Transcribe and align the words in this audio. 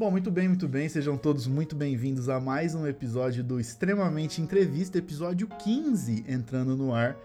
Bom, 0.00 0.10
muito 0.10 0.30
bem, 0.30 0.48
muito 0.48 0.66
bem. 0.66 0.88
Sejam 0.88 1.18
todos 1.18 1.46
muito 1.46 1.76
bem-vindos 1.76 2.30
a 2.30 2.40
mais 2.40 2.74
um 2.74 2.86
episódio 2.86 3.44
do 3.44 3.60
Extremamente 3.60 4.40
Entrevista, 4.40 4.96
episódio 4.96 5.46
15 5.46 6.24
entrando 6.26 6.74
no 6.74 6.94
ar. 6.94 7.18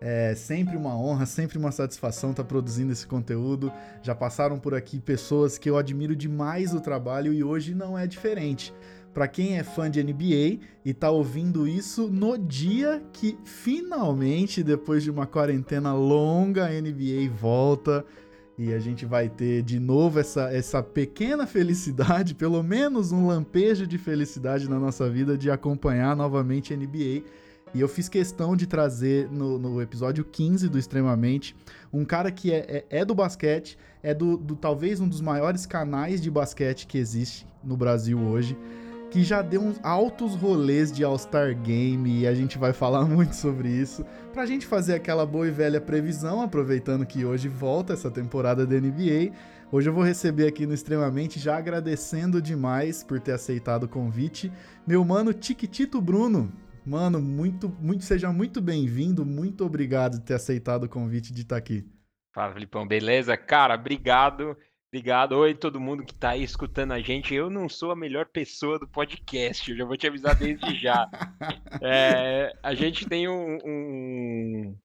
É 0.00 0.34
sempre 0.34 0.78
uma 0.78 0.98
honra, 0.98 1.26
sempre 1.26 1.58
uma 1.58 1.70
satisfação 1.70 2.30
estar 2.30 2.44
produzindo 2.44 2.90
esse 2.90 3.06
conteúdo. 3.06 3.70
Já 4.02 4.14
passaram 4.14 4.58
por 4.58 4.74
aqui 4.74 4.98
pessoas 4.98 5.58
que 5.58 5.68
eu 5.68 5.76
admiro 5.76 6.16
demais 6.16 6.72
o 6.72 6.80
trabalho 6.80 7.34
e 7.34 7.44
hoje 7.44 7.74
não 7.74 7.98
é 7.98 8.06
diferente. 8.06 8.72
Para 9.12 9.28
quem 9.28 9.58
é 9.58 9.62
fã 9.62 9.90
de 9.90 10.02
NBA 10.02 10.64
e 10.86 10.94
tá 10.94 11.10
ouvindo 11.10 11.68
isso 11.68 12.08
no 12.08 12.38
dia 12.38 13.02
que 13.12 13.38
finalmente, 13.44 14.62
depois 14.62 15.02
de 15.02 15.10
uma 15.10 15.26
quarentena 15.26 15.92
longa, 15.92 16.64
a 16.64 16.70
NBA 16.70 17.30
volta 17.38 18.06
e 18.58 18.72
a 18.72 18.78
gente 18.78 19.04
vai 19.04 19.28
ter 19.28 19.62
de 19.62 19.78
novo 19.78 20.18
essa, 20.18 20.50
essa 20.50 20.82
pequena 20.82 21.46
felicidade, 21.46 22.34
pelo 22.36 22.62
menos 22.62 23.12
um 23.12 23.26
lampejo 23.26 23.86
de 23.86 23.98
felicidade 23.98 24.68
na 24.68 24.78
nossa 24.78 25.08
vida 25.10 25.36
de 25.36 25.50
acompanhar 25.50 26.16
novamente 26.16 26.72
a 26.72 26.76
NBA 26.76 27.22
e 27.74 27.80
eu 27.80 27.88
fiz 27.88 28.08
questão 28.08 28.56
de 28.56 28.66
trazer 28.66 29.30
no, 29.30 29.58
no 29.58 29.82
episódio 29.82 30.24
15 30.24 30.68
do 30.68 30.78
Extremamente 30.78 31.54
um 31.92 32.04
cara 32.04 32.30
que 32.30 32.52
é, 32.52 32.84
é, 32.90 33.00
é 33.00 33.04
do 33.04 33.14
basquete, 33.14 33.76
é 34.02 34.14
do, 34.14 34.36
do, 34.36 34.56
talvez 34.56 35.00
um 35.00 35.08
dos 35.08 35.20
maiores 35.20 35.66
canais 35.66 36.20
de 36.20 36.30
basquete 36.30 36.86
que 36.86 36.96
existe 36.96 37.46
no 37.62 37.76
Brasil 37.76 38.18
hoje, 38.18 38.56
que 39.10 39.22
já 39.22 39.42
deu 39.42 39.62
uns 39.62 39.78
altos 39.82 40.34
rolês 40.34 40.90
de 40.90 41.04
All-Star 41.04 41.54
Game 41.54 42.20
e 42.20 42.26
a 42.26 42.34
gente 42.34 42.58
vai 42.58 42.72
falar 42.72 43.04
muito 43.06 43.34
sobre 43.34 43.68
isso, 43.68 44.04
pra 44.32 44.46
gente 44.46 44.66
fazer 44.66 44.94
aquela 44.94 45.24
boa 45.24 45.46
e 45.46 45.50
velha 45.50 45.80
previsão, 45.80 46.42
aproveitando 46.42 47.06
que 47.06 47.24
hoje 47.24 47.48
volta 47.48 47.92
essa 47.92 48.10
temporada 48.10 48.66
da 48.66 48.76
NBA. 48.76 49.32
Hoje 49.70 49.88
eu 49.88 49.92
vou 49.92 50.04
receber 50.04 50.46
aqui 50.46 50.66
no 50.66 50.74
Extremamente, 50.74 51.38
já 51.38 51.56
agradecendo 51.56 52.40
demais 52.40 53.02
por 53.02 53.18
ter 53.18 53.32
aceitado 53.32 53.84
o 53.84 53.88
convite, 53.88 54.52
meu 54.86 55.04
mano 55.04 55.32
Tiquitito 55.32 56.00
Bruno. 56.00 56.52
Mano, 56.84 57.20
muito, 57.20 57.68
muito, 57.80 58.04
seja 58.04 58.32
muito 58.32 58.60
bem-vindo, 58.60 59.26
muito 59.26 59.64
obrigado 59.64 60.18
por 60.18 60.24
ter 60.24 60.34
aceitado 60.34 60.84
o 60.84 60.88
convite 60.88 61.32
de 61.32 61.42
estar 61.42 61.56
aqui. 61.56 61.84
Fala, 62.32 62.52
Filipão, 62.52 62.86
beleza? 62.86 63.36
Cara, 63.36 63.74
obrigado. 63.74 64.56
Obrigado. 64.96 65.32
Oi, 65.32 65.54
todo 65.54 65.78
mundo 65.78 66.06
que 66.06 66.14
tá 66.14 66.30
aí 66.30 66.42
escutando 66.42 66.92
a 66.92 67.00
gente. 67.00 67.34
Eu 67.34 67.50
não 67.50 67.68
sou 67.68 67.90
a 67.90 67.96
melhor 67.96 68.24
pessoa 68.24 68.78
do 68.78 68.88
podcast, 68.88 69.70
eu 69.70 69.76
já 69.76 69.84
vou 69.84 69.94
te 69.94 70.06
avisar 70.06 70.34
desde 70.34 70.74
já. 70.74 71.06
É, 71.82 72.56
a 72.62 72.74
gente 72.74 73.06
tem 73.06 73.28
um, 73.28 73.58
um, 73.62 74.76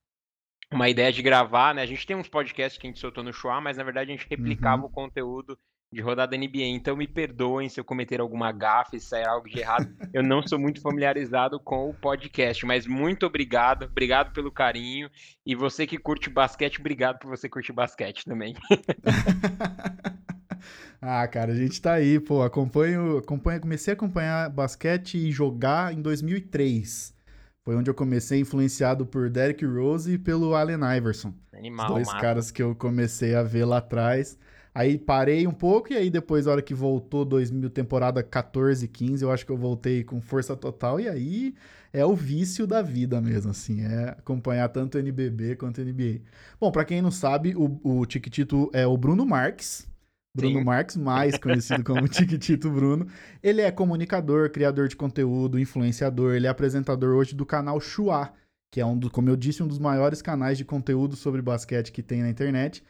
uma 0.69 0.89
ideia 0.89 1.13
de 1.13 1.21
gravar, 1.21 1.73
né? 1.73 1.81
A 1.81 1.85
gente 1.85 2.05
tem 2.05 2.17
uns 2.17 2.27
podcasts 2.27 2.77
que 2.77 2.85
a 2.85 2.89
gente 2.89 2.99
soltou 2.99 3.23
no 3.23 3.31
Show, 3.31 3.61
mas 3.61 3.77
na 3.77 3.83
verdade 3.85 4.11
a 4.11 4.15
gente 4.15 4.27
replicava 4.29 4.81
uhum. 4.81 4.89
o 4.89 4.91
conteúdo 4.91 5.57
de 5.91 6.01
rodada 6.01 6.37
NBA. 6.37 6.67
Então 6.67 6.95
me 6.95 7.07
perdoem 7.07 7.67
se 7.67 7.79
eu 7.79 7.83
cometer 7.83 8.21
alguma 8.21 8.51
gafe, 8.51 8.99
se 8.99 9.07
sair 9.07 9.27
algo 9.27 9.49
de 9.49 9.59
errado. 9.59 9.89
eu 10.13 10.23
não 10.23 10.45
sou 10.45 10.57
muito 10.57 10.81
familiarizado 10.81 11.59
com 11.59 11.89
o 11.89 11.93
podcast, 11.93 12.65
mas 12.65 12.87
muito 12.87 13.25
obrigado, 13.25 13.83
obrigado 13.83 14.31
pelo 14.31 14.51
carinho. 14.51 15.09
E 15.45 15.55
você 15.55 15.85
que 15.85 15.97
curte 15.97 16.29
basquete, 16.29 16.79
obrigado 16.79 17.19
por 17.19 17.29
você 17.29 17.49
curtir 17.49 17.73
basquete 17.73 18.23
também. 18.23 18.55
ah, 21.01 21.27
cara, 21.27 21.51
a 21.51 21.55
gente 21.55 21.81
tá 21.81 21.93
aí, 21.93 22.19
pô, 22.19 22.41
acompanho, 22.41 23.17
acompanho, 23.17 23.59
comecei 23.59 23.91
a 23.91 23.95
acompanhar 23.95 24.49
basquete 24.49 25.17
e 25.17 25.31
jogar 25.31 25.93
em 25.93 26.01
2003. 26.01 27.19
Foi 27.63 27.75
onde 27.75 27.91
eu 27.91 27.93
comecei, 27.93 28.39
influenciado 28.39 29.05
por 29.05 29.29
Derrick 29.29 29.63
Rose 29.63 30.13
e 30.13 30.17
pelo 30.17 30.55
Allen 30.55 30.79
Iverson. 30.97 31.31
Animal, 31.53 31.87
Os 31.87 31.93
dois 31.93 32.07
mano. 32.07 32.19
caras 32.19 32.49
que 32.49 32.63
eu 32.63 32.73
comecei 32.73 33.35
a 33.35 33.43
ver 33.43 33.65
lá 33.65 33.77
atrás. 33.77 34.35
Aí 34.73 34.97
parei 34.97 35.45
um 35.45 35.51
pouco 35.51 35.91
e 35.91 35.97
aí 35.97 36.09
depois, 36.09 36.47
a 36.47 36.51
hora 36.51 36.61
que 36.61 36.73
voltou 36.73 37.25
2000, 37.25 37.69
temporada 37.69 38.23
14, 38.23 38.87
15, 38.87 39.23
eu 39.23 39.31
acho 39.31 39.45
que 39.45 39.51
eu 39.51 39.57
voltei 39.57 40.03
com 40.03 40.21
força 40.21 40.55
total 40.55 40.99
e 40.99 41.09
aí 41.09 41.53
é 41.91 42.05
o 42.05 42.15
vício 42.15 42.65
da 42.65 42.81
vida 42.81 43.19
mesmo, 43.19 43.51
assim, 43.51 43.81
é 43.81 44.11
acompanhar 44.11 44.69
tanto 44.69 44.97
NBB 44.97 45.57
quanto 45.57 45.81
NBA. 45.81 46.21
Bom, 46.59 46.71
para 46.71 46.85
quem 46.85 47.01
não 47.01 47.11
sabe, 47.11 47.53
o, 47.55 47.79
o 47.83 48.05
Tiquitito 48.05 48.69
é 48.73 48.87
o 48.87 48.95
Bruno 48.95 49.25
Marques, 49.25 49.85
Bruno 50.33 50.59
Sim. 50.59 50.63
Marques, 50.63 50.95
mais 50.95 51.37
conhecido 51.37 51.83
como 51.83 52.07
Tiquitito 52.09 52.69
Bruno. 52.69 53.07
Ele 53.43 53.59
é 53.59 53.69
comunicador, 53.69 54.49
criador 54.49 54.87
de 54.87 54.95
conteúdo, 54.95 55.59
influenciador, 55.59 56.33
ele 56.33 56.47
é 56.47 56.49
apresentador 56.49 57.15
hoje 57.15 57.35
do 57.35 57.45
canal 57.45 57.79
Chua, 57.81 58.31
que 58.71 58.79
é 58.79 58.85
um 58.85 58.97
do, 58.97 59.09
como 59.09 59.27
eu 59.27 59.35
disse, 59.35 59.61
um 59.61 59.67
dos 59.67 59.79
maiores 59.79 60.21
canais 60.21 60.57
de 60.57 60.63
conteúdo 60.63 61.17
sobre 61.17 61.41
basquete 61.41 61.91
que 61.91 62.01
tem 62.01 62.21
na 62.21 62.29
internet. 62.29 62.81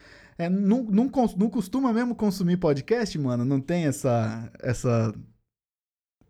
É, 0.41 0.50
não, 0.50 0.81
não, 0.84 1.06
não 1.38 1.50
costuma 1.52 1.94
mesmo 1.94 2.16
consumir 2.16 2.57
podcast, 2.57 3.16
mano? 3.19 3.46
Não 3.46 3.62
tem 3.62 3.85
essa. 3.85 4.52
essa... 4.59 5.13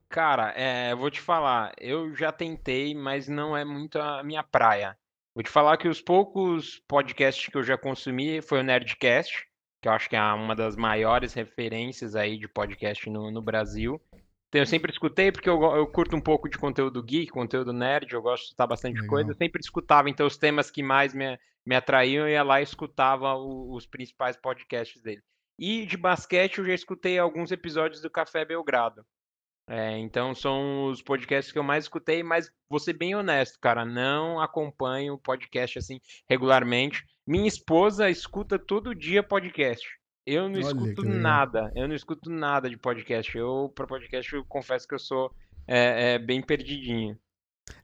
Cara, 0.10 0.52
é, 0.58 0.94
vou 0.94 1.10
te 1.10 1.22
falar, 1.22 1.72
eu 1.80 2.14
já 2.14 2.34
tentei, 2.34 2.94
mas 2.94 3.30
não 3.30 3.56
é 3.56 3.64
muito 3.64 3.98
a 3.98 4.22
minha 4.22 4.44
praia. 4.44 4.98
Vou 5.34 5.42
te 5.42 5.50
falar 5.50 5.78
que 5.78 5.88
os 5.88 6.02
poucos 6.02 6.82
podcasts 6.90 7.48
que 7.48 7.58
eu 7.58 7.64
já 7.64 7.78
consumi 7.78 8.42
foi 8.42 8.60
o 8.60 8.64
Nerdcast, 8.64 9.48
que 9.82 9.88
eu 9.88 9.94
acho 9.94 10.10
que 10.10 10.18
é 10.18 10.22
uma 10.22 10.54
das 10.54 10.76
maiores 10.76 11.34
referências 11.34 12.14
aí 12.14 12.38
de 12.38 12.50
podcast 12.50 13.10
no, 13.10 13.32
no 13.32 13.42
Brasil. 13.42 14.02
Então, 14.52 14.60
eu 14.60 14.66
sempre 14.66 14.92
escutei, 14.92 15.32
porque 15.32 15.50
eu, 15.50 15.64
eu, 15.64 15.88
curto 15.88 16.14
um 16.14 16.20
pouco 16.20 16.50
de 16.50 16.58
conteúdo 16.58 17.02
geek, 17.02 17.32
conteúdo 17.32 17.72
nerd, 17.72 18.12
eu 18.12 18.22
gosto 18.22 18.42
de 18.42 18.48
escutar 18.48 18.68
bastante 18.68 18.96
Legal. 18.96 19.10
coisa. 19.10 19.32
Eu 19.32 19.36
sempre 19.36 19.62
escutava, 19.62 20.10
então, 20.10 20.28
os 20.28 20.36
temas 20.36 20.70
que 20.70 20.84
mais 20.84 21.14
me, 21.14 21.40
me 21.66 21.74
atraíam, 21.74 22.28
eu 22.28 22.34
ia 22.34 22.44
lá 22.44 22.60
e 22.60 22.64
escutava 22.64 23.34
o, 23.34 23.74
os 23.74 23.86
principais 23.86 24.36
podcasts 24.36 25.02
dele. 25.02 25.24
E 25.58 25.86
de 25.86 25.96
basquete, 25.96 26.58
eu 26.58 26.66
já 26.66 26.74
escutei 26.74 27.18
alguns 27.18 27.50
episódios 27.50 28.02
do 28.02 28.10
Café 28.10 28.44
Belgrado. 28.44 29.06
É, 29.70 29.98
então, 29.98 30.36
são 30.36 30.88
os 30.88 31.02
podcasts 31.02 31.54
que 31.54 31.58
eu 31.58 31.64
mais 31.64 31.86
escutei, 31.86 32.22
mas 32.22 32.52
vou 32.70 32.78
ser 32.78 32.92
bem 32.92 33.16
honesto, 33.16 33.58
cara, 33.58 33.86
não 33.86 34.42
acompanho 34.42 35.18
podcast 35.18 35.80
assim 35.80 36.02
regularmente. 36.30 37.06
Minha 37.26 37.48
esposa 37.48 38.10
escuta 38.10 38.60
todo 38.60 38.94
dia 38.94 39.24
podcast. 39.24 39.88
Eu 40.26 40.48
não 40.48 40.62
Olha, 40.62 40.66
escuto 40.66 41.04
nada. 41.04 41.72
Eu 41.76 41.88
não 41.88 41.96
escuto 41.96 42.30
nada 42.30 42.70
de 42.70 42.78
podcast. 42.78 43.36
Eu, 43.38 43.72
para 43.74 43.88
podcast, 43.88 44.34
eu 44.34 44.46
confesso 44.46 44.88
que 44.88 44.94
eu 44.94 45.00
sou 45.00 45.34
é, 45.68 46.14
é, 46.14 46.20
bem 46.20 46.42
perdidinho. 46.42 47.18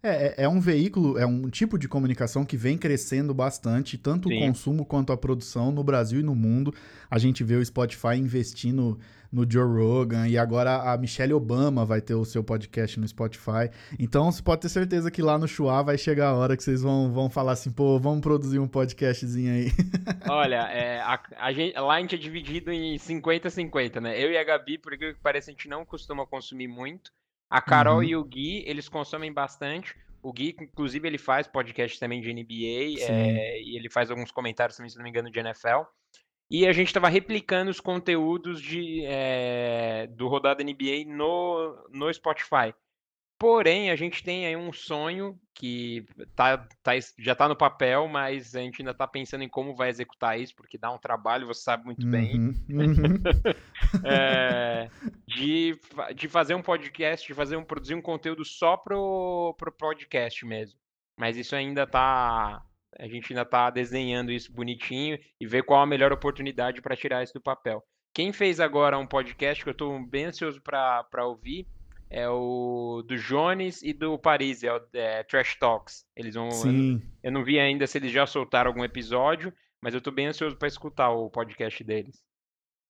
É, 0.04 0.28
é, 0.28 0.36
é, 0.44 0.50
um 0.50 0.60
veículo, 0.60 1.18
é 1.18 1.26
um 1.26 1.50
tipo 1.50 1.78
de 1.78 1.88
comunicação 1.88 2.46
que 2.46 2.58
vem 2.58 2.78
crescendo 2.78 3.34
bastante, 3.34 3.98
tanto 3.98 4.28
Sim. 4.28 4.36
o 4.36 4.40
consumo 4.48 4.86
quanto 4.86 5.14
a 5.14 5.18
produção 5.18 5.72
no 5.72 5.84
Brasil 5.84 6.20
e 6.20 6.24
no 6.24 6.36
mundo. 6.36 6.74
A 7.10 7.18
gente 7.18 7.44
vê 7.44 7.56
o 7.56 7.66
Spotify 7.66 8.16
investindo 8.16 9.00
no 9.32 9.50
Joe 9.50 9.66
Rogan 9.66 10.28
e 10.28 10.38
agora 10.38 10.92
a 10.92 10.98
Michelle 10.98 11.34
Obama 11.34 11.86
vai 11.86 12.02
ter 12.02 12.16
o 12.16 12.26
seu 12.26 12.44
podcast 12.44 13.00
no 13.00 13.08
Spotify. 13.08 13.70
Então 14.00 14.32
você 14.32 14.42
pode 14.42 14.62
ter 14.62 14.70
certeza 14.70 15.12
que 15.12 15.22
lá 15.22 15.38
no 15.38 15.48
Chua 15.48 15.84
vai 15.84 15.98
chegar 15.98 16.30
a 16.30 16.36
hora 16.36 16.56
que 16.56 16.64
vocês 16.64 16.82
vão, 16.82 17.12
vão 17.12 17.30
falar 17.30 17.54
assim, 17.54 17.72
pô, 17.72 18.00
vamos 18.00 18.22
produzir 18.22 18.60
um 18.60 18.68
podcastzinho 18.68 19.52
aí. 19.52 19.72
Olha, 20.30 20.70
é, 20.72 21.00
a, 21.02 21.20
a 21.38 21.52
gente, 21.52 21.78
lá 21.80 21.96
a 21.96 22.02
gente 22.02 22.16
é 22.16 22.18
dividido 22.18 22.72
em 22.72 22.96
50-50, 22.96 24.00
né? 24.00 24.22
Eu 24.22 24.32
e 24.32 24.38
a 24.38 24.44
Gabi, 24.44 24.78
por 24.78 24.98
que 24.98 25.16
parece, 25.22 25.50
a 25.50 25.54
gente 25.54 25.68
não 25.68 25.86
costuma 25.86 26.26
consumir 26.26 26.68
muito. 26.68 27.12
A 27.50 27.62
Carol 27.62 27.98
uhum. 27.98 28.04
e 28.04 28.16
o 28.16 28.24
Gui, 28.24 28.64
eles 28.68 28.90
consomem 28.90 29.32
bastante. 29.32 29.96
O 30.22 30.34
Gui, 30.34 30.56
inclusive, 30.60 31.08
ele 31.08 31.18
faz 31.18 31.48
podcast 31.48 31.98
também 32.00 32.20
de 32.20 32.34
NBA 32.34 33.02
é, 33.10 33.62
e 33.62 33.78
ele 33.78 33.90
faz 33.90 34.12
alguns 34.12 34.32
comentários 34.32 34.76
também, 34.76 34.90
se 34.90 34.98
não 34.98 35.04
me 35.04 35.10
engano, 35.10 35.32
de 35.32 35.40
NFL. 35.40 35.84
E 36.50 36.66
a 36.66 36.72
gente 36.72 36.88
estava 36.88 37.10
replicando 37.10 37.70
os 37.70 37.80
conteúdos 37.80 38.62
de, 38.62 39.04
é, 39.06 40.08
do 40.08 40.28
Rodada 40.28 40.64
NBA 40.64 41.04
no, 41.06 41.90
no 41.92 42.14
Spotify. 42.14 42.74
Porém, 43.40 43.92
a 43.92 43.96
gente 43.96 44.24
tem 44.24 44.48
aí 44.48 44.56
um 44.56 44.74
sonho 44.74 45.40
que 45.54 46.06
tá, 46.36 46.58
tá, 46.82 46.94
já 47.20 47.34
está 47.34 47.48
no 47.48 47.56
papel, 47.56 48.08
mas 48.08 48.56
a 48.56 48.62
gente 48.62 48.82
ainda 48.82 48.92
está 48.92 49.06
pensando 49.06 49.44
em 49.44 49.50
como 49.50 49.76
vai 49.76 49.90
executar 49.90 50.40
isso, 50.40 50.56
porque 50.56 50.78
dá 50.78 50.92
um 50.92 50.98
trabalho, 50.98 51.46
você 51.46 51.62
sabe 51.62 51.86
muito 51.86 52.04
uhum, 52.04 52.12
bem. 52.12 52.36
Uhum. 52.68 53.22
é, 54.04 54.90
de, 55.28 55.80
de 56.16 56.28
fazer 56.28 56.56
um 56.56 56.64
podcast, 56.64 57.28
de 57.28 57.34
fazer 57.36 57.58
um, 57.58 57.64
produzir 57.64 57.94
um 57.94 58.02
conteúdo 58.02 58.44
só 58.44 58.76
pro, 58.76 59.54
pro 59.60 59.72
podcast 59.72 60.44
mesmo. 60.44 60.80
Mas 61.20 61.38
isso 61.38 61.56
ainda 61.56 61.84
está 61.84 62.64
a 62.98 63.08
gente 63.08 63.32
ainda 63.32 63.42
está 63.42 63.70
desenhando 63.70 64.32
isso 64.32 64.52
bonitinho 64.52 65.20
e 65.40 65.46
ver 65.48 65.64
qual 65.64 65.82
a 65.82 65.86
melhor 65.86 66.12
oportunidade 66.12 66.82
para 66.82 66.96
tirar 66.96 67.24
isso 67.24 67.34
do 67.34 67.42
papel. 67.42 67.84
Quem 68.14 68.34
fez 68.34 68.60
agora 68.60 68.98
um 68.98 69.06
podcast 69.06 69.64
que 69.64 69.70
eu 69.70 69.74
estou 69.74 70.00
bem 70.06 70.26
ansioso 70.26 70.62
para 70.62 71.26
ouvir 71.26 71.68
é 72.10 72.28
o 72.28 73.04
do 73.06 73.18
Jones 73.18 73.82
e 73.84 73.94
do 73.94 74.18
Paris, 74.18 74.64
é 74.64 74.74
o 74.74 74.82
é, 74.94 75.24
Trash 75.24 75.56
Talks. 75.60 76.06
Eles 76.16 76.36
vão. 76.36 76.50
Sim. 76.52 76.94
Eu, 76.94 77.02
eu 77.24 77.32
não 77.32 77.44
vi 77.44 77.60
ainda 77.60 77.86
se 77.86 77.98
eles 77.98 78.12
já 78.12 78.26
soltaram 78.26 78.70
algum 78.70 78.84
episódio, 78.84 79.54
mas 79.82 79.94
eu 79.94 80.00
estou 80.00 80.14
bem 80.14 80.28
ansioso 80.28 80.56
para 80.56 80.68
escutar 80.68 81.12
o 81.12 81.30
podcast 81.30 81.84
deles. 81.84 82.24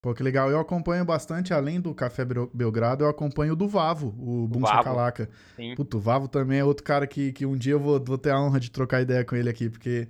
Pô, 0.02 0.14
que 0.14 0.24
legal. 0.24 0.50
Eu 0.50 0.60
acompanho 0.60 1.04
bastante, 1.04 1.54
além 1.54 1.82
do 1.82 1.94
Café 1.94 2.24
Belgrado, 2.54 3.04
eu 3.04 3.10
acompanho 3.10 3.54
o 3.54 3.56
do 3.56 3.68
Vavo, 3.68 4.16
o 4.20 4.48
Bum 4.48 4.66
Sacalaca. 4.66 5.30
Puto, 5.76 5.98
o 5.98 6.00
Vavo 6.00 6.28
também 6.28 6.60
é 6.60 6.64
outro 6.64 6.84
cara 6.84 7.08
que, 7.08 7.32
que 7.34 7.46
um 7.46 7.58
dia 7.58 7.74
eu 7.74 7.80
vou, 7.80 8.04
vou 8.04 8.18
ter 8.18 8.32
a 8.32 8.40
honra 8.40 8.60
de 8.60 8.72
trocar 8.72 9.02
ideia 9.02 9.26
com 9.26 9.36
ele 9.36 9.50
aqui, 9.50 9.70
porque 9.70 10.08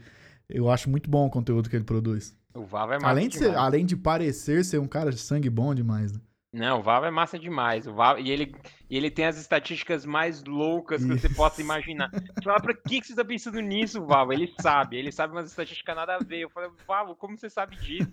eu 0.50 0.70
acho 0.70 0.90
muito 0.90 1.10
bom 1.10 1.26
o 1.26 1.30
conteúdo 1.30 1.70
que 1.70 1.76
ele 1.76 1.86
produz. 1.86 2.36
O 2.54 2.64
Vavo 2.66 2.94
é 2.94 2.98
além 3.02 3.30
de, 3.30 3.38
ser, 3.38 3.56
além 3.56 3.86
de 3.86 3.96
parecer 3.96 4.66
ser 4.66 4.80
um 4.80 4.88
cara 4.88 5.12
de 5.12 5.20
sangue 5.20 5.50
bom 5.50 5.74
demais, 5.74 6.12
né? 6.12 6.20
Não, 6.52 6.80
o 6.80 6.82
Vava 6.82 7.08
é 7.08 7.12
massa 7.12 7.38
demais. 7.38 7.86
O 7.86 7.94
Vava, 7.94 8.20
e, 8.20 8.32
ele, 8.32 8.56
e 8.90 8.98
ele 8.98 9.12
tem 9.12 9.26
as 9.26 9.38
estatísticas 9.38 10.06
mais 10.06 10.44
loucas 10.44 11.04
que 11.04 11.20
você 11.20 11.30
possa 11.30 11.62
imaginar. 11.62 12.10
Você 12.10 12.44
fala, 12.44 12.60
pra 12.60 12.74
que, 12.74 13.02
que 13.02 13.08
você 13.08 13.16
tá 13.16 13.24
pensando 13.24 13.60
nisso, 13.60 14.04
Vava? 14.06 14.34
Ele 14.34 14.52
sabe, 14.60 14.98
ele 14.98 15.12
sabe 15.12 15.34
umas 15.34 15.50
estatísticas 15.50 15.96
nada 15.96 16.16
a 16.16 16.20
ver. 16.20 16.40
Eu 16.40 16.50
falei, 16.50 16.70
Vava, 16.88 17.14
como 17.16 17.38
você 17.38 17.50
sabe 17.50 17.76
disso? 17.76 18.12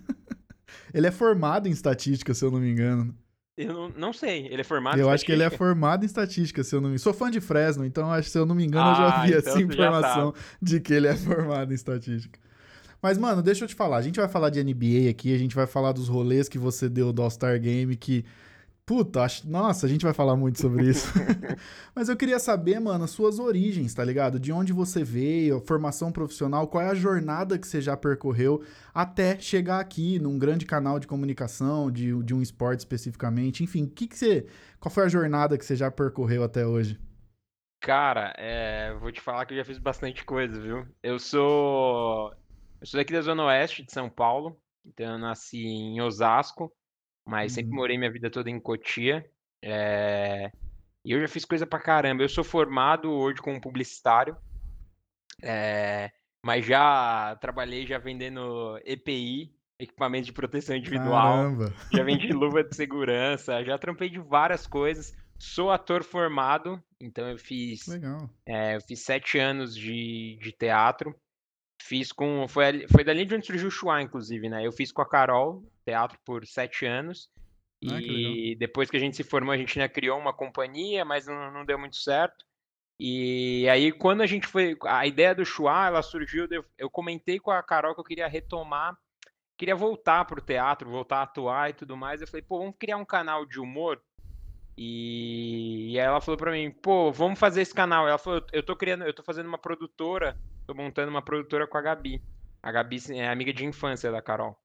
Ele 0.93 1.07
é 1.07 1.11
formado 1.11 1.67
em 1.67 1.71
estatística, 1.71 2.33
se 2.33 2.43
eu 2.43 2.51
não 2.51 2.59
me 2.59 2.71
engano. 2.71 3.15
Eu 3.57 3.73
não, 3.73 3.89
não 3.89 4.13
sei, 4.13 4.47
ele 4.47 4.59
é 4.59 4.63
formado 4.65 4.99
Eu 4.99 5.09
acho 5.09 5.25
que 5.25 5.31
ele 5.31 5.43
é 5.43 5.49
formado 5.49 6.03
em 6.03 6.05
estatística, 6.05 6.61
se 6.61 6.75
eu 6.75 6.81
não 6.81 6.89
me 6.89 6.99
Sou 6.99 7.13
fã 7.13 7.31
de 7.31 7.39
Fresno, 7.39 7.85
então 7.85 8.11
acho, 8.11 8.29
se 8.29 8.37
eu 8.37 8.45
não 8.45 8.53
me 8.53 8.65
engano, 8.65 8.85
ah, 8.85 8.91
eu 8.91 8.95
já 8.95 9.21
vi 9.21 9.29
então 9.29 9.39
essa 9.39 9.61
informação 9.61 10.33
de 10.61 10.81
que 10.81 10.93
ele 10.93 11.07
é 11.07 11.15
formado 11.15 11.71
em 11.71 11.75
estatística. 11.75 12.37
Mas, 13.01 13.17
mano, 13.17 13.41
deixa 13.41 13.63
eu 13.63 13.67
te 13.67 13.75
falar. 13.75 13.97
A 13.97 14.01
gente 14.01 14.19
vai 14.19 14.27
falar 14.27 14.49
de 14.49 14.63
NBA 14.63 15.09
aqui, 15.09 15.33
a 15.33 15.37
gente 15.37 15.55
vai 15.55 15.67
falar 15.67 15.91
dos 15.91 16.07
rolês 16.07 16.49
que 16.49 16.57
você 16.57 16.89
deu 16.89 17.13
do 17.13 17.21
All-Star 17.21 17.59
Game, 17.59 17.95
que. 17.95 18.25
Puta, 18.85 19.23
acho... 19.23 19.49
nossa, 19.49 19.87
a 19.87 19.89
gente 19.89 20.03
vai 20.03 20.13
falar 20.13 20.35
muito 20.35 20.61
sobre 20.61 20.87
isso. 20.87 21.11
Mas 21.95 22.07
eu 22.07 22.15
queria 22.15 22.37
saber, 22.37 22.79
mano, 22.79 23.07
suas 23.07 23.39
origens, 23.39 23.95
tá 23.95 24.03
ligado? 24.03 24.39
De 24.39 24.51
onde 24.51 24.71
você 24.71 25.03
veio, 25.03 25.59
formação 25.59 26.11
profissional, 26.11 26.67
qual 26.67 26.83
é 26.83 26.89
a 26.89 26.95
jornada 26.95 27.57
que 27.57 27.67
você 27.67 27.81
já 27.81 27.97
percorreu 27.97 28.63
até 28.93 29.39
chegar 29.39 29.79
aqui 29.79 30.19
num 30.19 30.37
grande 30.37 30.67
canal 30.67 30.99
de 30.99 31.07
comunicação, 31.07 31.89
de, 31.89 32.21
de 32.23 32.35
um 32.35 32.43
esporte 32.43 32.81
especificamente. 32.81 33.63
Enfim, 33.63 33.87
que 33.87 34.07
que 34.07 34.15
você, 34.15 34.45
qual 34.79 34.91
foi 34.91 35.05
a 35.05 35.09
jornada 35.09 35.57
que 35.57 35.65
você 35.65 35.75
já 35.75 35.89
percorreu 35.89 36.43
até 36.43 36.65
hoje? 36.65 36.99
Cara, 37.81 38.33
é, 38.37 38.93
vou 38.99 39.11
te 39.11 39.19
falar 39.19 39.45
que 39.45 39.53
eu 39.53 39.57
já 39.57 39.65
fiz 39.65 39.79
bastante 39.79 40.23
coisa, 40.23 40.59
viu? 40.61 40.87
Eu 41.01 41.17
sou 41.17 42.31
eu 42.81 42.85
sou 42.85 42.99
daqui 42.99 43.13
da 43.13 43.21
Zona 43.21 43.45
Oeste 43.45 43.83
de 43.83 43.91
São 43.91 44.09
Paulo, 44.09 44.55
então 44.85 45.13
eu 45.13 45.17
nasci 45.17 45.57
em 45.57 45.99
Osasco, 46.01 46.71
mas 47.27 47.51
uhum. 47.51 47.55
sempre 47.55 47.71
morei 47.71 47.97
minha 47.97 48.11
vida 48.11 48.29
toda 48.29 48.49
em 48.49 48.59
Cotia. 48.59 49.25
É... 49.63 50.51
E 51.03 51.11
eu 51.11 51.19
já 51.19 51.27
fiz 51.27 51.43
coisa 51.45 51.65
pra 51.65 51.79
caramba. 51.79 52.23
Eu 52.23 52.29
sou 52.29 52.43
formado 52.43 53.11
hoje 53.11 53.41
como 53.41 53.61
publicitário, 53.61 54.37
é... 55.41 56.11
mas 56.43 56.65
já 56.65 57.35
trabalhei 57.41 57.85
já 57.85 57.97
vendendo 57.97 58.79
EPI, 58.85 59.53
equipamento 59.79 60.25
de 60.25 60.33
proteção 60.33 60.75
individual. 60.75 61.37
Caramba. 61.37 61.73
Já 61.91 62.03
vendi 62.03 62.27
luva 62.33 62.63
de 62.63 62.75
segurança, 62.75 63.63
já 63.63 63.77
trampei 63.77 64.09
de 64.09 64.19
várias 64.19 64.67
coisas. 64.67 65.15
Sou 65.37 65.69
ator 65.69 66.03
formado, 66.03 66.81
então 66.99 67.27
eu 67.27 67.37
fiz. 67.37 67.87
Legal. 67.87 68.29
É, 68.45 68.77
eu 68.77 68.81
fiz 68.81 69.03
sete 69.03 69.37
anos 69.37 69.75
de, 69.75 70.39
de 70.41 70.51
teatro. 70.53 71.13
Fiz 71.81 72.11
com. 72.11 72.47
Foi, 72.47 72.87
foi 72.87 73.03
dali 73.03 73.25
de 73.25 73.35
onde 73.35 73.45
surgiu 73.45 73.67
o 73.67 73.71
Chua, 73.71 74.01
inclusive, 74.01 74.47
né? 74.47 74.65
Eu 74.65 74.71
fiz 74.71 74.93
com 74.93 75.01
a 75.01 75.09
Carol 75.09 75.61
teatro 75.85 76.17
por 76.25 76.45
sete 76.45 76.85
anos. 76.85 77.29
Ah, 77.87 78.01
e 78.01 78.55
depois 78.55 78.89
que 78.89 78.97
a 78.97 78.99
gente 78.99 79.15
se 79.15 79.23
formou, 79.23 79.53
a 79.53 79.57
gente 79.57 79.79
ainda 79.79 79.91
criou 79.91 80.17
uma 80.17 80.33
companhia, 80.33 81.05
mas 81.05 81.27
não, 81.27 81.51
não 81.51 81.65
deu 81.65 81.77
muito 81.77 81.97
certo. 81.97 82.43
E 82.99 83.67
aí, 83.69 83.91
quando 83.91 84.21
a 84.21 84.25
gente 84.25 84.47
foi. 84.47 84.75
A 84.85 85.05
ideia 85.05 85.35
do 85.35 85.45
Chua, 85.45 85.87
ela 85.87 86.01
surgiu. 86.01 86.47
Eu, 86.49 86.65
eu 86.77 86.89
comentei 86.89 87.39
com 87.39 87.51
a 87.51 87.61
Carol 87.61 87.93
que 87.93 87.99
eu 87.99 88.05
queria 88.05 88.27
retomar, 88.27 88.97
queria 89.57 89.75
voltar 89.75 90.25
pro 90.25 90.41
teatro, 90.41 90.89
voltar 90.89 91.17
a 91.17 91.23
atuar 91.23 91.69
e 91.69 91.73
tudo 91.73 91.95
mais. 91.95 92.21
Eu 92.21 92.27
falei, 92.27 92.41
pô, 92.41 92.57
vamos 92.57 92.75
criar 92.79 92.97
um 92.97 93.05
canal 93.05 93.45
de 93.45 93.59
humor. 93.59 94.01
E, 94.77 95.91
e 95.91 95.99
aí 95.99 96.05
ela 96.05 96.21
falou 96.21 96.37
pra 96.37 96.51
mim, 96.51 96.71
pô, 96.71 97.11
vamos 97.11 97.37
fazer 97.37 97.61
esse 97.61 97.73
canal. 97.73 98.07
Ela 98.07 98.17
falou, 98.17 98.43
eu 98.51 98.63
tô 98.63 98.75
criando, 98.75 99.03
eu 99.03 99.13
tô 99.13 99.23
fazendo 99.23 99.47
uma 99.47 99.57
produtora 99.57 100.37
tô 100.65 100.73
montando 100.73 101.09
uma 101.09 101.21
produtora 101.21 101.67
com 101.67 101.77
a 101.77 101.81
Gabi. 101.81 102.21
A 102.61 102.71
Gabi 102.71 102.97
é 103.11 103.29
amiga 103.29 103.53
de 103.53 103.65
infância 103.65 104.11
da 104.11 104.21
Carol. 104.21 104.57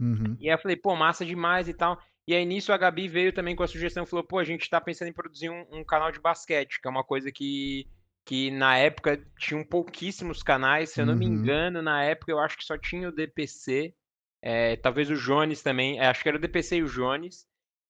Uhum. 0.00 0.36
E 0.40 0.48
aí 0.48 0.54
eu 0.54 0.58
falei, 0.58 0.76
pô, 0.76 0.94
massa 0.94 1.24
demais 1.24 1.68
e 1.68 1.74
tal. 1.74 2.00
E 2.26 2.34
aí 2.34 2.44
nisso 2.44 2.72
a 2.72 2.76
Gabi 2.76 3.08
veio 3.08 3.32
também 3.32 3.56
com 3.56 3.62
a 3.62 3.68
sugestão, 3.68 4.04
falou, 4.04 4.24
pô, 4.24 4.38
a 4.38 4.44
gente 4.44 4.68
tá 4.68 4.80
pensando 4.80 5.08
em 5.08 5.14
produzir 5.14 5.48
um, 5.48 5.64
um 5.72 5.84
canal 5.84 6.12
de 6.12 6.20
basquete, 6.20 6.80
que 6.80 6.86
é 6.86 6.90
uma 6.90 7.02
coisa 7.02 7.32
que, 7.32 7.86
que 8.24 8.50
na 8.50 8.76
época 8.76 9.18
tinham 9.38 9.64
pouquíssimos 9.64 10.42
canais, 10.42 10.90
se 10.90 11.00
eu 11.00 11.06
não 11.06 11.14
uhum. 11.14 11.18
me 11.18 11.26
engano, 11.26 11.80
na 11.80 12.04
época 12.04 12.30
eu 12.30 12.38
acho 12.38 12.58
que 12.58 12.64
só 12.64 12.76
tinha 12.76 13.08
o 13.08 13.12
DPC, 13.12 13.94
é, 14.42 14.76
talvez 14.76 15.10
o 15.10 15.16
Jones 15.16 15.62
também, 15.62 15.98
é, 15.98 16.06
acho 16.06 16.22
que 16.22 16.28
era 16.28 16.36
o 16.36 16.40
DPC 16.40 16.76
e 16.76 16.82
o 16.82 16.88
Jones. 16.88 17.46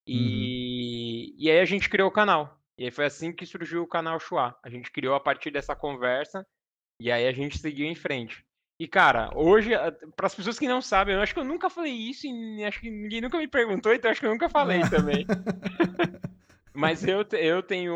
E, 0.06 1.32
uhum. 1.32 1.36
e 1.38 1.50
aí 1.50 1.58
a 1.58 1.64
gente 1.64 1.90
criou 1.90 2.08
o 2.08 2.12
canal. 2.12 2.58
E 2.78 2.84
aí 2.84 2.90
foi 2.90 3.04
assim 3.04 3.32
que 3.32 3.44
surgiu 3.44 3.82
o 3.82 3.88
canal 3.88 4.20
Chua. 4.20 4.56
A 4.62 4.70
gente 4.70 4.90
criou 4.92 5.14
a 5.14 5.20
partir 5.20 5.50
dessa 5.50 5.74
conversa 5.74 6.46
e 7.00 7.10
aí 7.10 7.26
a 7.26 7.32
gente 7.32 7.58
seguiu 7.58 7.86
em 7.86 7.94
frente. 7.94 8.46
E, 8.78 8.86
cara, 8.86 9.30
hoje, 9.34 9.70
para 10.14 10.26
as 10.26 10.34
pessoas 10.34 10.58
que 10.58 10.68
não 10.68 10.80
sabem, 10.80 11.14
eu 11.14 11.20
acho 11.20 11.34
que 11.34 11.40
eu 11.40 11.44
nunca 11.44 11.68
falei 11.68 11.92
isso 11.92 12.26
e 12.26 12.64
acho 12.64 12.80
que 12.80 12.90
ninguém 12.90 13.20
nunca 13.20 13.36
me 13.36 13.48
perguntou, 13.48 13.92
então 13.92 14.10
acho 14.10 14.20
que 14.20 14.26
eu 14.26 14.30
nunca 14.30 14.48
falei 14.48 14.80
também. 14.88 15.26
Mas 16.72 17.04
eu, 17.04 17.26
eu 17.32 17.60
tenho 17.60 17.92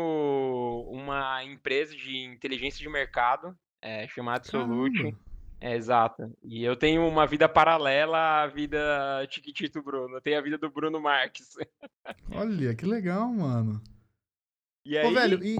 uma 0.89 1.41
empresa 1.45 1.95
de 1.95 2.17
inteligência 2.25 2.81
de 2.81 2.89
mercado 2.89 3.57
é, 3.81 4.05
chamada 4.09 4.43
Solute. 4.43 5.15
É, 5.61 5.77
exato. 5.77 6.29
E 6.43 6.65
eu 6.65 6.75
tenho 6.75 7.07
uma 7.07 7.25
vida 7.25 7.47
paralela 7.47 8.43
à 8.43 8.47
vida 8.47 9.25
Tiquitito 9.29 9.81
Bruno. 9.81 10.17
Eu 10.17 10.21
tenho 10.21 10.37
a 10.37 10.41
vida 10.41 10.57
do 10.57 10.69
Bruno 10.69 10.99
Marques. 10.99 11.55
Olha, 12.35 12.75
que 12.75 12.85
legal, 12.85 13.29
mano. 13.29 13.81
E 14.85 14.97
aí... 14.97 15.07
Ô, 15.07 15.13
velho, 15.13 15.41
e... 15.41 15.57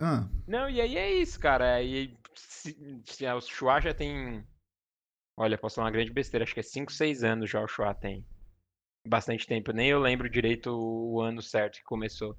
Ah. 0.00 0.26
Não, 0.44 0.68
e 0.68 0.80
aí 0.80 0.96
é 0.96 1.12
isso, 1.14 1.38
cara. 1.38 1.80
E 1.80 2.12
se, 2.34 2.76
se, 3.04 3.26
o 3.26 3.40
Chua 3.40 3.80
já 3.80 3.94
tem. 3.94 4.44
Olha, 5.36 5.58
posso 5.58 5.76
falar 5.76 5.86
uma 5.86 5.92
grande 5.92 6.12
besteira, 6.12 6.44
acho 6.44 6.54
que 6.54 6.60
é 6.60 6.62
5, 6.62 6.92
6 6.92 7.24
anos 7.24 7.50
já 7.50 7.60
o 7.60 7.66
Chua 7.66 7.92
tem. 7.94 8.24
Bastante 9.06 9.46
tempo, 9.46 9.72
nem 9.72 9.88
eu 9.88 9.98
lembro 9.98 10.30
direito 10.30 10.70
o 10.70 11.20
ano 11.20 11.42
certo 11.42 11.78
que 11.78 11.84
começou. 11.84 12.36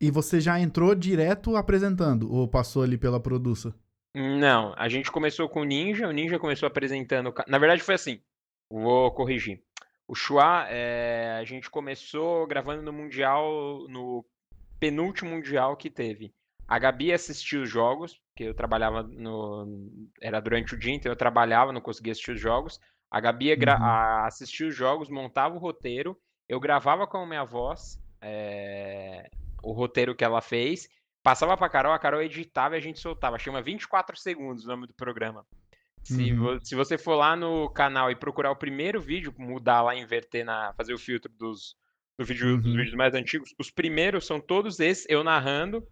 E 0.00 0.10
você 0.10 0.40
já 0.40 0.58
entrou 0.58 0.94
direto 0.94 1.56
apresentando, 1.56 2.32
ou 2.32 2.48
passou 2.48 2.82
ali 2.82 2.96
pela 2.96 3.20
produção? 3.20 3.74
Não, 4.14 4.72
a 4.76 4.88
gente 4.88 5.10
começou 5.10 5.48
com 5.48 5.60
o 5.62 5.64
Ninja, 5.64 6.06
o 6.06 6.12
Ninja 6.12 6.38
começou 6.38 6.66
apresentando. 6.66 7.34
Na 7.48 7.58
verdade 7.58 7.82
foi 7.82 7.96
assim, 7.96 8.20
vou 8.70 9.10
corrigir. 9.10 9.62
O 10.06 10.14
Chua, 10.14 10.66
é, 10.68 11.36
a 11.40 11.44
gente 11.44 11.68
começou 11.70 12.46
gravando 12.46 12.82
no 12.82 12.92
Mundial, 12.92 13.88
no 13.88 14.24
penúltimo 14.78 15.30
Mundial 15.30 15.76
que 15.76 15.90
teve. 15.90 16.32
A 16.68 16.78
Gabi 16.78 17.12
assistia 17.12 17.60
os 17.60 17.68
jogos, 17.68 18.20
que 18.34 18.44
eu 18.44 18.54
trabalhava 18.54 19.02
no. 19.02 19.90
Era 20.20 20.40
durante 20.40 20.74
o 20.74 20.78
dia, 20.78 20.94
então 20.94 21.10
eu 21.10 21.16
trabalhava, 21.16 21.72
não 21.72 21.80
conseguia 21.80 22.12
assistir 22.12 22.32
os 22.32 22.40
jogos. 22.40 22.80
A 23.10 23.20
Gabi 23.20 23.54
gra... 23.54 23.78
uhum. 23.78 24.26
assistia 24.26 24.66
os 24.66 24.74
jogos, 24.74 25.08
montava 25.08 25.54
o 25.54 25.58
roteiro, 25.58 26.18
eu 26.48 26.58
gravava 26.58 27.06
com 27.06 27.18
a 27.18 27.26
minha 27.26 27.44
voz 27.44 28.00
é... 28.20 29.30
o 29.62 29.72
roteiro 29.72 30.14
que 30.14 30.24
ela 30.24 30.40
fez, 30.40 30.88
passava 31.22 31.56
pra 31.56 31.68
Carol, 31.68 31.92
a 31.92 31.98
Carol 31.98 32.22
editava 32.22 32.74
e 32.74 32.78
a 32.78 32.80
gente 32.80 32.98
soltava. 32.98 33.38
Chama 33.38 33.62
24 33.62 34.16
segundos 34.16 34.64
o 34.64 34.68
nome 34.68 34.86
do 34.86 34.94
programa. 34.94 35.46
Se, 36.02 36.32
uhum. 36.32 36.60
se 36.60 36.74
você 36.74 36.98
for 36.98 37.14
lá 37.14 37.34
no 37.34 37.70
canal 37.70 38.10
e 38.10 38.16
procurar 38.16 38.50
o 38.50 38.56
primeiro 38.56 39.00
vídeo, 39.00 39.34
mudar 39.38 39.80
lá, 39.80 39.96
inverter, 39.96 40.44
na, 40.44 40.74
fazer 40.74 40.92
o 40.92 40.98
filtro 40.98 41.32
dos, 41.32 41.76
do 42.18 42.26
vídeo, 42.26 42.48
uhum. 42.48 42.60
dos 42.60 42.74
vídeos 42.74 42.94
mais 42.94 43.14
antigos, 43.14 43.54
os 43.58 43.70
primeiros 43.70 44.26
são 44.26 44.38
todos 44.38 44.80
esses, 44.80 45.06
eu 45.08 45.24
narrando 45.24 45.86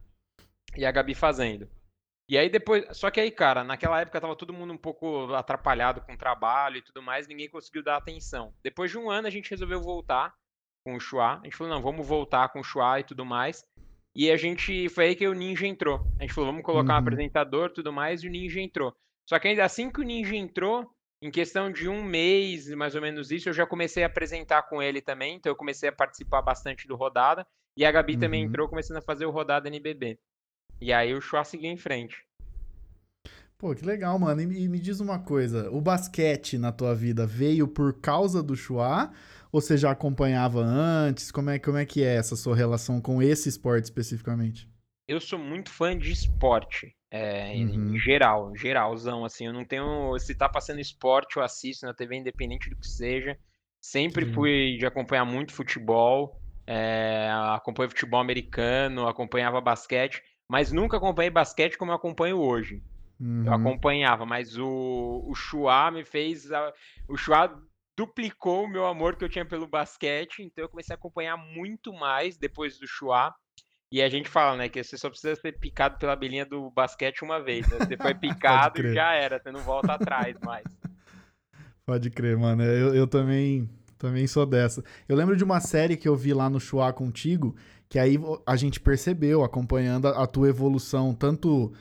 e 0.76 0.84
a 0.84 0.90
Gabi 0.90 1.14
fazendo. 1.14 1.66
E 2.29 2.38
aí 2.38 2.49
depois, 2.49 2.85
só 2.97 3.11
que 3.11 3.21
aí, 3.21 3.31
cara, 3.31 3.64
naquela 3.64 4.00
época 4.00 4.21
tava 4.21 4.37
todo 4.37 4.52
mundo 4.52 4.73
um 4.73 4.79
pouco 4.79 5.35
atrapalhado 5.35 6.00
com 6.00 6.14
o 6.14 6.19
trabalho 6.19 6.79
e 6.79 6.83
tudo 6.83 7.02
mais, 7.02 7.26
ninguém 7.26 7.49
conseguiu 7.49 7.83
dar 7.83 7.97
atenção. 7.97 8.55
Depois 8.62 8.91
de 8.91 8.99
um 8.99 9.11
ano 9.11 9.26
a 9.26 9.31
gente 9.31 9.50
resolveu 9.50 9.81
voltar 9.81 10.35
com 10.85 10.95
o 10.95 11.00
Chua. 11.00 11.41
A 11.41 11.45
gente 11.45 11.57
falou, 11.57 11.73
não, 11.73 11.83
vamos 11.83 12.07
voltar 12.07 12.49
com 12.49 12.61
o 12.61 12.64
Chua 12.64 13.00
e 13.00 13.05
tudo 13.05 13.25
mais. 13.25 13.64
E 14.14 14.31
a 14.31 14.37
gente, 14.37 14.88
foi 14.91 15.07
aí 15.07 15.17
que 15.17 15.26
o 15.26 15.35
Ninja 15.35 15.67
entrou. 15.67 16.07
A 16.19 16.23
gente 16.23 16.35
falou, 16.35 16.50
vamos 16.50 16.64
colocar 16.64 16.93
uhum. 16.93 16.99
um 16.99 17.02
apresentador 17.02 17.71
e 17.71 17.75
tudo 17.75 17.93
mais, 17.93 18.23
e 18.23 18.29
o 18.29 18.31
Ninja 18.31 18.61
entrou. 18.61 18.95
Só 19.29 19.38
que 19.38 19.49
ainda 19.49 19.64
assim 19.64 19.91
que 19.91 20.00
o 20.00 20.05
Ninja 20.05 20.37
entrou, 20.37 20.91
em 21.23 21.31
questão 21.31 21.71
de 21.71 21.88
um 21.88 22.02
mês, 22.02 22.69
mais 22.75 22.95
ou 22.95 23.00
menos 23.00 23.31
isso, 23.31 23.49
eu 23.49 23.52
já 23.52 23.64
comecei 23.64 24.02
a 24.02 24.07
apresentar 24.07 24.64
com 24.64 24.83
ele 24.83 25.00
também, 25.00 25.37
então 25.37 25.50
eu 25.50 25.57
comecei 25.57 25.88
a 25.88 25.93
participar 25.93 26.43
bastante 26.43 26.87
do 26.87 26.97
Rodada, 26.97 27.47
e 27.76 27.87
a 27.87 27.93
Gabi 27.93 28.14
uhum. 28.14 28.21
também 28.21 28.43
entrou, 28.43 28.69
começando 28.69 28.99
a 28.99 29.02
fazer 29.02 29.25
o 29.25 29.31
Rodada 29.31 29.69
NBB. 29.69 30.19
E 30.82 30.92
aí 30.92 31.14
o 31.14 31.20
Chua 31.20 31.44
seguiu 31.44 31.70
em 31.70 31.76
frente. 31.76 32.24
Pô, 33.56 33.72
que 33.72 33.86
legal, 33.86 34.18
mano. 34.18 34.40
E 34.40 34.68
me 34.68 34.80
diz 34.80 34.98
uma 34.98 35.20
coisa: 35.20 35.70
o 35.70 35.80
basquete 35.80 36.58
na 36.58 36.72
tua 36.72 36.92
vida 36.92 37.24
veio 37.24 37.68
por 37.68 38.00
causa 38.00 38.42
do 38.42 38.56
Chua? 38.56 39.12
Ou 39.52 39.60
você 39.60 39.76
já 39.76 39.92
acompanhava 39.92 40.58
antes? 40.58 41.30
Como 41.30 41.50
é, 41.50 41.58
como 41.60 41.78
é 41.78 41.86
que 41.86 42.02
é 42.02 42.16
essa 42.16 42.34
sua 42.34 42.56
relação 42.56 43.00
com 43.00 43.22
esse 43.22 43.48
esporte 43.48 43.84
especificamente? 43.84 44.68
Eu 45.06 45.20
sou 45.20 45.38
muito 45.38 45.70
fã 45.70 45.96
de 45.96 46.10
esporte. 46.10 46.96
É, 47.08 47.52
uhum. 47.54 47.94
Em 47.94 47.98
geral, 48.00 48.52
geralzão, 48.56 49.24
assim, 49.24 49.46
eu 49.46 49.52
não 49.52 49.64
tenho. 49.64 50.18
Se 50.18 50.34
tá 50.34 50.48
passando 50.48 50.80
esporte, 50.80 51.36
eu 51.36 51.44
assisto 51.44 51.86
na 51.86 51.94
TV, 51.94 52.16
independente 52.16 52.68
do 52.68 52.76
que 52.76 52.88
seja. 52.88 53.38
Sempre 53.80 54.26
Sim. 54.26 54.32
fui 54.32 54.76
de 54.76 54.86
acompanhar 54.86 55.24
muito 55.24 55.52
futebol. 55.52 56.40
É, 56.66 57.30
acompanho 57.54 57.90
futebol 57.90 58.20
americano, 58.20 59.06
acompanhava 59.06 59.60
basquete 59.60 60.20
mas 60.52 60.71
nunca 60.71 60.99
acompanhei 60.99 61.30
basquete 61.30 61.78
como 61.78 61.92
eu 61.92 61.97
acompanho 61.97 62.37
hoje. 62.37 62.82
Uhum. 63.18 63.47
Eu 63.47 63.54
acompanhava, 63.54 64.26
mas 64.26 64.59
o, 64.59 65.25
o 65.26 65.35
Chua 65.35 65.90
me 65.90 66.04
fez. 66.04 66.52
A, 66.52 66.71
o 67.09 67.16
Chua 67.16 67.59
duplicou 67.97 68.64
o 68.64 68.68
meu 68.68 68.85
amor 68.85 69.16
que 69.16 69.25
eu 69.25 69.30
tinha 69.30 69.47
pelo 69.47 69.66
basquete, 69.66 70.42
então 70.42 70.62
eu 70.62 70.68
comecei 70.68 70.92
a 70.92 70.99
acompanhar 70.99 71.38
muito 71.38 71.90
mais 71.90 72.37
depois 72.37 72.78
do 72.78 72.87
Chua. 72.87 73.35
E 73.90 74.02
a 74.02 74.11
gente 74.11 74.28
fala, 74.28 74.59
né, 74.59 74.68
que 74.68 74.85
você 74.85 74.99
só 74.99 75.09
precisa 75.09 75.35
ser 75.40 75.59
picado 75.59 75.99
pela 75.99 76.12
abelhinha 76.12 76.44
do 76.44 76.71
basquete 76.71 77.23
uma 77.23 77.40
vez. 77.40 77.66
Né? 77.71 77.78
Você 77.78 77.97
foi 77.97 78.12
picado 78.14 78.87
e 78.87 78.92
já 78.92 79.14
era, 79.14 79.40
você 79.42 79.50
não 79.50 79.61
volta 79.61 79.94
atrás 79.94 80.37
mais. 80.44 80.66
Pode 81.87 82.11
crer, 82.11 82.37
mano. 82.37 82.62
Eu, 82.62 82.94
eu 82.94 83.06
também, 83.06 83.71
também 83.97 84.26
sou 84.26 84.44
dessa. 84.44 84.85
Eu 85.09 85.16
lembro 85.16 85.35
de 85.35 85.44
uma 85.44 85.61
série 85.61 85.97
que 85.97 86.06
eu 86.06 86.14
vi 86.14 86.35
lá 86.35 86.50
no 86.50 86.61
Chua 86.61 86.92
contigo, 86.92 87.56
que 87.92 87.99
aí 87.99 88.18
a 88.46 88.56
gente 88.56 88.80
percebeu, 88.80 89.44
acompanhando 89.44 90.08
a, 90.08 90.26
tua 90.26 90.49
evolução, 90.49 91.12
tanto 91.12 91.75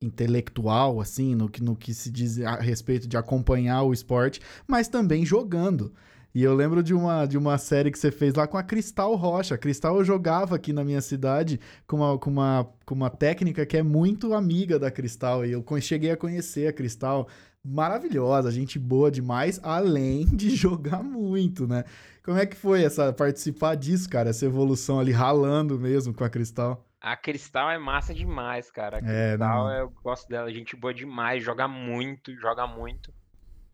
intelectual, 0.00 0.98
assim, 0.98 1.34
no 1.34 1.46
que, 1.46 1.62
no 1.62 1.76
que 1.76 1.92
se 1.92 2.10
diz 2.10 2.40
a 2.40 2.54
respeito 2.54 3.06
de 3.06 3.18
acompanhar 3.18 3.82
o 3.82 3.92
esporte, 3.92 4.40
mas 4.66 4.88
também 4.88 5.26
jogando. 5.26 5.92
E 6.34 6.42
eu 6.42 6.54
lembro 6.54 6.82
de 6.82 6.94
uma, 6.94 7.26
de 7.26 7.36
uma 7.36 7.58
série 7.58 7.90
que 7.90 7.98
você 7.98 8.10
fez 8.10 8.32
lá 8.32 8.46
com 8.46 8.56
a 8.56 8.62
Cristal 8.62 9.14
Rocha. 9.14 9.56
A 9.56 9.58
Cristal 9.58 9.98
eu 9.98 10.04
jogava 10.04 10.56
aqui 10.56 10.72
na 10.72 10.82
minha 10.82 11.02
cidade 11.02 11.60
com 11.86 11.96
uma, 11.96 12.18
com 12.18 12.30
uma, 12.30 12.66
com 12.86 12.94
uma 12.94 13.10
técnica 13.10 13.66
que 13.66 13.76
é 13.76 13.82
muito 13.82 14.32
amiga 14.32 14.78
da 14.78 14.90
Cristal. 14.90 15.44
E 15.44 15.52
eu 15.52 15.62
cheguei 15.82 16.12
a 16.12 16.16
conhecer 16.16 16.68
a 16.68 16.72
Cristal. 16.72 17.28
Maravilhosa, 17.62 18.50
gente 18.50 18.78
boa 18.78 19.10
demais, 19.10 19.60
além 19.62 20.24
de 20.24 20.48
jogar 20.56 21.02
muito, 21.02 21.66
né? 21.66 21.84
Como 22.28 22.38
é 22.38 22.44
que 22.44 22.56
foi 22.56 22.84
essa 22.84 23.10
participar 23.10 23.74
disso, 23.74 24.06
cara? 24.06 24.28
Essa 24.28 24.44
evolução 24.44 25.00
ali 25.00 25.12
ralando 25.12 25.78
mesmo 25.78 26.12
com 26.12 26.22
a 26.22 26.28
Cristal? 26.28 26.86
A 27.00 27.16
Cristal 27.16 27.70
é 27.70 27.78
massa 27.78 28.12
demais, 28.12 28.70
cara. 28.70 28.98
A 28.98 29.00
é, 29.00 29.28
Cristal, 29.30 29.70
é, 29.70 29.80
eu 29.80 29.88
gosto 29.88 30.28
dela, 30.28 30.52
gente 30.52 30.76
boa 30.76 30.92
demais, 30.92 31.42
joga 31.42 31.66
muito, 31.66 32.38
joga 32.38 32.66
muito. 32.66 33.14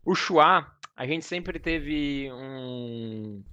O 0.05 0.15
Chua, 0.15 0.65
a 0.95 1.05
gente 1.05 1.25
sempre 1.25 1.59
teve 1.59 2.31
um. 2.31 3.43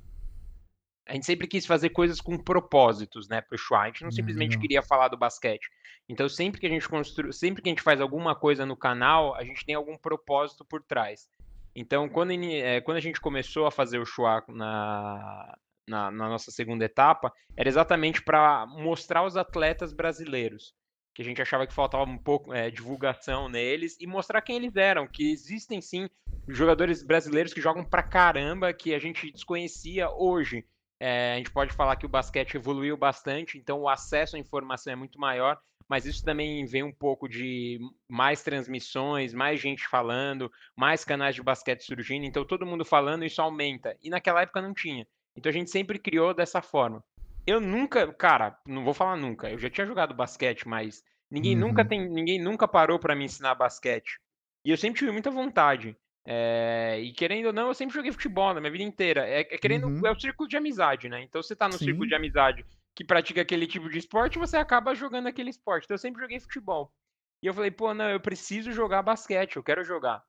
A 1.05 1.15
gente 1.15 1.27
sempre 1.27 1.49
quis 1.49 1.67
fazer 1.67 1.91
coisas 1.91 2.21
com 2.21 2.39
propósitos, 2.39 3.27
né, 3.29 3.41
pro 3.41 3.59
Chua. 3.59 3.81
A 3.81 3.87
gente 3.87 4.03
não 4.03 4.07
uhum. 4.07 4.13
simplesmente 4.13 4.57
queria 4.57 4.83
falar 4.83 5.09
do 5.09 5.19
basquete. 5.19 5.69
Então, 6.09 6.29
sempre 6.29 6.61
que 6.61 6.67
a 6.69 6.71
gente 6.71 6.89
constru... 6.89 7.33
sempre 7.33 7.61
que 7.61 7.69
a 7.69 7.73
gente 7.73 7.83
faz 7.83 8.01
alguma 8.01 8.37
coisa 8.37 8.65
no 8.65 8.77
canal, 8.77 9.35
a 9.35 9.43
gente 9.43 9.67
tem 9.67 9.75
algum 9.75 9.99
propósito 9.99 10.65
por 10.65 10.81
trás. 10.81 11.29
Então, 11.75 12.09
quando, 12.09 12.33
é, 12.33 12.81
quando 12.81 12.99
a 12.99 13.01
gente 13.01 13.21
começou 13.21 13.67
a 13.67 13.71
fazer 13.71 13.99
o 13.99 14.05
Chua 14.05 14.45
na, 14.49 15.57
na, 15.89 16.11
na 16.11 16.29
nossa 16.29 16.51
segunda 16.51 16.85
etapa, 16.85 17.33
era 17.57 17.69
exatamente 17.69 18.23
para 18.23 18.67
mostrar 18.67 19.25
os 19.25 19.37
atletas 19.37 19.93
brasileiros 19.93 20.75
que 21.15 21.23
a 21.23 21.25
gente 21.25 21.43
achava 21.43 21.67
que 21.67 21.75
faltava 21.75 22.05
um 22.05 22.19
pouco 22.19 22.53
é, 22.53 22.71
divulgação 22.71 23.49
neles 23.49 23.97
e 24.01 24.07
mostrar 24.07 24.41
quem 24.41 24.57
eles 24.57 24.77
eram, 24.77 25.07
que 25.07 25.31
existem 25.31 25.81
sim 25.81 26.09
jogadores 26.49 27.03
brasileiros 27.03 27.53
que 27.53 27.61
jogam 27.61 27.85
pra 27.85 28.03
caramba, 28.03 28.73
que 28.73 28.95
a 28.95 28.99
gente 28.99 29.31
desconhecia 29.31 30.11
hoje. 30.11 30.65
É, 30.99 31.35
a 31.35 31.37
gente 31.37 31.51
pode 31.51 31.73
falar 31.73 31.97
que 31.97 32.07
o 32.07 32.09
basquete 32.09 32.55
evoluiu 32.55 32.97
bastante, 32.97 33.59
então 33.59 33.81
o 33.81 33.89
acesso 33.89 34.37
à 34.37 34.39
informação 34.39 34.93
é 34.93 34.97
muito 34.97 35.19
maior, 35.19 35.61
mas 35.93 36.07
isso 36.07 36.25
também 36.25 36.65
vem 36.65 36.83
um 36.83 36.91
pouco 36.91 37.29
de 37.29 37.79
mais 38.09 38.43
transmissões, 38.43 39.35
mais 39.35 39.61
gente 39.61 39.87
falando, 39.87 40.51
mais 40.75 41.05
canais 41.05 41.35
de 41.35 41.43
basquete 41.43 41.83
surgindo, 41.83 42.25
então 42.25 42.47
todo 42.47 42.65
mundo 42.65 42.83
falando, 42.83 43.27
isso 43.27 43.43
aumenta. 43.43 43.95
E 44.03 44.09
naquela 44.09 44.41
época 44.41 44.63
não 44.63 44.73
tinha. 44.73 45.07
Então 45.37 45.51
a 45.51 45.53
gente 45.53 45.71
sempre 45.71 45.99
criou 45.99 46.33
dessa 46.33 46.63
forma. 46.63 47.05
Eu 47.47 47.61
nunca, 47.61 48.11
cara, 48.11 48.59
não 48.67 48.83
vou 48.85 48.95
falar 48.95 49.19
nunca, 49.19 49.51
eu 49.51 49.59
já 49.59 49.69
tinha 49.69 49.87
jogado 49.87 50.15
basquete, 50.15 50.67
mas 50.67 51.05
ninguém 51.31 51.55
uhum. 51.55 51.69
nunca 51.69 51.85
tem, 51.85 52.09
ninguém 52.09 52.41
nunca 52.41 52.67
parou 52.67 52.99
para 52.99 53.15
me 53.15 53.27
ensinar 53.27 53.55
basquete. 53.55 54.19
E 54.65 54.71
eu 54.71 54.79
sempre 54.79 55.01
tive 55.01 55.13
muita 55.13 55.31
vontade. 55.31 55.95
É, 56.25 57.01
e 57.03 57.13
querendo 57.13 57.49
ou 57.49 57.53
não, 57.53 57.69
eu 57.69 57.75
sempre 57.75 57.95
joguei 57.95 58.13
futebol 58.13 58.55
na 58.55 58.61
minha 58.63 58.73
vida 58.73 58.85
inteira. 58.85 59.29
É, 59.29 59.41
é 59.41 59.59
querendo, 59.59 59.89
uhum. 59.89 60.07
é 60.07 60.11
o 60.11 60.19
círculo 60.19 60.49
de 60.49 60.57
amizade, 60.57 61.11
né? 61.11 61.23
Então 61.23 61.43
você 61.43 61.55
tá 61.55 61.67
no 61.67 61.75
Sim. 61.75 61.85
círculo 61.85 62.09
de 62.09 62.15
amizade 62.15 62.65
que 62.95 63.05
pratica 63.05 63.41
aquele 63.41 63.67
tipo 63.67 63.89
de 63.89 63.99
esporte, 63.99 64.39
você 64.39 64.57
acaba 64.57 64.95
jogando 64.95 65.27
aquele 65.27 65.51
esporte. 65.51 65.85
Então 65.85 65.95
eu 65.95 65.99
sempre 65.99 66.21
joguei 66.21 66.41
futebol. 66.41 66.93
E 67.43 67.47
eu 67.47 67.55
falei, 67.55 67.71
pô, 67.71 67.93
não, 67.93 68.09
eu 68.09 68.21
preciso 68.21 68.71
jogar 68.73 69.03
basquete, 69.03 69.57
eu 69.57 69.63
quero 69.63 69.83
jogar. 69.83 70.23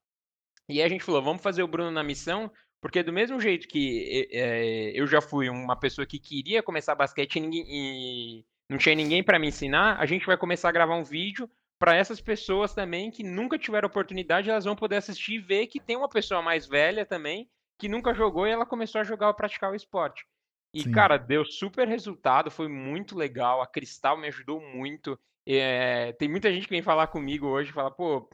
E 0.67 0.79
aí 0.79 0.85
a 0.85 0.89
gente 0.89 1.03
falou, 1.03 1.21
vamos 1.21 1.43
fazer 1.43 1.61
o 1.61 1.67
Bruno 1.67 1.91
na 1.91 2.03
missão, 2.03 2.51
porque 2.81 3.03
do 3.03 3.13
mesmo 3.13 3.39
jeito 3.39 3.67
que 3.67 4.27
é, 4.31 4.91
eu 4.95 5.05
já 5.05 5.21
fui 5.21 5.49
uma 5.49 5.75
pessoa 5.75 6.07
que 6.07 6.17
queria 6.17 6.63
começar 6.63 6.95
basquete 6.95 7.35
e, 7.35 7.39
ninguém, 7.39 7.65
e 7.67 8.45
não 8.69 8.77
tinha 8.77 8.95
ninguém 8.95 9.23
para 9.23 9.37
me 9.37 9.47
ensinar, 9.47 9.99
a 9.99 10.05
gente 10.05 10.25
vai 10.25 10.37
começar 10.37 10.69
a 10.69 10.71
gravar 10.73 10.95
um 10.95 11.03
vídeo 11.03 11.49
para 11.77 11.95
essas 11.95 12.21
pessoas 12.21 12.73
também 12.73 13.11
que 13.11 13.23
nunca 13.23 13.59
tiveram 13.59 13.87
oportunidade, 13.87 14.49
elas 14.49 14.63
vão 14.63 14.75
poder 14.75 14.95
assistir 14.95 15.33
e 15.33 15.39
ver 15.39 15.67
que 15.67 15.81
tem 15.81 15.97
uma 15.97 16.09
pessoa 16.09 16.41
mais 16.41 16.65
velha 16.65 17.05
também 17.05 17.49
que 17.77 17.89
nunca 17.89 18.13
jogou 18.13 18.47
e 18.47 18.51
ela 18.51 18.65
começou 18.65 19.01
a 19.01 19.03
jogar 19.03 19.27
ou 19.27 19.33
praticar 19.33 19.71
o 19.71 19.75
esporte. 19.75 20.25
E, 20.73 20.81
Sim. 20.81 20.91
cara, 20.91 21.17
deu 21.17 21.45
super 21.45 21.87
resultado, 21.87 22.49
foi 22.49 22.67
muito 22.67 23.15
legal. 23.15 23.61
A 23.61 23.67
Cristal 23.67 24.17
me 24.17 24.27
ajudou 24.27 24.59
muito. 24.59 25.19
É, 25.45 26.13
tem 26.13 26.27
muita 26.27 26.51
gente 26.51 26.63
que 26.63 26.73
vem 26.73 26.81
falar 26.81 27.07
comigo 27.07 27.45
hoje 27.47 27.69
e 27.69 27.73
fala, 27.73 27.91
pô, 27.91 28.27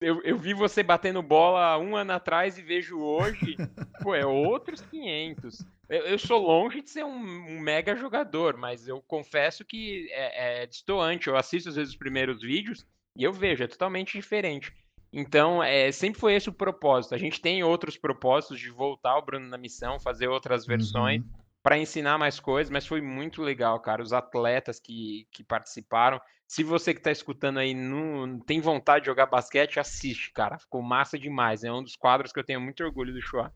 eu, 0.00 0.20
eu 0.22 0.36
vi 0.36 0.52
você 0.52 0.82
batendo 0.82 1.22
bola 1.22 1.78
um 1.78 1.96
ano 1.96 2.12
atrás 2.12 2.58
e 2.58 2.62
vejo 2.62 3.00
hoje, 3.00 3.56
pô, 4.02 4.14
é 4.14 4.26
outros 4.26 4.82
500. 4.82 5.64
Eu, 5.88 6.02
eu 6.02 6.18
sou 6.18 6.38
longe 6.38 6.82
de 6.82 6.90
ser 6.90 7.04
um, 7.04 7.16
um, 7.16 7.58
mega 7.58 7.96
jogador, 7.96 8.58
mas 8.58 8.86
eu 8.86 9.00
confesso 9.00 9.64
que 9.64 10.08
é, 10.10 10.62
é 10.62 10.66
distoante. 10.66 11.28
Eu 11.28 11.36
assisto 11.36 11.70
às 11.70 11.76
vezes 11.76 11.92
os 11.92 11.98
primeiros 11.98 12.42
vídeos 12.42 12.86
e 13.16 13.24
eu 13.24 13.32
vejo, 13.32 13.64
é 13.64 13.66
totalmente 13.66 14.12
diferente. 14.12 14.74
Então, 15.10 15.62
é, 15.62 15.90
sempre 15.90 16.20
foi 16.20 16.34
esse 16.34 16.50
o 16.50 16.52
propósito. 16.52 17.14
A 17.14 17.18
gente 17.18 17.40
tem 17.40 17.64
outros 17.64 17.96
propósitos 17.96 18.60
de 18.60 18.68
voltar 18.68 19.16
o 19.16 19.22
Bruno 19.22 19.48
na 19.48 19.56
missão, 19.56 19.98
fazer 19.98 20.28
outras 20.28 20.66
versões. 20.66 21.22
Uhum 21.22 21.47
para 21.62 21.78
ensinar 21.78 22.18
mais 22.18 22.38
coisas, 22.40 22.70
mas 22.70 22.86
foi 22.86 23.00
muito 23.00 23.42
legal, 23.42 23.80
cara. 23.80 24.02
Os 24.02 24.12
atletas 24.12 24.78
que, 24.78 25.26
que 25.30 25.42
participaram. 25.42 26.20
Se 26.46 26.62
você 26.62 26.94
que 26.94 27.00
está 27.00 27.10
escutando 27.10 27.58
aí 27.58 27.74
não 27.74 28.38
tem 28.40 28.60
vontade 28.60 29.02
de 29.02 29.06
jogar 29.06 29.26
basquete, 29.26 29.78
assiste, 29.78 30.32
cara. 30.32 30.58
Ficou 30.58 30.82
massa 30.82 31.18
demais. 31.18 31.64
É 31.64 31.72
um 31.72 31.82
dos 31.82 31.96
quadros 31.96 32.32
que 32.32 32.38
eu 32.40 32.44
tenho 32.44 32.60
muito 32.60 32.82
orgulho 32.82 33.12
do 33.12 33.20
Chua. 33.20 33.52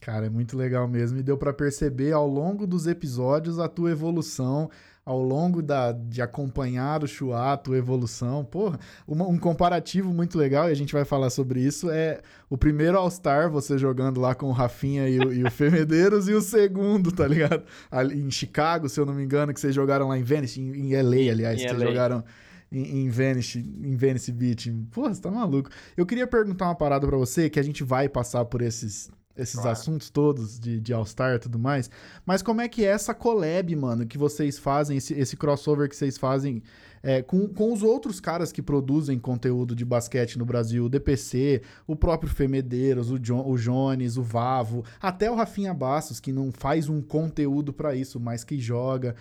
Cara, 0.00 0.26
é 0.26 0.30
muito 0.30 0.56
legal 0.56 0.88
mesmo. 0.88 1.18
E 1.18 1.22
deu 1.22 1.38
para 1.38 1.52
perceber 1.52 2.12
ao 2.12 2.26
longo 2.26 2.66
dos 2.66 2.86
episódios 2.86 3.58
a 3.58 3.68
tua 3.68 3.92
evolução, 3.92 4.68
ao 5.04 5.20
longo 5.20 5.60
da, 5.60 5.90
de 5.90 6.22
acompanhar 6.22 7.02
o 7.02 7.08
Chua, 7.08 7.52
a 7.52 7.56
tua 7.56 7.76
evolução. 7.76 8.44
Porra, 8.44 8.78
uma, 9.06 9.26
um 9.26 9.36
comparativo 9.36 10.12
muito 10.12 10.38
legal, 10.38 10.68
e 10.68 10.72
a 10.72 10.76
gente 10.76 10.92
vai 10.92 11.04
falar 11.04 11.30
sobre 11.30 11.60
isso, 11.60 11.90
é 11.90 12.20
o 12.48 12.56
primeiro 12.56 12.96
All-Star, 12.96 13.50
você 13.50 13.76
jogando 13.76 14.20
lá 14.20 14.34
com 14.34 14.46
o 14.46 14.52
Rafinha 14.52 15.08
e 15.08 15.18
o, 15.18 15.32
e 15.32 15.44
o 15.44 15.50
Femedeiros, 15.52 16.28
e 16.28 16.34
o 16.34 16.40
segundo, 16.40 17.10
tá 17.10 17.26
ligado? 17.26 17.64
Ali 17.90 18.20
em 18.20 18.30
Chicago, 18.30 18.88
se 18.88 19.00
eu 19.00 19.06
não 19.06 19.14
me 19.14 19.24
engano, 19.24 19.52
que 19.52 19.60
vocês 19.60 19.74
jogaram 19.74 20.08
lá 20.08 20.16
em 20.16 20.22
Venice, 20.22 20.60
em, 20.60 20.92
em 20.92 21.02
LA, 21.02 21.32
aliás, 21.32 21.60
em 21.60 21.66
vocês 21.66 21.80
LA. 21.80 21.86
jogaram 21.86 22.24
em, 22.70 23.04
em, 23.04 23.08
Venice, 23.08 23.58
em 23.58 23.96
Venice 23.96 24.30
Beach. 24.30 24.70
Porra, 24.92 25.12
você 25.12 25.20
tá 25.20 25.30
maluco. 25.30 25.68
Eu 25.96 26.06
queria 26.06 26.26
perguntar 26.26 26.66
uma 26.66 26.74
parada 26.74 27.06
para 27.06 27.16
você, 27.16 27.50
que 27.50 27.58
a 27.58 27.62
gente 27.62 27.82
vai 27.82 28.08
passar 28.08 28.44
por 28.44 28.62
esses 28.62 29.10
esses 29.36 29.54
claro. 29.54 29.70
assuntos 29.70 30.10
todos 30.10 30.58
de, 30.58 30.80
de 30.80 30.92
All-Star 30.92 31.36
e 31.36 31.38
tudo 31.38 31.58
mais. 31.58 31.90
Mas 32.24 32.42
como 32.42 32.60
é 32.60 32.68
que 32.68 32.84
é 32.84 32.88
essa 32.88 33.14
collab, 33.14 33.74
mano, 33.74 34.06
que 34.06 34.18
vocês 34.18 34.58
fazem, 34.58 34.96
esse, 34.96 35.14
esse 35.14 35.36
crossover 35.36 35.88
que 35.88 35.96
vocês 35.96 36.18
fazem 36.18 36.62
é, 37.02 37.20
com, 37.20 37.48
com 37.48 37.72
os 37.72 37.82
outros 37.82 38.20
caras 38.20 38.52
que 38.52 38.62
produzem 38.62 39.18
conteúdo 39.18 39.74
de 39.74 39.84
basquete 39.84 40.38
no 40.38 40.44
Brasil, 40.44 40.84
o 40.84 40.88
DPC, 40.88 41.62
o 41.86 41.96
próprio 41.96 42.30
Femedeiros, 42.30 43.10
o, 43.10 43.18
John, 43.18 43.44
o 43.46 43.56
Jones, 43.56 44.16
o 44.16 44.22
Vavo, 44.22 44.84
até 45.00 45.30
o 45.30 45.34
Rafinha 45.34 45.74
Bastos, 45.74 46.20
que 46.20 46.32
não 46.32 46.52
faz 46.52 46.88
um 46.88 47.02
conteúdo 47.02 47.72
para 47.72 47.94
isso, 47.94 48.20
mas 48.20 48.44
que 48.44 48.58
joga. 48.60 49.16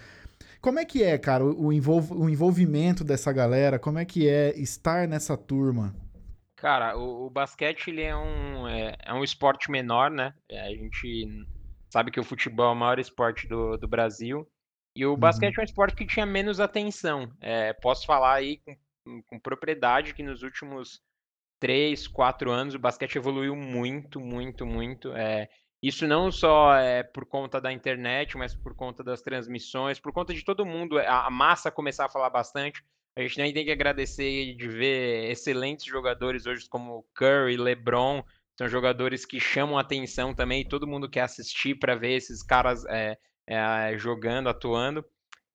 Como 0.62 0.77
é 0.77 0.86
que 0.86 1.01
é, 1.01 1.18
cara, 1.18 1.44
o, 1.44 1.74
envolv 1.74 2.12
o 2.12 2.30
envolvimento 2.30 3.03
dessa 3.03 3.32
galera? 3.32 3.80
Como 3.80 3.98
é 3.98 4.06
que 4.06 4.27
é 4.27 4.53
estar 4.60 5.08
nessa 5.08 5.36
turma? 5.36 5.91
Cara, 6.62 6.96
o, 6.96 7.25
o 7.25 7.30
basquete 7.32 7.88
ele 7.88 8.03
é 8.03 8.15
um, 8.15 8.68
é, 8.68 8.96
é, 9.03 9.12
um 9.12 9.24
esporte 9.24 9.72
menor, 9.72 10.12
né? 10.12 10.32
É, 10.48 10.62
a 10.62 10.70
gente 10.70 11.27
sabe 11.89 12.12
que 12.12 12.20
o 12.20 12.24
futebol 12.24 12.68
é 12.68 12.74
o 12.74 12.75
maior 12.75 13.00
esporte 13.00 13.48
do, 13.48 13.77
do 13.77 13.88
Brasil. 13.88 14.48
E 14.96 15.03
o 15.03 15.13
uhum. 15.13 15.18
basquete 15.18 15.58
é 15.58 15.62
um 15.62 15.65
esporte 15.65 15.96
que 15.96 16.06
tinha 16.06 16.24
menos 16.24 16.60
atenção. 16.60 17.36
É, 17.41 17.74
posso 17.74 18.06
falar 18.06 18.36
aí 18.36 18.62
com, 19.03 19.24
com 19.24 19.39
propriedade 19.39 20.13
que 20.13 20.22
nos 20.22 20.44
últimos 20.44 21.01
três, 21.60 22.08
quatro 22.08 22.51
anos 22.51 22.75
o 22.75 22.80
basquete 22.80 23.15
evoluiu 23.15 23.56
muito, 23.56 24.20
muito, 24.20 24.63
muito. 24.63 25.12
É, 25.15 25.50
isso 25.82 26.06
não 26.06 26.32
só 26.32 26.75
é 26.75 27.01
por 27.01 27.25
conta 27.25 27.60
da 27.60 27.74
internet, 27.74 28.38
mas 28.38 28.53
por 28.53 28.75
conta 28.75 29.03
das 29.03 29.24
transmissões, 29.24 30.00
por 30.00 30.13
conta 30.13 30.32
de 30.32 30.46
todo 30.46 30.63
mundo, 30.63 31.00
a, 31.00 31.25
a 31.25 31.32
massa 31.32 31.72
começar 31.72 32.06
a 32.06 32.10
falar 32.10 32.30
bastante. 32.30 32.84
A 33.15 33.22
gente 33.22 33.38
nem 33.38 33.53
tem 33.53 33.65
que 33.65 33.72
agradecer 33.72 34.56
de 34.56 34.68
ver 34.68 35.30
excelentes 35.30 35.86
jogadores 35.86 36.46
hoje 36.46 36.68
como 36.70 37.06
Curry, 37.13 37.58
LeBron, 37.58 38.24
são 38.58 38.70
jogadores 38.70 39.25
que 39.25 39.39
chamam 39.39 39.77
atenção 39.77 40.34
também, 40.34 40.68
todo 40.68 40.88
mundo 40.88 41.10
quer 41.10 41.22
assistir 41.22 41.75
para 41.75 41.96
ver 41.96 42.13
esses 42.13 42.44
caras 42.44 42.86
é, 42.86 43.18
é, 43.48 43.98
jogando, 43.98 44.50
atuando. 44.50 45.03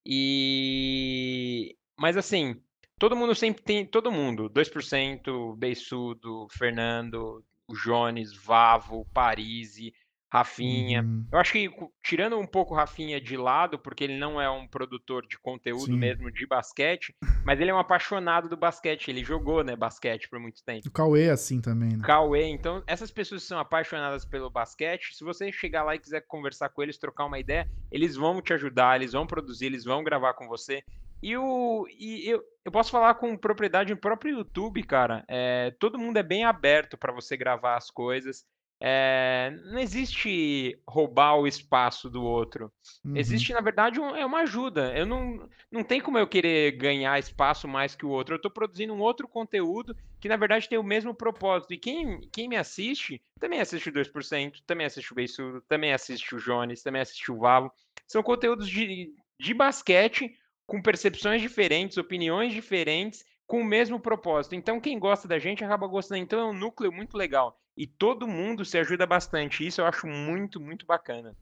E 0.04 1.76
mas 1.98 2.16
assim, 2.16 2.60
todo 2.98 3.16
mundo 3.16 3.34
sempre 3.34 3.62
tem, 3.62 3.86
todo 3.86 4.12
mundo, 4.12 4.50
2%, 4.50 5.56
Beissudo, 5.56 6.46
Fernando, 6.50 7.44
Jones, 7.84 8.34
Vavo, 8.34 9.06
Parisi, 9.12 9.94
Rafinha. 10.28 11.02
Uhum. 11.02 11.26
Eu 11.32 11.38
acho 11.38 11.52
que 11.52 11.70
tirando 12.02 12.38
um 12.38 12.46
pouco 12.46 12.74
o 12.74 12.76
Rafinha 12.76 13.20
de 13.20 13.36
lado, 13.36 13.78
porque 13.78 14.04
ele 14.04 14.18
não 14.18 14.40
é 14.40 14.50
um 14.50 14.66
produtor 14.66 15.26
de 15.26 15.38
conteúdo 15.38 15.86
Sim. 15.86 15.98
mesmo 15.98 16.30
de 16.30 16.46
basquete, 16.46 17.14
mas 17.44 17.60
ele 17.60 17.70
é 17.70 17.74
um 17.74 17.78
apaixonado 17.78 18.48
do 18.48 18.56
basquete, 18.56 19.08
ele 19.08 19.24
jogou, 19.24 19.62
né, 19.62 19.76
basquete 19.76 20.28
por 20.28 20.38
muito 20.38 20.62
tempo. 20.64 20.88
O 20.88 20.90
Cauê 20.90 21.26
é 21.26 21.30
assim 21.30 21.60
também, 21.60 21.96
né? 21.96 22.04
Cauê, 22.04 22.44
então 22.44 22.82
essas 22.86 23.10
pessoas 23.10 23.42
que 23.42 23.48
são 23.48 23.58
apaixonadas 23.58 24.24
pelo 24.24 24.50
basquete, 24.50 25.14
se 25.14 25.24
você 25.24 25.50
chegar 25.52 25.84
lá 25.84 25.94
e 25.94 25.98
quiser 25.98 26.22
conversar 26.26 26.68
com 26.70 26.82
eles, 26.82 26.98
trocar 26.98 27.26
uma 27.26 27.38
ideia, 27.38 27.70
eles 27.90 28.16
vão 28.16 28.42
te 28.42 28.52
ajudar, 28.52 28.96
eles 28.96 29.12
vão 29.12 29.26
produzir, 29.26 29.66
eles 29.66 29.84
vão 29.84 30.02
gravar 30.02 30.34
com 30.34 30.48
você. 30.48 30.82
E, 31.22 31.36
o, 31.36 31.86
e 31.98 32.28
eu, 32.28 32.42
eu 32.64 32.70
posso 32.70 32.90
falar 32.90 33.14
com 33.14 33.36
propriedade 33.36 33.92
no 33.92 34.00
próprio 34.00 34.38
YouTube, 34.38 34.82
cara. 34.82 35.24
É, 35.28 35.74
todo 35.78 35.98
mundo 35.98 36.18
é 36.18 36.22
bem 36.22 36.44
aberto 36.44 36.96
para 36.98 37.12
você 37.12 37.36
gravar 37.36 37.76
as 37.76 37.90
coisas. 37.90 38.44
É, 38.78 39.58
não 39.64 39.78
existe 39.78 40.78
roubar 40.86 41.36
o 41.36 41.46
espaço 41.46 42.10
do 42.10 42.22
outro. 42.22 42.70
Uhum. 43.04 43.16
Existe, 43.16 43.52
na 43.52 43.60
verdade, 43.60 43.98
um, 43.98 44.14
é 44.14 44.24
uma 44.24 44.40
ajuda. 44.40 44.92
Eu 44.94 45.06
não, 45.06 45.48
não 45.70 45.82
tem 45.82 46.00
como 46.00 46.18
eu 46.18 46.26
querer 46.26 46.72
ganhar 46.72 47.18
espaço 47.18 47.66
mais 47.66 47.94
que 47.94 48.04
o 48.04 48.10
outro. 48.10 48.34
Eu 48.34 48.36
estou 48.36 48.50
produzindo 48.50 48.92
um 48.92 49.00
outro 49.00 49.26
conteúdo 49.26 49.96
que, 50.20 50.28
na 50.28 50.36
verdade, 50.36 50.68
tem 50.68 50.78
o 50.78 50.82
mesmo 50.82 51.14
propósito. 51.14 51.72
E 51.72 51.78
quem, 51.78 52.20
quem 52.30 52.48
me 52.48 52.56
assiste, 52.56 53.22
também 53.40 53.60
assiste 53.60 53.88
o 53.88 53.92
2%, 53.92 54.62
também 54.66 54.86
assiste 54.86 55.12
o 55.12 55.14
Beisudo, 55.14 55.62
também 55.62 55.92
assiste 55.92 56.34
o 56.34 56.38
Jones, 56.38 56.82
também 56.82 57.00
assiste 57.00 57.32
o 57.32 57.38
Vavo. 57.38 57.72
São 58.06 58.22
conteúdos 58.22 58.68
de, 58.68 59.12
de 59.40 59.54
basquete 59.54 60.36
com 60.66 60.82
percepções 60.82 61.40
diferentes, 61.40 61.96
opiniões 61.96 62.52
diferentes, 62.52 63.24
com 63.46 63.60
o 63.60 63.64
mesmo 63.64 63.98
propósito. 64.00 64.54
Então, 64.54 64.80
quem 64.80 64.98
gosta 64.98 65.26
da 65.26 65.38
gente 65.38 65.64
acaba 65.64 65.86
gostando. 65.86 66.20
Então, 66.20 66.40
é 66.40 66.44
um 66.44 66.52
núcleo 66.52 66.92
muito 66.92 67.16
legal. 67.16 67.58
E 67.76 67.86
todo 67.86 68.26
mundo 68.26 68.64
se 68.64 68.78
ajuda 68.78 69.06
bastante. 69.06 69.66
Isso 69.66 69.80
eu 69.80 69.86
acho 69.86 70.06
muito, 70.06 70.60
muito 70.60 70.86
bacana. 70.86 71.34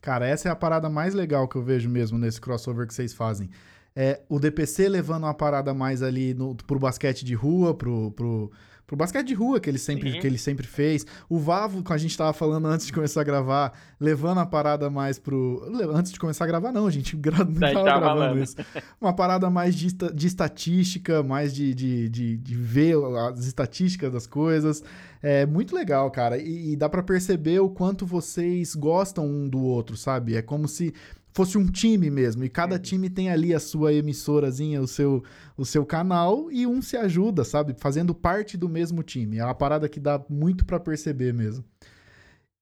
Cara, 0.00 0.26
essa 0.26 0.48
é 0.48 0.52
a 0.52 0.56
parada 0.56 0.88
mais 0.88 1.14
legal 1.14 1.46
que 1.46 1.56
eu 1.56 1.62
vejo 1.62 1.88
mesmo 1.88 2.18
nesse 2.18 2.40
crossover 2.40 2.86
que 2.86 2.94
vocês 2.94 3.12
fazem. 3.12 3.50
É 3.94 4.22
o 4.28 4.38
DPC 4.38 4.88
levando 4.88 5.24
uma 5.24 5.34
parada 5.34 5.74
mais 5.74 6.02
ali 6.02 6.32
no, 6.32 6.54
pro 6.54 6.78
basquete 6.78 7.24
de 7.24 7.34
rua, 7.34 7.74
pro, 7.74 8.12
pro, 8.12 8.50
pro 8.88 8.96
basquete 8.96 9.26
de 9.26 9.34
rua 9.34 9.60
que 9.60 9.68
ele 9.68 9.78
sempre, 9.78 10.18
que 10.18 10.26
ele 10.26 10.38
sempre 10.38 10.66
fez. 10.66 11.04
O 11.28 11.38
Vavo, 11.38 11.84
que 11.84 11.92
a 11.92 11.98
gente 11.98 12.16
tava 12.16 12.32
falando 12.32 12.66
antes 12.66 12.86
de 12.86 12.92
começar 12.92 13.20
a 13.20 13.24
gravar, 13.24 13.78
levando 14.00 14.38
a 14.38 14.46
parada 14.46 14.88
mais 14.88 15.18
pro. 15.18 15.62
Antes 15.94 16.10
de 16.10 16.18
começar 16.18 16.44
a 16.44 16.46
gravar, 16.46 16.72
não, 16.72 16.86
a 16.86 16.90
gente 16.90 17.14
gra... 17.20 17.44
não 17.44 17.52
tava, 17.52 17.74
tava 17.74 17.84
gravando 17.84 18.06
falando. 18.06 18.42
isso. 18.42 18.56
Uma 18.98 19.12
parada 19.12 19.50
mais 19.50 19.74
de, 19.74 19.92
de 19.92 20.26
estatística, 20.26 21.22
mais 21.22 21.54
de, 21.54 21.74
de, 21.74 22.08
de, 22.08 22.36
de, 22.38 22.54
ver 22.54 22.96
as 23.30 23.44
estatísticas 23.44 24.10
das 24.10 24.26
coisas. 24.26 24.82
É 25.20 25.44
muito 25.44 25.74
legal, 25.74 26.10
cara. 26.10 26.38
E, 26.38 26.72
e 26.72 26.76
dá 26.76 26.88
para 26.88 27.02
perceber 27.02 27.60
o 27.60 27.68
quanto 27.68 28.06
vocês 28.06 28.74
gostam 28.74 29.26
um 29.26 29.46
do 29.46 29.60
outro, 29.60 29.98
sabe? 29.98 30.34
É 30.34 30.40
como 30.40 30.66
se 30.66 30.94
fosse 31.32 31.56
um 31.56 31.66
time 31.66 32.10
mesmo. 32.10 32.44
E 32.44 32.48
cada 32.48 32.78
time 32.78 33.08
tem 33.08 33.30
ali 33.30 33.54
a 33.54 33.60
sua 33.60 33.92
emissorazinha, 33.92 34.80
o 34.80 34.86
seu, 34.86 35.22
o 35.56 35.64
seu 35.64 35.84
canal, 35.84 36.50
e 36.50 36.66
um 36.66 36.82
se 36.82 36.96
ajuda, 36.96 37.44
sabe? 37.44 37.74
Fazendo 37.78 38.14
parte 38.14 38.56
do 38.56 38.68
mesmo 38.68 39.02
time. 39.02 39.38
É 39.38 39.44
uma 39.44 39.54
parada 39.54 39.88
que 39.88 40.00
dá 40.00 40.22
muito 40.28 40.64
para 40.64 40.80
perceber 40.80 41.32
mesmo. 41.32 41.64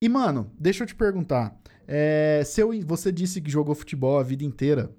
E, 0.01 0.07
mano, 0.07 0.51
deixa 0.59 0.83
eu 0.83 0.87
te 0.87 0.95
perguntar. 0.95 1.59
É, 1.87 2.43
seu, 2.45 2.71
você 2.85 3.11
disse 3.11 3.41
que 3.41 3.49
jogou 3.49 3.73
futebol 3.73 4.19
a 4.19 4.23
vida 4.23 4.43
inteira. 4.43 4.91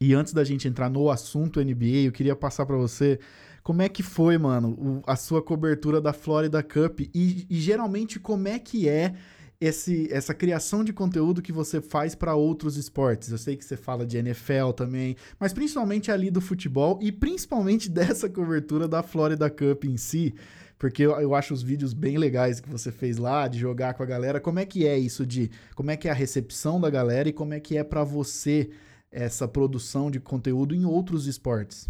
E 0.00 0.14
antes 0.14 0.32
da 0.32 0.44
gente 0.44 0.68
entrar 0.68 0.88
no 0.88 1.10
assunto 1.10 1.60
NBA, 1.60 2.06
eu 2.06 2.12
queria 2.12 2.36
passar 2.36 2.66
para 2.66 2.76
você 2.76 3.18
como 3.62 3.80
é 3.80 3.88
que 3.88 4.02
foi, 4.02 4.36
mano, 4.36 4.70
o, 4.78 5.02
a 5.06 5.16
sua 5.16 5.42
cobertura 5.42 6.00
da 6.00 6.12
Florida 6.12 6.62
Cup 6.62 7.00
e, 7.00 7.46
e 7.48 7.60
geralmente 7.60 8.20
como 8.20 8.46
é 8.46 8.58
que 8.58 8.88
é 8.88 9.14
esse, 9.60 10.12
essa 10.12 10.34
criação 10.34 10.84
de 10.84 10.92
conteúdo 10.92 11.42
que 11.42 11.52
você 11.52 11.80
faz 11.80 12.14
para 12.14 12.34
outros 12.34 12.76
esportes. 12.76 13.30
Eu 13.30 13.38
sei 13.38 13.56
que 13.56 13.64
você 13.64 13.76
fala 13.76 14.06
de 14.06 14.18
NFL 14.18 14.72
também, 14.76 15.16
mas 15.38 15.52
principalmente 15.52 16.10
ali 16.10 16.30
do 16.30 16.40
futebol 16.40 16.98
e 17.00 17.10
principalmente 17.10 17.88
dessa 17.90 18.28
cobertura 18.28 18.86
da 18.86 19.02
Florida 19.02 19.48
Cup 19.48 19.84
em 19.84 19.96
si, 19.96 20.34
porque 20.78 21.02
eu, 21.02 21.12
eu, 21.20 21.34
acho 21.34 21.54
os 21.54 21.62
vídeos 21.62 21.94
bem 21.94 22.18
legais 22.18 22.60
que 22.60 22.68
você 22.68 22.90
fez 22.90 23.16
lá, 23.16 23.48
de 23.48 23.58
jogar 23.58 23.94
com 23.94 24.02
a 24.02 24.06
galera. 24.06 24.40
Como 24.40 24.58
é 24.58 24.66
que 24.66 24.86
é 24.86 24.98
isso 24.98 25.24
de, 25.24 25.50
como 25.74 25.90
é 25.90 25.96
que 25.96 26.08
é 26.08 26.10
a 26.10 26.14
recepção 26.14 26.80
da 26.80 26.90
galera 26.90 27.28
e 27.28 27.32
como 27.32 27.54
é 27.54 27.60
que 27.60 27.76
é 27.76 27.84
para 27.84 28.04
você 28.04 28.70
essa 29.10 29.46
produção 29.46 30.10
de 30.10 30.18
conteúdo 30.18 30.74
em 30.74 30.84
outros 30.84 31.26
esportes? 31.26 31.88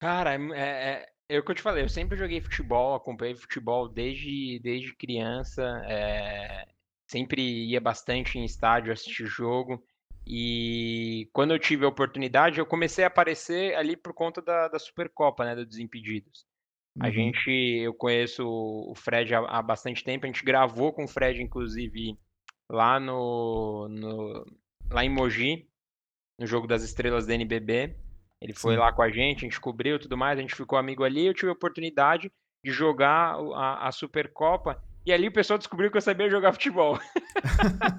Cara, 0.00 0.34
é, 0.34 0.58
é, 0.58 1.06
é 1.30 1.38
o 1.38 1.44
que 1.44 1.52
eu 1.52 1.54
te 1.54 1.62
falei, 1.62 1.84
eu 1.84 1.88
sempre 1.88 2.18
joguei 2.18 2.40
futebol, 2.40 2.94
acompanhei 2.94 3.36
futebol 3.36 3.88
desde, 3.88 4.58
desde 4.58 4.94
criança, 4.96 5.62
é, 5.86 6.66
sempre 7.08 7.40
ia 7.40 7.80
bastante 7.80 8.36
em 8.36 8.44
estádio 8.44 8.92
assistir 8.92 9.26
jogo. 9.26 9.80
E 10.26 11.30
quando 11.32 11.52
eu 11.52 11.58
tive 11.58 11.84
a 11.84 11.88
oportunidade, 11.88 12.58
eu 12.58 12.66
comecei 12.66 13.04
a 13.04 13.06
aparecer 13.06 13.74
ali 13.76 13.96
por 13.96 14.12
conta 14.12 14.42
da, 14.42 14.66
da 14.66 14.78
Supercopa, 14.78 15.44
né, 15.44 15.54
do 15.54 15.64
Desimpedidos. 15.64 16.44
Uhum. 16.96 17.06
A 17.06 17.10
gente, 17.10 17.48
eu 17.48 17.94
conheço 17.94 18.44
o 18.44 18.92
Fred 18.96 19.32
há, 19.32 19.38
há, 19.38 19.62
bastante 19.62 20.02
tempo, 20.02 20.26
a 20.26 20.28
gente 20.28 20.44
gravou 20.44 20.92
com 20.92 21.04
o 21.04 21.08
Fred, 21.08 21.40
inclusive, 21.40 22.18
lá 22.68 22.98
no, 22.98 23.88
no 23.88 24.44
lá 24.90 25.04
em 25.04 25.08
Mogi, 25.08 25.68
no 26.36 26.46
jogo 26.46 26.66
das 26.66 26.82
estrelas 26.82 27.24
da 27.24 27.34
NBB. 27.34 27.96
Ele 28.42 28.54
foi 28.54 28.74
Sim. 28.74 28.80
lá 28.80 28.92
com 28.92 29.02
a 29.02 29.10
gente, 29.10 29.44
a 29.44 29.48
gente 29.48 29.60
cobriu 29.60 29.98
tudo 29.98 30.16
mais, 30.16 30.38
a 30.38 30.42
gente 30.42 30.54
ficou 30.54 30.78
amigo 30.78 31.04
ali. 31.04 31.26
Eu 31.26 31.34
tive 31.34 31.48
a 31.48 31.52
oportunidade 31.52 32.32
de 32.64 32.72
jogar 32.72 33.36
a, 33.54 33.88
a 33.88 33.92
Supercopa. 33.92 34.82
E 35.04 35.12
ali 35.12 35.28
o 35.28 35.32
pessoal 35.32 35.58
descobriu 35.58 35.90
que 35.90 35.96
eu 35.96 36.02
sabia 36.02 36.30
jogar 36.30 36.52
futebol. 36.52 36.98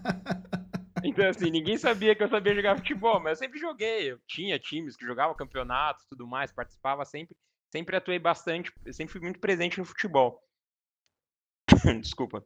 então, 1.03 1.27
assim, 1.27 1.49
ninguém 1.49 1.77
sabia 1.77 2.15
que 2.15 2.23
eu 2.23 2.29
sabia 2.29 2.55
jogar 2.55 2.77
futebol, 2.77 3.19
mas 3.19 3.37
eu 3.39 3.45
sempre 3.45 3.59
joguei. 3.59 4.11
Eu 4.11 4.19
tinha 4.27 4.59
times 4.59 4.95
que 4.95 5.05
jogavam 5.05 5.35
campeonatos 5.35 6.05
tudo 6.09 6.27
mais, 6.27 6.51
participava 6.51 7.05
sempre. 7.05 7.35
Sempre 7.71 7.95
atuei 7.95 8.19
bastante, 8.19 8.71
sempre 8.91 9.13
fui 9.13 9.21
muito 9.21 9.39
presente 9.39 9.79
no 9.79 9.85
futebol. 9.85 10.43
Desculpa. 12.01 12.45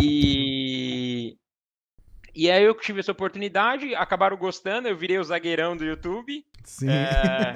E. 0.00 0.91
E 2.34 2.50
aí 2.50 2.64
eu 2.64 2.74
tive 2.74 3.00
essa 3.00 3.12
oportunidade, 3.12 3.94
acabaram 3.94 4.36
gostando, 4.36 4.88
eu 4.88 4.96
virei 4.96 5.18
o 5.18 5.24
zagueirão 5.24 5.76
do 5.76 5.84
YouTube. 5.84 6.44
Sim. 6.64 6.88
É, 6.88 7.54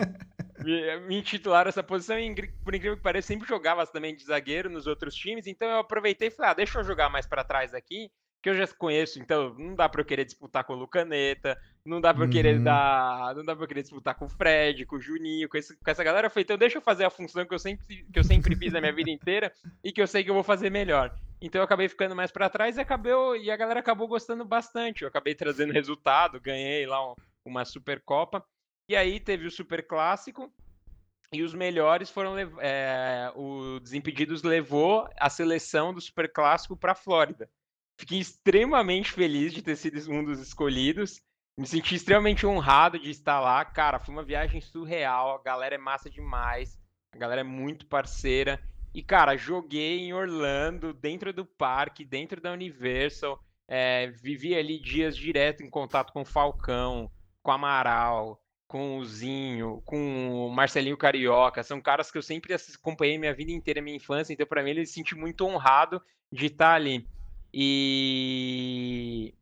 me, 1.06 1.16
intitularam 1.16 1.68
essa 1.68 1.82
posição 1.82 2.18
e, 2.18 2.34
por 2.64 2.74
incrível 2.74 2.96
que 2.96 3.02
pareça, 3.02 3.28
sempre 3.28 3.48
jogava 3.48 3.86
também 3.86 4.14
de 4.14 4.24
zagueiro 4.24 4.68
nos 4.68 4.86
outros 4.86 5.14
times. 5.14 5.46
Então 5.46 5.68
eu 5.68 5.78
aproveitei 5.78 6.28
e 6.28 6.30
falei, 6.30 6.50
ah, 6.50 6.54
deixa 6.54 6.78
eu 6.78 6.84
jogar 6.84 7.08
mais 7.08 7.26
para 7.26 7.44
trás 7.44 7.72
aqui, 7.72 8.10
que 8.46 8.50
eu 8.50 8.54
já 8.54 8.64
conheço, 8.68 9.18
então 9.18 9.52
não 9.58 9.74
dá 9.74 9.88
para 9.88 10.00
eu 10.00 10.04
querer 10.04 10.24
disputar 10.24 10.62
com 10.62 10.72
o 10.74 10.76
Lucaneta, 10.76 11.58
não 11.84 12.00
dá 12.00 12.14
para 12.14 12.24
eu 12.24 12.30
querer 12.30 12.58
Uhum. 12.58 12.62
dar, 12.62 13.34
não 13.34 13.44
dá 13.44 13.56
para 13.56 13.64
eu 13.64 13.68
querer 13.68 13.82
disputar 13.82 14.14
com 14.14 14.26
o 14.26 14.28
Fred, 14.28 14.86
com 14.86 14.94
o 14.94 15.00
Juninho, 15.00 15.48
com, 15.48 15.56
esse- 15.56 15.76
com 15.76 15.90
essa 15.90 16.04
galera. 16.04 16.28
Eu 16.28 16.30
falei, 16.30 16.44
então 16.44 16.56
deixa 16.56 16.78
eu 16.78 16.82
fazer 16.82 17.04
a 17.04 17.10
função 17.10 17.44
que 17.44 17.52
eu 17.52 17.58
sempre 17.58 18.06
que 18.12 18.16
eu 18.16 18.22
sempre 18.22 18.54
fiz 18.54 18.72
a 18.72 18.80
minha 18.80 18.92
vida 18.92 19.10
inteira 19.10 19.52
e 19.82 19.90
que 19.90 20.00
eu 20.00 20.06
sei 20.06 20.22
que 20.22 20.30
eu 20.30 20.34
vou 20.34 20.44
fazer 20.44 20.70
melhor. 20.70 21.12
Então 21.42 21.58
eu 21.60 21.64
acabei 21.64 21.88
ficando 21.88 22.14
mais 22.14 22.30
para 22.30 22.48
trás 22.48 22.76
e 22.76 22.80
acabei 22.80 23.12
e 23.42 23.50
a 23.50 23.56
galera 23.56 23.80
acabou 23.80 24.06
gostando 24.06 24.44
bastante. 24.44 25.02
Eu 25.02 25.08
acabei 25.08 25.34
trazendo 25.34 25.72
resultado, 25.72 26.40
ganhei 26.40 26.86
lá 26.86 27.04
um- 27.10 27.14
uma 27.44 27.64
Supercopa. 27.64 28.44
E 28.88 28.94
aí 28.94 29.18
teve 29.18 29.44
o 29.44 29.50
Super 29.50 29.84
Clássico 29.84 30.52
e 31.32 31.42
os 31.42 31.52
melhores 31.52 32.10
foram 32.10 32.38
é, 32.60 33.32
o 33.34 33.80
Desimpedidos 33.80 34.44
levou 34.44 35.08
a 35.18 35.28
seleção 35.28 35.92
do 35.92 36.00
Super 36.00 36.32
Clássico 36.32 36.76
para 36.76 36.94
Flórida. 36.94 37.50
Fiquei 37.98 38.18
extremamente 38.18 39.12
feliz 39.12 39.52
de 39.52 39.62
ter 39.62 39.76
sido 39.76 39.98
um 40.10 40.24
dos 40.24 40.38
escolhidos. 40.40 41.20
Me 41.58 41.66
senti 41.66 41.94
extremamente 41.94 42.46
honrado 42.46 42.98
de 42.98 43.10
estar 43.10 43.40
lá. 43.40 43.64
Cara, 43.64 43.98
foi 43.98 44.14
uma 44.14 44.24
viagem 44.24 44.60
surreal. 44.60 45.36
A 45.36 45.42
galera 45.42 45.74
é 45.74 45.78
massa 45.78 46.10
demais. 46.10 46.78
A 47.12 47.16
galera 47.16 47.40
é 47.40 47.44
muito 47.44 47.86
parceira. 47.86 48.60
E, 48.92 49.02
cara, 49.02 49.36
joguei 49.36 50.00
em 50.00 50.12
Orlando, 50.12 50.92
dentro 50.92 51.32
do 51.32 51.46
parque, 51.46 52.04
dentro 52.04 52.40
da 52.40 52.52
Universal. 52.52 53.42
É, 53.68 54.08
vivi 54.08 54.54
ali 54.54 54.78
dias 54.78 55.16
direto 55.16 55.62
em 55.62 55.70
contato 55.70 56.12
com 56.12 56.22
o 56.22 56.26
Falcão, 56.26 57.10
com 57.42 57.50
o 57.50 57.54
Amaral, 57.54 58.40
com 58.68 58.98
o 58.98 59.04
Zinho, 59.04 59.82
com 59.84 60.46
o 60.46 60.50
Marcelinho 60.50 60.96
Carioca. 60.96 61.62
São 61.62 61.80
caras 61.80 62.10
que 62.10 62.18
eu 62.18 62.22
sempre 62.22 62.54
acompanhei 62.54 63.18
minha 63.18 63.34
vida 63.34 63.50
inteira, 63.50 63.80
minha 63.80 63.96
infância. 63.96 64.32
Então, 64.32 64.46
para 64.46 64.62
mim, 64.62 64.70
ele 64.70 64.86
se 64.86 64.92
senti 64.92 65.14
muito 65.14 65.46
honrado 65.46 66.02
de 66.30 66.46
estar 66.46 66.74
ali. 66.74 67.08
E 67.58 69.34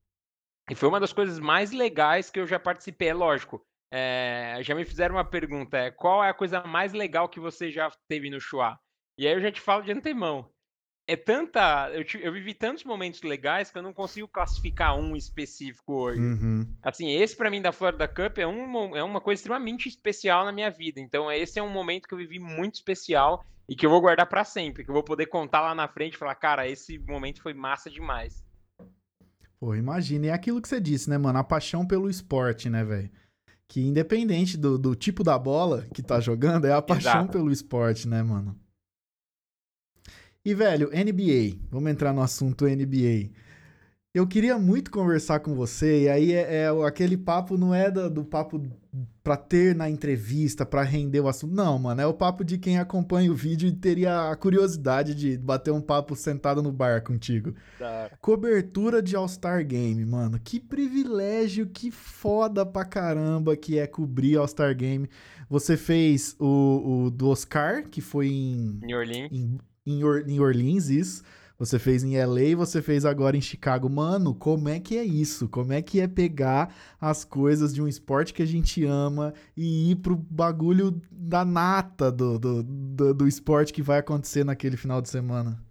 e 0.71 0.75
foi 0.77 0.89
uma 0.89 1.01
das 1.01 1.13
coisas 1.13 1.41
mais 1.41 1.73
legais 1.73 2.31
que 2.31 2.39
eu 2.39 2.47
já 2.47 2.61
participei. 2.61 3.09
É 3.09 3.15
lógico, 3.15 3.67
é, 3.91 4.59
já 4.63 4.73
me 4.75 4.85
fizeram 4.85 5.17
uma 5.17 5.25
pergunta: 5.25 5.77
é, 5.77 5.91
qual 5.91 6.23
é 6.23 6.31
a 6.31 6.35
coisa 6.35 6.63
mais 6.63 6.93
legal 6.93 7.29
que 7.29 7.41
você 7.41 7.73
já 7.73 7.91
teve 8.09 8.31
no 8.31 8.41
Chua? 8.41 8.79
E 9.19 9.27
aí 9.27 9.35
eu 9.35 9.41
já 9.41 9.51
te 9.51 9.61
falo 9.61 9.83
de 9.83 9.91
antemão. 9.91 10.54
É 11.07 11.17
tanta. 11.17 11.91
Eu, 11.93 12.05
eu, 12.21 12.33
vivi 12.33 12.55
tantos 12.55 12.85
momentos 12.85 13.23
legais 13.23 13.71
que 13.71 13.77
eu 13.77 13.83
não 13.83 13.93
consigo 13.93 14.27
classificar 14.27 14.97
um 14.97 15.15
específico 15.15 15.93
hoje. 15.93 16.21
Uhum. 16.21 16.67
Assim, 16.83 17.11
esse 17.11 17.37
para 17.37 17.51
mim 17.51 17.61
da 17.61 17.73
Florida 17.73 18.09
Cup 18.09 18.39
é, 18.39 18.47
um, 18.47 18.97
é 18.97 19.03
uma 19.03 19.21
coisa 19.21 19.41
extremamente 19.41 19.89
especial 19.89 20.45
na 20.45 20.53
minha 20.53 20.71
vida. 20.71 21.01
Então, 21.01 21.31
esse 21.31 21.59
é 21.59 21.63
um 21.63 21.71
momento 21.71 22.09
que 22.09 22.15
eu 22.15 22.19
vivi 22.19 22.39
muito 22.39 22.75
especial 22.75 23.45
e 23.69 23.77
que 23.77 23.85
eu 23.85 23.91
vou 23.91 24.01
guardar 24.01 24.27
para 24.27 24.45
sempre, 24.45 24.85
que 24.85 24.91
eu 24.91 24.95
vou 24.95 25.03
poder 25.03 25.27
contar 25.27 25.61
lá 25.61 25.75
na 25.75 25.89
frente 25.89 26.15
e 26.15 26.19
falar, 26.19 26.35
cara, 26.35 26.69
esse 26.69 26.99
momento 26.99 27.43
foi 27.43 27.55
massa 27.55 27.91
demais. 27.91 28.43
Pô, 29.61 29.75
imagina. 29.75 30.27
E 30.27 30.29
é 30.31 30.33
aquilo 30.33 30.61
que 30.61 30.69
você 30.69 30.81
disse, 30.81 31.09
né, 31.09 31.19
mano? 31.19 31.39
A 31.39 31.45
paixão 31.45 31.87
pelo 31.87 32.09
esporte, 32.09 32.69
né, 32.71 32.85
velho? 32.85 33.11
Que 33.69 33.81
independente 33.81 34.57
do, 34.57 34.79
do 34.79 34.95
tipo 34.95 35.25
da 35.25 35.39
bola 35.39 35.87
que 35.95 36.03
tá 36.03 36.21
jogando, 36.21 36.67
é 36.67 36.73
a 36.73 36.83
paixão 36.83 37.23
Exato. 37.23 37.33
pelo 37.33 37.51
esporte, 37.51 38.07
né, 38.07 38.23
mano? 38.23 38.59
E, 40.45 40.55
velho, 40.55 40.91
NBA. 40.91 41.59
Vamos 41.71 41.91
entrar 41.91 42.13
no 42.13 42.21
assunto 42.21 42.67
NBA. 42.67 43.31
Eu 44.13 44.27
queria 44.27 44.59
muito 44.59 44.91
conversar 44.91 45.41
com 45.41 45.55
você, 45.55 46.03
e 46.03 46.09
aí 46.09 46.33
é, 46.33 46.65
é 46.65 46.87
aquele 46.87 47.17
papo 47.17 47.57
não 47.57 47.75
é 47.75 47.91
do, 47.91 48.09
do 48.09 48.25
papo 48.25 48.63
pra 49.25 49.37
ter 49.37 49.75
na 49.75 49.89
entrevista, 49.89 50.65
pra 50.65 50.83
render 50.83 51.19
o 51.19 51.27
assunto. 51.27 51.53
Não, 51.53 51.79
mano, 51.79 52.01
é 52.01 52.07
o 52.07 52.15
papo 52.15 52.45
de 52.45 52.59
quem 52.59 52.79
acompanha 52.79 53.33
o 53.33 53.35
vídeo 53.35 53.69
e 53.69 53.73
teria 53.73 54.31
a 54.31 54.37
curiosidade 54.37 55.15
de 55.15 55.37
bater 55.37 55.73
um 55.73 55.81
papo 55.81 56.15
sentado 56.15 56.63
no 56.63 56.71
bar 56.71 57.03
contigo. 57.03 57.55
Tá. 57.77 58.11
Cobertura 58.21 59.03
de 59.03 59.17
All-Star 59.17 59.67
Game, 59.67 60.05
mano. 60.05 60.39
Que 60.39 60.61
privilégio, 60.61 61.67
que 61.67 61.91
foda 61.91 62.65
pra 62.65 62.85
caramba 62.85 63.57
que 63.57 63.79
é 63.79 63.87
cobrir 63.87 64.37
All-Star 64.37 64.77
Game. 64.77 65.09
Você 65.49 65.77
fez 65.77 66.37
o, 66.39 67.07
o 67.07 67.11
do 67.11 67.31
Oscar, 67.31 67.89
que 67.89 68.01
foi 68.01 68.29
em. 68.29 68.79
New 68.83 68.99
Orleans. 68.99 69.33
Em, 69.33 69.59
em, 69.87 70.05
Or 70.05 70.25
em 70.27 70.41
Orleans, 70.41 70.89
isso. 70.89 71.23
Você 71.57 71.79
fez 71.79 72.03
em 72.03 72.19
LA 72.19 72.57
você 72.57 72.83
fez 72.83 73.05
agora 73.05 73.37
em 73.37 73.41
Chicago. 73.41 73.89
Mano, 73.89 74.35
como 74.35 74.69
é 74.69 74.81
que 74.81 74.99
é 74.99 75.05
isso? 75.05 75.49
Como 75.49 75.73
é 75.73 75.81
que 75.81 76.01
é 76.01 76.09
pegar 76.09 76.75
as 77.01 77.25
coisas 77.25 77.73
de 77.73 77.81
um 77.81 77.87
esporte 77.87 78.35
que 78.35 78.43
a 78.43 78.47
gente 78.47 78.85
ama 78.85 79.33
e 79.57 79.93
ir 79.93 79.97
pro 79.97 80.17
bagulho 80.17 81.01
da 81.11 81.45
nata 81.45 82.11
do, 82.11 82.39
do, 82.39 82.63
do, 82.63 83.15
do 83.15 83.29
esporte 83.29 83.73
que 83.73 83.83
vai 83.83 84.01
acontecer 84.01 84.45
naquele 84.45 84.77
final 84.77 85.01
de 85.01 85.09
semana? 85.09 85.63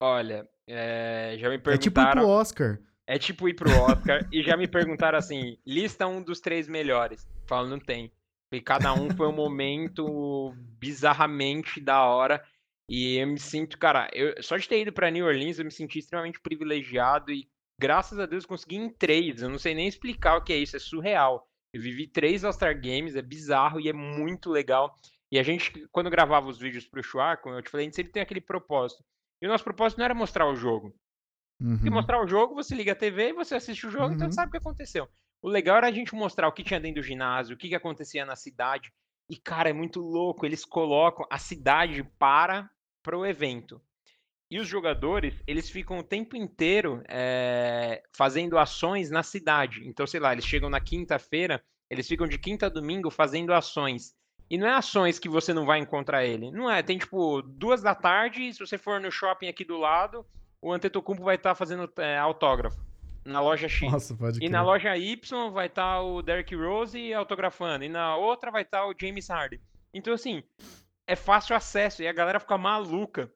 Olha, 0.00 0.48
é, 0.68 1.36
já 1.38 1.50
me 1.50 1.58
perguntaram... 1.58 1.74
É 1.74 1.78
tipo 1.78 2.00
ir 2.00 2.10
pro 2.10 2.28
Oscar. 2.28 2.78
É 3.06 3.18
tipo 3.18 3.48
ir 3.48 3.54
pro 3.54 3.70
Oscar 3.82 4.28
e 4.32 4.42
já 4.42 4.56
me 4.56 4.68
perguntaram 4.68 5.18
assim, 5.18 5.58
lista 5.66 6.06
um 6.06 6.22
dos 6.22 6.40
três 6.40 6.68
melhores. 6.68 7.26
Falo, 7.46 7.68
não 7.68 7.78
tem. 7.78 8.10
E 8.52 8.60
cada 8.60 8.94
um 8.94 9.10
foi 9.10 9.26
um 9.26 9.32
momento 9.32 10.54
bizarramente 10.78 11.80
da 11.80 12.04
hora. 12.04 12.42
E 12.88 13.16
eu 13.16 13.26
me 13.26 13.38
sinto, 13.38 13.78
cara, 13.78 14.08
eu, 14.12 14.42
só 14.42 14.56
de 14.56 14.68
ter 14.68 14.80
ido 14.80 14.92
para 14.92 15.10
New 15.10 15.26
Orleans, 15.26 15.58
eu 15.58 15.64
me 15.64 15.70
senti 15.70 15.98
extremamente 15.98 16.40
privilegiado 16.40 17.32
e 17.32 17.48
graças 17.80 18.18
a 18.18 18.26
Deus 18.26 18.44
consegui 18.44 18.76
em 18.76 18.90
três. 18.90 19.42
Eu 19.42 19.48
não 19.48 19.58
sei 19.58 19.74
nem 19.74 19.88
explicar 19.88 20.36
o 20.36 20.44
que 20.44 20.52
é 20.52 20.56
isso, 20.56 20.76
é 20.76 20.78
surreal. 20.78 21.48
Eu 21.72 21.80
vivi 21.80 22.06
três 22.06 22.44
All-Star 22.44 22.74
Games, 22.74 23.16
é 23.16 23.22
bizarro 23.22 23.80
e 23.80 23.88
é 23.88 23.92
muito 23.92 24.50
legal. 24.50 24.94
E 25.32 25.38
a 25.38 25.42
gente, 25.42 25.86
quando 25.90 26.10
gravava 26.10 26.46
os 26.46 26.58
vídeos 26.58 26.86
pro 26.86 27.02
Chua, 27.02 27.36
como 27.36 27.56
eu 27.56 27.62
te 27.62 27.70
falei, 27.70 27.84
a 27.84 27.88
gente 27.88 27.96
sempre 27.96 28.12
tem 28.12 28.22
aquele 28.22 28.40
propósito. 28.40 29.02
E 29.42 29.46
o 29.46 29.50
nosso 29.50 29.64
propósito 29.64 29.98
não 29.98 30.04
era 30.04 30.14
mostrar 30.14 30.46
o 30.46 30.54
jogo. 30.54 30.94
Uhum. 31.60 31.80
E 31.84 31.90
mostrar 31.90 32.22
o 32.22 32.26
jogo, 32.26 32.54
você 32.54 32.74
liga 32.74 32.92
a 32.92 32.96
TV 32.96 33.30
e 33.30 33.32
você 33.32 33.54
assiste 33.54 33.86
o 33.86 33.90
jogo, 33.90 34.08
uhum. 34.08 34.14
então 34.14 34.30
sabe 34.30 34.48
o 34.48 34.50
que 34.52 34.58
aconteceu. 34.58 35.08
O 35.42 35.48
legal 35.48 35.78
era 35.78 35.88
a 35.88 35.92
gente 35.92 36.14
mostrar 36.14 36.48
o 36.48 36.52
que 36.52 36.62
tinha 36.62 36.80
dentro 36.80 37.02
do 37.02 37.06
ginásio, 37.06 37.54
o 37.54 37.58
que, 37.58 37.68
que 37.68 37.74
acontecia 37.74 38.24
na 38.24 38.36
cidade. 38.36 38.92
E, 39.28 39.36
cara, 39.36 39.70
é 39.70 39.72
muito 39.72 40.00
louco. 40.00 40.46
Eles 40.46 40.64
colocam 40.64 41.26
a 41.30 41.38
cidade 41.38 42.02
para 42.18 42.70
para 43.04 43.16
o 43.16 43.24
evento. 43.24 43.80
E 44.50 44.58
os 44.58 44.66
jogadores, 44.66 45.34
eles 45.46 45.70
ficam 45.70 45.98
o 45.98 46.02
tempo 46.02 46.36
inteiro 46.36 47.02
é, 47.08 48.02
fazendo 48.12 48.58
ações 48.58 49.10
na 49.10 49.22
cidade. 49.22 49.86
Então, 49.86 50.06
sei 50.06 50.20
lá, 50.20 50.32
eles 50.32 50.44
chegam 50.44 50.70
na 50.70 50.80
quinta-feira, 50.80 51.62
eles 51.90 52.08
ficam 52.08 52.26
de 52.26 52.38
quinta 52.38 52.66
a 52.66 52.68
domingo 52.68 53.10
fazendo 53.10 53.52
ações. 53.52 54.14
E 54.50 54.58
não 54.58 54.66
é 54.66 54.74
ações 54.74 55.18
que 55.18 55.28
você 55.28 55.52
não 55.54 55.64
vai 55.64 55.78
encontrar 55.78 56.24
ele. 56.24 56.50
Não 56.50 56.70
é, 56.70 56.82
tem 56.82 56.98
tipo 56.98 57.42
duas 57.42 57.82
da 57.82 57.94
tarde, 57.94 58.52
se 58.52 58.58
você 58.58 58.76
for 58.76 59.00
no 59.00 59.10
shopping 59.10 59.48
aqui 59.48 59.64
do 59.64 59.78
lado, 59.78 60.24
o 60.60 60.72
Antetokounmpo 60.72 61.22
vai 61.22 61.36
estar 61.36 61.50
tá 61.50 61.54
fazendo 61.54 61.90
é, 61.98 62.18
autógrafo 62.18 62.84
na 63.24 63.40
loja 63.40 63.68
X. 63.68 63.90
Nossa, 63.90 64.14
pode 64.14 64.44
e 64.44 64.48
na 64.48 64.62
loja 64.62 64.96
Y 64.96 65.50
vai 65.50 65.66
estar 65.66 65.96
tá 65.96 66.02
o 66.02 66.22
Derrick 66.22 66.54
Rose 66.54 67.12
autografando. 67.12 67.84
E 67.84 67.88
na 67.88 68.16
outra 68.16 68.50
vai 68.50 68.62
estar 68.62 68.80
tá 68.80 68.86
o 68.86 68.94
James 68.98 69.28
Harden. 69.28 69.60
Então, 69.92 70.12
assim, 70.12 70.42
é 71.06 71.16
fácil 71.16 71.54
acesso 71.54 72.02
e 72.02 72.08
a 72.08 72.12
galera 72.12 72.40
fica 72.40 72.56
maluca. 72.58 73.32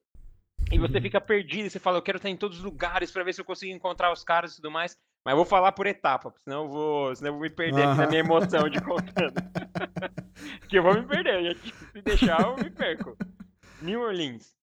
E 0.70 0.78
você 0.78 0.96
uhum. 0.96 1.02
fica 1.02 1.20
perdido, 1.20 1.66
e 1.66 1.70
você 1.70 1.78
fala, 1.78 1.98
eu 1.98 2.02
quero 2.02 2.18
estar 2.18 2.28
em 2.28 2.36
todos 2.36 2.58
os 2.58 2.64
lugares 2.64 3.10
para 3.10 3.24
ver 3.24 3.32
se 3.32 3.40
eu 3.40 3.44
consigo 3.44 3.74
encontrar 3.74 4.12
os 4.12 4.22
caras 4.22 4.52
e 4.52 4.56
tudo 4.56 4.70
mais. 4.70 4.96
Mas 5.24 5.32
eu 5.32 5.36
vou 5.36 5.46
falar 5.46 5.72
por 5.72 5.86
etapa, 5.86 6.32
senão 6.44 6.64
eu 6.64 6.68
vou, 6.68 7.16
senão 7.16 7.30
eu 7.30 7.34
vou 7.34 7.42
me 7.42 7.50
perder 7.50 7.82
aqui 7.86 7.98
na 7.98 8.06
minha 8.06 8.20
emoção 8.20 8.68
de 8.68 8.80
contando. 8.80 9.34
que 10.68 10.78
eu 10.78 10.82
vou 10.82 10.94
me 10.94 11.06
perder, 11.06 11.56
se 11.56 12.02
deixar 12.02 12.40
eu 12.42 12.56
me 12.56 12.70
perco. 12.70 13.16
New 13.82 14.00
Orleans. 14.00 14.54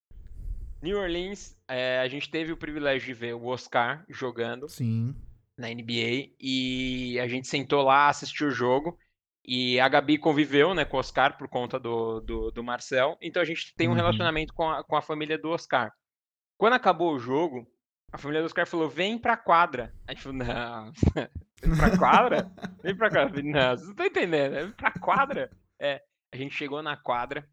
New 0.82 1.00
Orleans, 1.00 1.58
é, 1.68 2.00
a 2.00 2.08
gente 2.08 2.30
teve 2.30 2.52
o 2.52 2.58
privilégio 2.58 3.08
de 3.08 3.14
ver 3.14 3.34
o 3.34 3.46
Oscar 3.46 4.06
jogando 4.10 4.70
Sim. 4.70 5.16
na 5.58 5.68
NBA 5.70 6.34
e 6.40 7.20
a 7.20 7.28
gente 7.28 7.48
sentou 7.48 7.82
lá, 7.82 8.10
assistiu 8.10 8.48
o 8.48 8.52
jogo. 8.52 8.98
E 9.48 9.80
a 9.80 9.88
Gabi 9.88 10.18
conviveu 10.18 10.74
né, 10.74 10.86
com 10.86 10.98
o 10.98 11.00
Oscar 11.00 11.38
por 11.38 11.48
conta 11.48 11.80
do, 11.80 12.20
do, 12.22 12.52
do 12.52 12.64
Marcel. 12.64 13.18
Então 13.22 13.42
a 13.42 13.46
gente 13.46 13.76
tem 13.76 13.88
um 13.88 13.92
uhum. 13.92 13.98
relacionamento 13.98 14.54
com 14.54 14.70
a, 14.70 14.84
com 14.84 14.96
a 14.96 15.02
família 15.02 15.38
do 15.38 15.50
Oscar. 15.50 15.94
Quando 16.58 16.74
acabou 16.74 17.14
o 17.14 17.20
jogo, 17.20 17.68
a 18.12 18.18
família 18.18 18.42
do 18.42 18.46
Oscar 18.46 18.66
falou: 18.66 18.90
vem 18.90 19.18
pra 19.18 19.38
quadra. 19.38 19.94
A 20.08 20.14
gente 20.14 20.24
falou: 20.24 20.38
não, 20.40 20.92
vem 21.62 21.78
pra 21.78 21.98
quadra? 21.98 22.52
Vem 22.82 22.96
pra 22.96 23.10
quadra. 23.10 23.44
Não, 23.44 23.70
vocês 23.70 23.84
não 23.84 23.92
estão 23.92 24.06
entendendo. 24.06 24.54
Vem 24.54 24.72
pra 24.72 24.92
quadra? 24.92 25.52
É, 25.80 26.02
a 26.34 26.38
gente 26.38 26.56
chegou 26.56 26.82
na 26.82 26.98
quadra. 26.98 27.48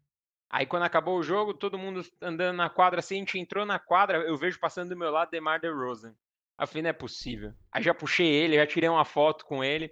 Aí 0.49 0.65
quando 0.65 0.83
acabou 0.83 1.17
o 1.17 1.23
jogo, 1.23 1.53
todo 1.53 1.79
mundo 1.79 2.01
andando 2.21 2.55
na 2.55 2.69
quadra 2.69 2.99
assim, 2.99 3.15
a 3.15 3.19
gente 3.19 3.39
entrou 3.39 3.65
na 3.65 3.79
quadra, 3.79 4.19
eu 4.19 4.37
vejo 4.37 4.59
passando 4.59 4.89
do 4.89 4.97
meu 4.97 5.09
lado 5.09 5.31
Demar 5.31 5.59
DeRozan. 5.59 6.15
Aí 6.57 6.63
eu 6.63 6.67
falei, 6.67 6.83
não 6.83 6.89
é 6.91 6.93
possível. 6.93 7.53
Aí 7.71 7.81
já 7.81 7.93
puxei 7.93 8.27
ele, 8.27 8.57
já 8.57 8.67
tirei 8.67 8.87
uma 8.87 9.03
foto 9.03 9.45
com 9.45 9.63
ele. 9.63 9.91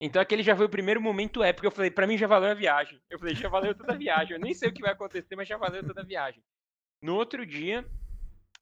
Então 0.00 0.22
aquele 0.22 0.42
já 0.42 0.56
foi 0.56 0.64
o 0.64 0.70
primeiro 0.70 1.00
momento 1.00 1.42
épico. 1.42 1.66
Eu 1.66 1.70
falei, 1.70 1.90
para 1.90 2.06
mim 2.06 2.16
já 2.16 2.26
valeu 2.26 2.50
a 2.50 2.54
viagem. 2.54 2.98
Eu 3.10 3.18
falei, 3.18 3.34
já 3.34 3.48
valeu 3.48 3.74
toda 3.74 3.92
a 3.92 3.96
viagem. 3.96 4.32
Eu 4.32 4.40
nem 4.40 4.54
sei 4.54 4.70
o 4.70 4.72
que 4.72 4.80
vai 4.80 4.92
acontecer, 4.92 5.36
mas 5.36 5.46
já 5.46 5.58
valeu 5.58 5.84
toda 5.84 6.00
a 6.00 6.04
viagem. 6.04 6.42
No 7.02 7.16
outro 7.16 7.44
dia, 7.44 7.84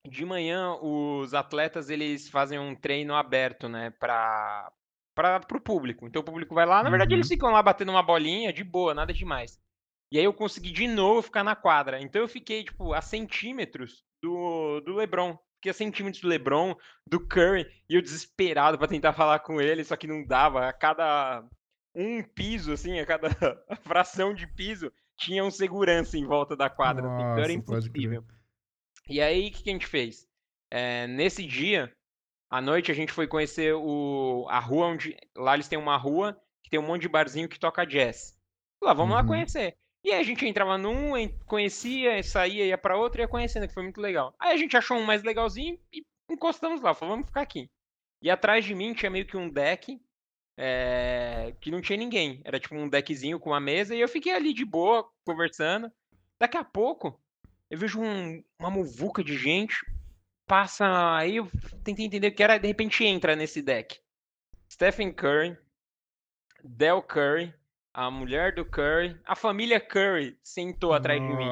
de 0.07 0.24
manhã, 0.24 0.74
os 0.81 1.35
atletas 1.35 1.90
eles 1.90 2.29
fazem 2.29 2.59
um 2.59 2.74
treino 2.74 3.14
aberto, 3.14 3.68
né, 3.68 3.90
para 3.90 4.72
para 5.14 5.40
o 5.53 5.61
público. 5.61 6.07
Então 6.07 6.22
o 6.22 6.24
público 6.24 6.55
vai 6.55 6.64
lá, 6.64 6.81
na 6.81 6.90
verdade 6.90 7.12
uhum. 7.12 7.18
eles 7.18 7.29
ficam 7.29 7.51
lá 7.51 7.61
batendo 7.61 7.90
uma 7.90 8.05
bolinha 8.05 8.53
de 8.53 8.62
boa, 8.62 8.94
nada 8.94 9.12
demais. 9.12 9.61
E 10.12 10.18
aí 10.18 10.24
eu 10.24 10.33
consegui 10.33 10.70
de 10.70 10.87
novo 10.87 11.22
ficar 11.22 11.42
na 11.42 11.57
quadra. 11.57 12.01
Então 12.01 12.22
eu 12.22 12.29
fiquei 12.29 12.62
tipo 12.62 12.92
a 12.92 13.01
centímetros 13.01 14.05
do, 14.22 14.81
do 14.81 14.94
LeBron 14.94 15.37
fiquei 15.59 15.71
a 15.71 15.75
centímetros 15.75 16.23
do 16.23 16.29
LeBron, 16.29 16.75
do 17.07 17.21
Curry, 17.21 17.66
e 17.88 17.94
eu 17.94 18.03
desesperado 18.03 18.79
para 18.79 18.88
tentar 18.88 19.12
falar 19.12 19.40
com 19.40 19.61
ele, 19.61 19.85
só 19.85 19.97
que 19.97 20.07
não 20.07 20.25
dava. 20.25 20.68
A 20.68 20.73
cada 20.73 21.44
um 21.94 22.23
piso, 22.23 22.73
assim, 22.73 22.99
a 22.99 23.07
cada 23.07 23.29
fração 23.83 24.33
de 24.33 24.47
piso, 24.47 24.92
tinha 25.16 25.44
um 25.44 25.51
segurança 25.51 26.16
em 26.16 26.25
volta 26.25 26.57
da 26.57 26.71
quadra. 26.71 27.03
Nossa, 27.03 27.16
assim, 27.16 27.33
então 27.33 27.44
era 27.44 27.53
impossível. 27.53 28.25
E 29.09 29.21
aí, 29.21 29.49
o 29.49 29.53
que, 29.53 29.62
que, 29.64 29.71
a 29.71 29.73
gente 29.73 29.87
fez? 29.87 30.29
É, 30.71 31.07
nesse 31.09 31.44
dia, 31.44 31.92
à 32.49 32.61
noite, 32.61 32.92
a 32.92 32.94
gente 32.94 33.12
foi 33.12 33.27
conhecer 33.27 33.75
o, 33.75 34.47
a 34.49 34.61
rua 34.61 34.87
onde. 34.87 35.16
Lá 35.37 35.55
eles 35.55 35.68
têm 35.68 35.79
uma 35.79 35.97
rua 35.97 36.40
que 36.62 36.71
tem 36.71 36.79
um 36.79 36.87
monte 36.87 37.03
de 37.03 37.09
barzinho 37.09 37.49
que 37.49 37.59
toca 37.59 37.85
jazz. 37.85 38.38
Lá, 38.81 38.92
vamos 38.92 39.16
uhum. 39.16 39.23
lá 39.23 39.27
conhecer. 39.27 39.77
E 40.09 40.11
aí 40.11 40.21
a 40.21 40.25
gente 40.25 40.47
entrava 40.47 40.79
num, 40.79 41.12
conhecia, 41.44 42.23
saía, 42.23 42.64
ia 42.64 42.79
para 42.79 42.97
outro 42.97 43.21
ia 43.21 43.29
conhecendo, 43.29 43.68
que 43.68 43.75
foi 43.75 43.83
muito 43.83 44.01
legal. 44.01 44.35
Aí 44.40 44.55
a 44.55 44.57
gente 44.57 44.75
achou 44.75 44.97
um 44.97 45.05
mais 45.05 45.23
legalzinho 45.23 45.79
e 45.92 46.03
encostamos 46.31 46.81
lá, 46.81 46.94
falou, 46.94 47.16
vamos 47.16 47.27
ficar 47.27 47.42
aqui. 47.42 47.71
E 48.23 48.31
atrás 48.31 48.64
de 48.64 48.75
mim 48.75 48.94
tinha 48.94 49.11
meio 49.11 49.27
que 49.27 49.37
um 49.37 49.51
deck 49.51 50.01
é, 50.57 51.55
que 51.61 51.71
não 51.71 51.83
tinha 51.83 51.99
ninguém. 51.99 52.40
Era 52.42 52.59
tipo 52.59 52.75
um 52.75 52.88
deckzinho 52.88 53.38
com 53.38 53.51
uma 53.51 53.61
mesa 53.61 53.94
e 53.94 54.01
eu 54.01 54.09
fiquei 54.09 54.33
ali 54.33 54.55
de 54.55 54.64
boa, 54.64 55.07
conversando. 55.27 55.92
Daqui 56.40 56.57
a 56.57 56.64
pouco, 56.64 57.21
eu 57.68 57.77
vejo 57.77 58.01
um, 58.01 58.42
uma 58.59 58.71
muvuca 58.71 59.23
de 59.23 59.37
gente, 59.37 59.77
passa. 60.47 60.87
Aí 61.18 61.37
eu 61.37 61.51
tentei 61.85 62.07
entender 62.07 62.29
o 62.29 62.35
que 62.35 62.42
era, 62.42 62.57
de 62.57 62.66
repente 62.66 63.05
entra 63.05 63.37
nesse 63.37 63.61
deck. 63.61 64.01
Stephen 64.73 65.12
Curry, 65.12 65.55
Del 66.64 67.03
Curry, 67.03 67.53
a 67.98 68.12
mulher 68.12 68.54
do 68.54 68.64
Curry, 68.64 69.16
a 69.24 69.34
família 69.34 69.80
Curry 69.80 70.38
sentou 70.44 70.92
atrás 70.92 71.20
de 71.20 71.26
mim. 71.26 71.50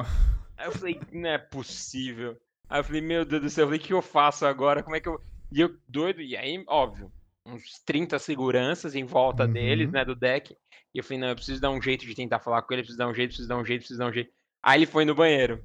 Aí 0.55 0.67
eu 0.67 0.71
falei, 0.71 0.97
não 1.11 1.29
é 1.29 1.37
possível. 1.37 2.37
Aí 2.69 2.79
eu 2.79 2.83
falei, 2.85 3.01
meu 3.01 3.25
Deus 3.25 3.41
do 3.41 3.49
céu, 3.49 3.63
eu 3.63 3.67
falei, 3.67 3.81
o 3.81 3.83
que 3.83 3.93
eu 3.93 4.01
faço 4.01 4.45
agora? 4.45 4.81
Como 4.81 4.95
é 4.95 5.01
que 5.01 5.09
eu. 5.09 5.19
E 5.51 5.59
eu 5.59 5.75
doido, 5.89 6.21
e 6.21 6.37
aí, 6.37 6.63
óbvio, 6.65 7.11
uns 7.45 7.83
30 7.85 8.17
seguranças 8.17 8.95
em 8.95 9.03
volta 9.03 9.43
uhum. 9.43 9.51
deles, 9.51 9.91
né, 9.91 10.05
do 10.05 10.15
deck. 10.15 10.55
E 10.95 10.97
eu 10.97 11.03
falei, 11.03 11.19
não, 11.19 11.27
eu 11.27 11.35
preciso 11.35 11.59
dar 11.59 11.69
um 11.69 11.81
jeito 11.81 12.05
de 12.05 12.15
tentar 12.15 12.39
falar 12.39 12.61
com 12.61 12.73
ele, 12.73 12.81
preciso 12.81 12.97
dar 12.97 13.09
um 13.09 13.13
jeito, 13.13 13.29
preciso 13.31 13.49
dar 13.49 13.57
um 13.57 13.65
jeito, 13.65 13.79
preciso 13.81 13.99
dar 13.99 14.07
um 14.07 14.13
jeito. 14.13 14.31
Aí 14.63 14.79
ele 14.79 14.85
foi 14.85 15.03
no 15.03 15.15
banheiro. 15.15 15.61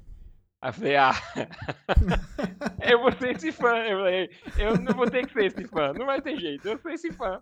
Aí 0.61 0.69
eu 0.69 0.73
falei, 0.73 0.95
ah, 0.97 1.13
eu 2.91 2.99
vou 2.99 3.11
ser 3.13 3.37
esse 3.37 3.53
fã. 3.53 3.77
Eu 3.77 3.99
falei, 3.99 4.29
eu 4.57 4.77
não 4.77 4.93
vou 4.93 5.09
ter 5.09 5.25
que 5.25 5.31
ser 5.31 5.45
esse 5.45 5.65
fã, 5.65 5.93
não 5.93 6.05
vai 6.05 6.21
ter 6.21 6.37
jeito, 6.37 6.67
eu 6.67 6.77
sou 6.77 6.91
esse 6.91 7.09
fã. 7.13 7.41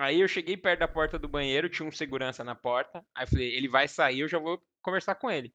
Aí 0.00 0.22
eu 0.22 0.28
cheguei 0.28 0.56
perto 0.56 0.80
da 0.80 0.88
porta 0.88 1.18
do 1.18 1.28
banheiro, 1.28 1.68
tinha 1.68 1.86
um 1.86 1.92
segurança 1.92 2.42
na 2.42 2.54
porta. 2.54 3.04
Aí 3.14 3.24
eu 3.24 3.28
falei, 3.28 3.54
ele 3.54 3.68
vai 3.68 3.86
sair, 3.86 4.20
eu 4.20 4.28
já 4.28 4.38
vou 4.38 4.58
conversar 4.80 5.14
com 5.16 5.30
ele. 5.30 5.52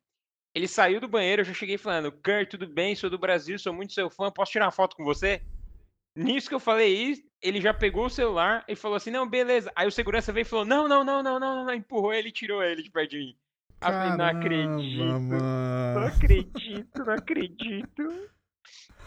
Ele 0.54 0.68
saiu 0.68 1.02
do 1.02 1.08
banheiro, 1.08 1.42
eu 1.42 1.46
já 1.46 1.54
cheguei 1.54 1.80
falando, 1.80 2.12
Kurt, 2.12 2.52
tudo 2.52 2.68
bem? 2.68 2.96
Sou 2.96 3.10
do 3.10 3.18
Brasil, 3.18 3.58
sou 3.58 3.74
muito 3.74 3.94
seu 3.94 4.08
fã, 4.08 4.32
posso 4.32 4.52
tirar 4.52 4.66
uma 4.66 4.72
foto 4.72 4.96
com 4.96 5.04
você? 5.04 5.42
Nisso 6.16 6.48
que 6.48 6.54
eu 6.54 6.60
falei 6.60 6.94
isso, 6.94 7.24
ele 7.42 7.60
já 7.60 7.74
pegou 7.74 8.06
o 8.06 8.10
celular 8.10 8.64
e 8.68 8.76
falou 8.76 8.98
assim, 8.98 9.10
não, 9.10 9.28
beleza. 9.28 9.72
Aí 9.76 9.88
o 9.88 9.92
segurança 9.92 10.32
veio 10.32 10.44
e 10.44 10.48
falou, 10.48 10.64
não, 10.64 10.88
não, 10.88 11.04
não, 11.04 11.24
não, 11.24 11.40
não, 11.40 11.66
não, 11.66 11.74
empurrou 11.74 12.14
ele 12.14 12.30
e 12.30 12.32
tirou 12.32 12.62
ele 12.62 12.84
de 12.84 12.92
perto 12.92 13.10
de 13.10 13.18
mim. 13.18 13.36
Falei, 13.82 14.16
não 14.16 14.26
acredito, 14.26 15.02
mano. 15.04 15.96
não 15.96 16.08
acredito, 16.08 17.04
não 17.04 17.14
acredito. 17.14 18.30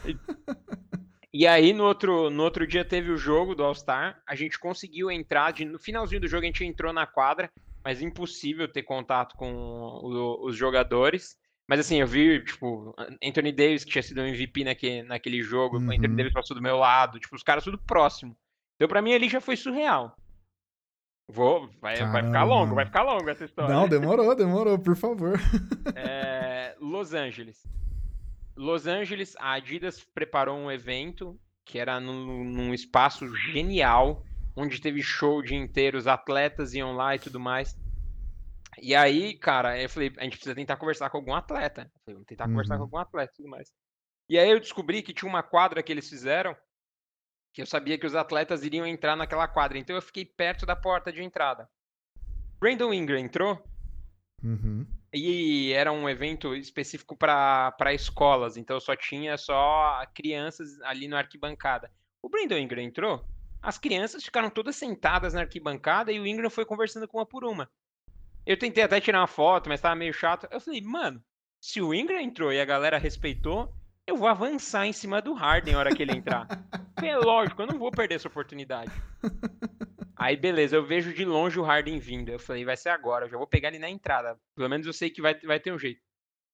E 1.32 1.46
aí, 1.46 1.72
no 1.72 1.84
outro, 1.84 2.30
no 2.30 2.42
outro 2.42 2.66
dia 2.66 2.84
teve 2.84 3.10
o 3.10 3.16
jogo 3.18 3.54
do 3.54 3.62
All-Star. 3.62 4.20
A 4.26 4.34
gente 4.34 4.58
conseguiu 4.58 5.10
entrar. 5.10 5.52
De, 5.52 5.64
no 5.64 5.78
finalzinho 5.78 6.20
do 6.20 6.28
jogo, 6.28 6.42
a 6.44 6.46
gente 6.46 6.64
entrou 6.64 6.92
na 6.92 7.06
quadra, 7.06 7.50
mas 7.84 8.00
impossível 8.00 8.66
ter 8.66 8.82
contato 8.82 9.36
com 9.36 9.52
o, 9.52 10.46
os 10.46 10.56
jogadores. 10.56 11.36
Mas 11.68 11.80
assim, 11.80 12.00
eu 12.00 12.06
vi, 12.06 12.42
tipo, 12.42 12.94
Anthony 13.22 13.52
Davis, 13.52 13.84
que 13.84 13.90
tinha 13.90 14.02
sido 14.02 14.22
um 14.22 14.26
MVP 14.26 14.64
naquele, 14.64 15.02
naquele 15.02 15.42
jogo, 15.42 15.76
Uhum. 15.76 15.88
o 15.88 15.92
Anthony 15.92 16.16
Davis 16.16 16.32
passou 16.32 16.56
do 16.56 16.62
meu 16.62 16.78
lado, 16.78 17.20
tipo, 17.20 17.36
os 17.36 17.42
caras 17.42 17.62
tudo 17.62 17.76
próximo. 17.76 18.34
Então, 18.76 18.88
pra 18.88 19.02
mim, 19.02 19.12
ali 19.12 19.28
já 19.28 19.40
foi 19.40 19.54
surreal. 19.54 20.16
Vou, 21.30 21.68
vai, 21.78 21.94
vai 21.96 22.24
ficar 22.24 22.44
longo, 22.44 22.74
vai 22.74 22.86
ficar 22.86 23.02
longo 23.02 23.28
essa 23.28 23.44
história. 23.44 23.74
Não, 23.74 23.86
demorou, 23.86 24.34
demorou, 24.34 24.78
por 24.78 24.96
favor. 24.96 25.38
É, 25.94 26.74
Los 26.80 27.12
Angeles. 27.12 27.62
Los 28.58 28.86
Angeles, 28.88 29.36
a 29.38 29.52
Adidas 29.52 30.02
preparou 30.04 30.58
um 30.58 30.70
evento 30.70 31.38
que 31.64 31.78
era 31.78 32.00
num, 32.00 32.42
num 32.44 32.74
espaço 32.74 33.32
genial, 33.52 34.24
onde 34.56 34.80
teve 34.80 35.00
show 35.02 35.38
o 35.38 35.42
dia 35.42 35.56
inteiro, 35.56 35.96
os 35.96 36.08
atletas 36.08 36.74
iam 36.74 36.92
lá 36.92 37.14
e 37.14 37.18
tudo 37.20 37.38
mais. 37.38 37.78
E 38.80 38.94
aí, 38.96 39.36
cara, 39.38 39.80
eu 39.80 39.88
falei, 39.88 40.12
a 40.18 40.24
gente 40.24 40.32
precisa 40.36 40.54
tentar 40.56 40.76
conversar 40.76 41.08
com 41.10 41.18
algum 41.18 41.34
atleta. 41.34 41.82
Eu 41.82 42.00
falei, 42.04 42.14
vamos 42.14 42.26
tentar 42.26 42.48
conversar 42.48 42.74
Uhum. 42.74 42.78
com 42.78 42.84
algum 42.84 42.96
atleta 42.98 43.32
e 43.32 43.36
tudo 43.36 43.48
mais. 43.48 43.70
E 44.28 44.36
aí 44.38 44.50
eu 44.50 44.58
descobri 44.58 45.02
que 45.02 45.14
tinha 45.14 45.28
uma 45.28 45.42
quadra 45.42 45.82
que 45.82 45.92
eles 45.92 46.08
fizeram, 46.08 46.56
que 47.54 47.62
eu 47.62 47.66
sabia 47.66 47.96
que 47.98 48.06
os 48.06 48.14
atletas 48.16 48.64
iriam 48.64 48.86
entrar 48.86 49.14
naquela 49.14 49.46
quadra. 49.46 49.78
Então 49.78 49.94
eu 49.94 50.02
fiquei 50.02 50.24
perto 50.24 50.66
da 50.66 50.74
porta 50.74 51.12
de 51.12 51.22
entrada. 51.22 51.68
Brandon 52.58 52.92
Ingram 52.92 53.18
entrou, 53.18 53.62
Uhum. 54.42 54.86
E 55.12 55.72
era 55.72 55.90
um 55.90 56.08
evento 56.08 56.54
específico 56.54 57.16
para 57.16 57.94
escolas, 57.94 58.56
então 58.56 58.78
só 58.78 58.94
tinha 58.94 59.36
só 59.36 60.02
crianças 60.14 60.80
ali 60.82 61.08
na 61.08 61.18
arquibancada. 61.18 61.90
O 62.22 62.28
Brandon 62.28 62.58
Ingram 62.58 62.82
entrou, 62.82 63.24
as 63.62 63.78
crianças 63.78 64.24
ficaram 64.24 64.50
todas 64.50 64.76
sentadas 64.76 65.34
na 65.34 65.40
arquibancada 65.40 66.12
e 66.12 66.20
o 66.20 66.26
Ingram 66.26 66.50
foi 66.50 66.64
conversando 66.64 67.08
com 67.08 67.18
uma 67.18 67.26
por 67.26 67.44
uma. 67.44 67.70
Eu 68.46 68.58
tentei 68.58 68.82
até 68.82 69.00
tirar 69.00 69.20
uma 69.20 69.26
foto, 69.26 69.68
mas 69.68 69.80
tava 69.80 69.94
meio 69.94 70.12
chato. 70.12 70.46
Eu 70.50 70.60
falei, 70.60 70.80
mano, 70.80 71.22
se 71.60 71.80
o 71.80 71.92
Ingram 71.92 72.20
entrou 72.20 72.52
e 72.52 72.60
a 72.60 72.64
galera 72.64 72.98
respeitou, 72.98 73.74
eu 74.06 74.16
vou 74.16 74.28
avançar 74.28 74.86
em 74.86 74.92
cima 74.92 75.20
do 75.20 75.34
Harden 75.34 75.74
na 75.74 75.80
hora 75.80 75.94
que 75.94 76.02
ele 76.02 76.16
entrar. 76.16 76.46
É 77.00 77.16
lógico, 77.16 77.62
eu 77.62 77.66
não 77.68 77.78
vou 77.78 77.92
perder 77.92 78.16
essa 78.16 78.26
oportunidade. 78.26 78.90
Aí, 80.18 80.36
beleza, 80.36 80.74
eu 80.74 80.84
vejo 80.84 81.14
de 81.14 81.24
longe 81.24 81.60
o 81.60 81.62
Harden 81.62 81.98
vindo. 82.00 82.28
Eu 82.30 82.38
falei, 82.40 82.64
vai 82.64 82.76
ser 82.76 82.88
agora, 82.88 83.26
eu 83.26 83.30
já 83.30 83.38
vou 83.38 83.46
pegar 83.46 83.68
ele 83.68 83.78
na 83.78 83.88
entrada. 83.88 84.36
Pelo 84.56 84.68
menos 84.68 84.84
eu 84.86 84.92
sei 84.92 85.10
que 85.10 85.22
vai, 85.22 85.34
vai 85.40 85.60
ter 85.60 85.72
um 85.72 85.78
jeito. 85.78 86.00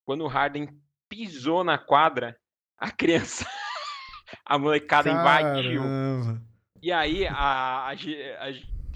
Quando 0.05 0.23
o 0.23 0.29
Harden 0.29 0.69
pisou 1.09 1.65
na 1.65 1.79
quadra, 1.79 2.39
a 2.77 2.91
criança, 2.91 3.47
a 4.45 4.59
molecada 4.59 5.09
invadiu. 5.11 5.81
Caramba. 5.83 6.43
E 6.83 6.93
aí, 6.93 7.27
a, 7.27 7.89
a 7.89 7.91
a 7.93 7.95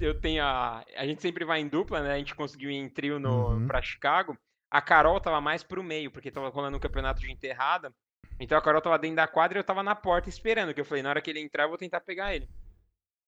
eu 0.00 0.20
tenho 0.20 0.44
a. 0.44 0.84
A 0.96 1.06
gente 1.06 1.22
sempre 1.22 1.44
vai 1.44 1.60
em 1.60 1.68
dupla, 1.68 2.02
né? 2.02 2.12
A 2.12 2.18
gente 2.18 2.34
conseguiu 2.34 2.70
ir 2.70 2.76
em 2.76 2.88
trio 2.88 3.18
no, 3.18 3.48
Uhum. 3.48 3.66
pra 3.66 3.82
Chicago. 3.82 4.36
A 4.70 4.82
Carol 4.82 5.18
tava 5.18 5.40
mais 5.40 5.62
pro 5.62 5.82
meio, 5.82 6.10
porque 6.10 6.30
tava 6.30 6.50
rolando 6.50 6.76
um 6.76 6.80
campeonato 6.80 7.20
de 7.20 7.32
enterrada. 7.32 7.90
Então 8.38 8.56
a 8.58 8.62
Carol 8.62 8.82
tava 8.82 8.98
dentro 8.98 9.16
da 9.16 9.26
quadra 9.26 9.58
e 9.58 9.60
eu 9.60 9.64
tava 9.64 9.82
na 9.82 9.94
porta 9.94 10.28
esperando. 10.28 10.74
Que 10.74 10.80
eu 10.80 10.84
falei, 10.84 11.02
na 11.02 11.08
hora 11.08 11.22
que 11.22 11.30
ele 11.30 11.40
entrar, 11.40 11.64
eu 11.64 11.70
vou 11.70 11.78
tentar 11.78 12.00
pegar 12.00 12.34
ele. 12.34 12.48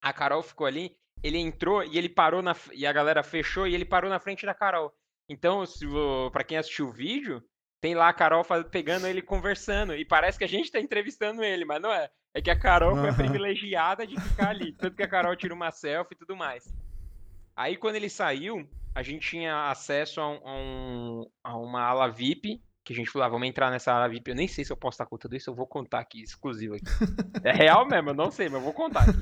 A 0.03 0.13
Carol 0.13 0.43
ficou 0.43 0.67
ali, 0.67 0.97
ele 1.23 1.39
entrou 1.39 1.83
e 1.85 1.97
ele 1.99 2.09
parou 2.09 2.43
na. 2.43 2.55
E 2.73 2.87
a 2.87 2.93
galera 2.93 3.23
fechou 3.23 3.67
e 3.67 3.75
ele 3.75 3.85
parou 3.85 4.11
na 4.11 4.19
frente 4.21 4.45
da 4.47 4.55
Carol. 4.55 4.93
Então, 5.29 5.65
se 5.65 5.87
pra 6.33 6.43
quem 6.45 6.59
assistiu 6.59 6.89
o 6.89 6.93
vídeo, 6.93 7.43
tem 7.81 7.95
lá 7.95 8.09
a 8.09 8.13
Carol 8.13 8.43
faz- 8.45 8.67
pegando 8.69 9.07
ele 9.07 9.23
conversando. 9.23 9.95
E 9.95 10.05
parece 10.05 10.37
que 10.39 10.45
a 10.45 10.49
gente 10.49 10.71
tá 10.73 10.81
entrevistando 10.81 11.43
ele, 11.45 11.65
mas 11.65 11.81
não 11.81 11.93
é. 11.93 12.11
É 12.35 12.41
que 12.41 12.51
a 12.51 12.59
Carol 12.59 12.95
foi 12.97 13.07
a 13.07 13.09
Aham. 13.09 13.17
privilegiada 13.17 14.07
de 14.07 14.21
ficar 14.21 14.51
ali. 14.51 14.73
Tanto 14.73 14.97
que 14.97 15.03
a 15.03 15.09
Carol 15.09 15.35
tira 15.37 15.55
uma 15.55 15.71
selfie 15.71 16.15
e 16.15 16.19
tudo 16.19 16.37
mais. 16.37 16.65
Aí 17.57 17.77
quando 17.77 17.97
ele 17.97 18.09
saiu, 18.09 18.69
a 18.95 19.03
gente 19.03 19.29
tinha 19.29 19.69
acesso 19.71 20.21
a, 20.21 20.29
um- 20.29 20.41
a 20.49 20.53
um- 20.55 21.31
a 21.45 21.57
uma 21.59 21.83
ala 21.83 22.09
VIP, 22.09 22.61
que 22.91 22.95
a 22.95 22.97
gente 22.97 23.11
falou, 23.11 23.25
ah, 23.25 23.29
vamos 23.29 23.47
entrar 23.47 23.71
nessa 23.71 23.93
ala 23.93 24.09
VIP. 24.09 24.31
Eu 24.31 24.35
nem 24.35 24.49
sei 24.49 24.65
se 24.65 24.73
eu 24.73 24.77
posso 24.77 24.97
estar 24.97 25.07
contando 25.07 25.37
isso, 25.37 25.49
eu 25.49 25.55
vou 25.55 25.65
contar 25.65 26.01
aqui, 26.01 26.23
exclusivo 26.23 26.75
aqui. 26.75 26.85
É 27.45 27.53
real 27.53 27.87
mesmo, 27.87 28.11
eu 28.11 28.15
não 28.15 28.33
sei, 28.33 28.49
mas 28.49 28.57
eu 28.57 28.65
vou 28.65 28.73
contar 28.73 29.03
aqui. 29.03 29.19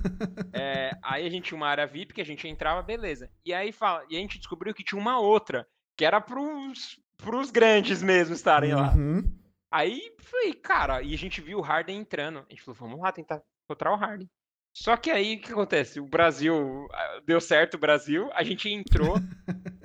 É, 0.55 0.91
aí 1.03 1.27
a 1.27 1.31
gente 1.31 1.45
tinha 1.45 1.57
uma 1.57 1.69
área 1.69 1.87
VIP 1.87 2.15
que 2.15 2.21
a 2.23 2.25
gente 2.25 2.49
entrava, 2.49 2.83
beleza. 2.83 3.31
E 3.45 3.53
aí 3.53 3.71
fala, 3.71 4.05
e 4.09 4.17
a 4.17 4.19
gente 4.19 4.39
descobriu 4.39 4.73
que 4.73 4.83
tinha 4.83 4.99
uma 4.99 5.21
outra, 5.21 5.69
que 5.97 6.05
era 6.05 6.19
pros, 6.19 6.99
pros 7.19 7.51
grandes 7.51 8.03
mesmo 8.03 8.35
estarem 8.35 8.75
lá. 8.75 8.95
Uhum. 8.95 9.23
Aí, 9.71 10.01
falei, 10.19 10.55
cara, 10.55 11.03
e 11.03 11.13
a 11.13 11.19
gente 11.19 11.43
viu 11.43 11.59
o 11.59 11.63
Harden 11.63 11.99
entrando. 11.99 12.39
A 12.39 12.47
gente 12.49 12.63
falou, 12.63 12.81
vamos 12.81 13.01
lá 13.01 13.13
tentar 13.13 13.43
encontrar 13.65 13.93
o 13.93 13.97
Harden. 13.97 14.31
Só 14.75 14.97
que 14.97 15.11
aí, 15.11 15.37
o 15.37 15.41
que 15.43 15.53
acontece? 15.53 16.01
O 16.01 16.07
Brasil, 16.07 16.89
ah, 16.91 17.21
deu 17.27 17.41
certo 17.41 17.75
o 17.75 17.79
Brasil, 17.79 18.31
a 18.33 18.43
gente 18.43 18.71
entrou. 18.71 19.17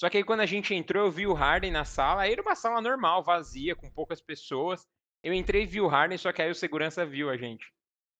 Só 0.00 0.10
que 0.10 0.18
aí 0.18 0.24
quando 0.24 0.40
a 0.40 0.46
gente 0.46 0.74
entrou, 0.74 1.06
eu 1.06 1.10
vi 1.10 1.26
o 1.26 1.32
Harden 1.32 1.70
na 1.70 1.84
sala. 1.84 2.22
Aí 2.22 2.32
era 2.32 2.42
uma 2.42 2.54
sala 2.54 2.80
normal, 2.80 3.22
vazia, 3.22 3.74
com 3.74 3.90
poucas 3.90 4.20
pessoas. 4.20 4.86
Eu 5.22 5.32
entrei 5.32 5.62
e 5.62 5.66
vi 5.66 5.80
o 5.80 5.86
Harden, 5.88 6.18
só 6.18 6.32
que 6.32 6.42
aí 6.42 6.50
o 6.50 6.54
segurança 6.54 7.04
viu 7.06 7.30
a 7.30 7.36
gente. 7.36 7.66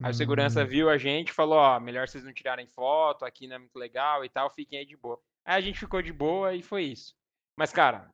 Aí 0.03 0.11
o 0.11 0.15
segurança 0.15 0.63
Hum. 0.63 0.67
viu 0.67 0.91
a 0.91 0.99
gente 0.99 1.29
e 1.29 1.33
falou, 1.35 1.59
ó, 1.59 1.79
melhor 1.81 2.09
vocês 2.09 2.25
não 2.25 2.33
tirarem 2.33 2.67
foto, 2.67 3.25
aqui 3.25 3.47
não 3.47 3.57
é 3.57 3.59
muito 3.59 3.77
legal 3.79 4.25
e 4.25 4.29
tal, 4.29 4.51
fiquem 4.51 4.79
aí 4.79 4.85
de 4.87 4.97
boa. 4.97 5.19
Aí 5.45 5.57
a 5.57 5.61
gente 5.61 5.79
ficou 5.79 6.03
de 6.03 6.13
boa 6.13 6.55
e 6.55 6.63
foi 6.63 6.85
isso. 6.85 7.15
Mas, 7.59 7.73
cara, 7.73 8.11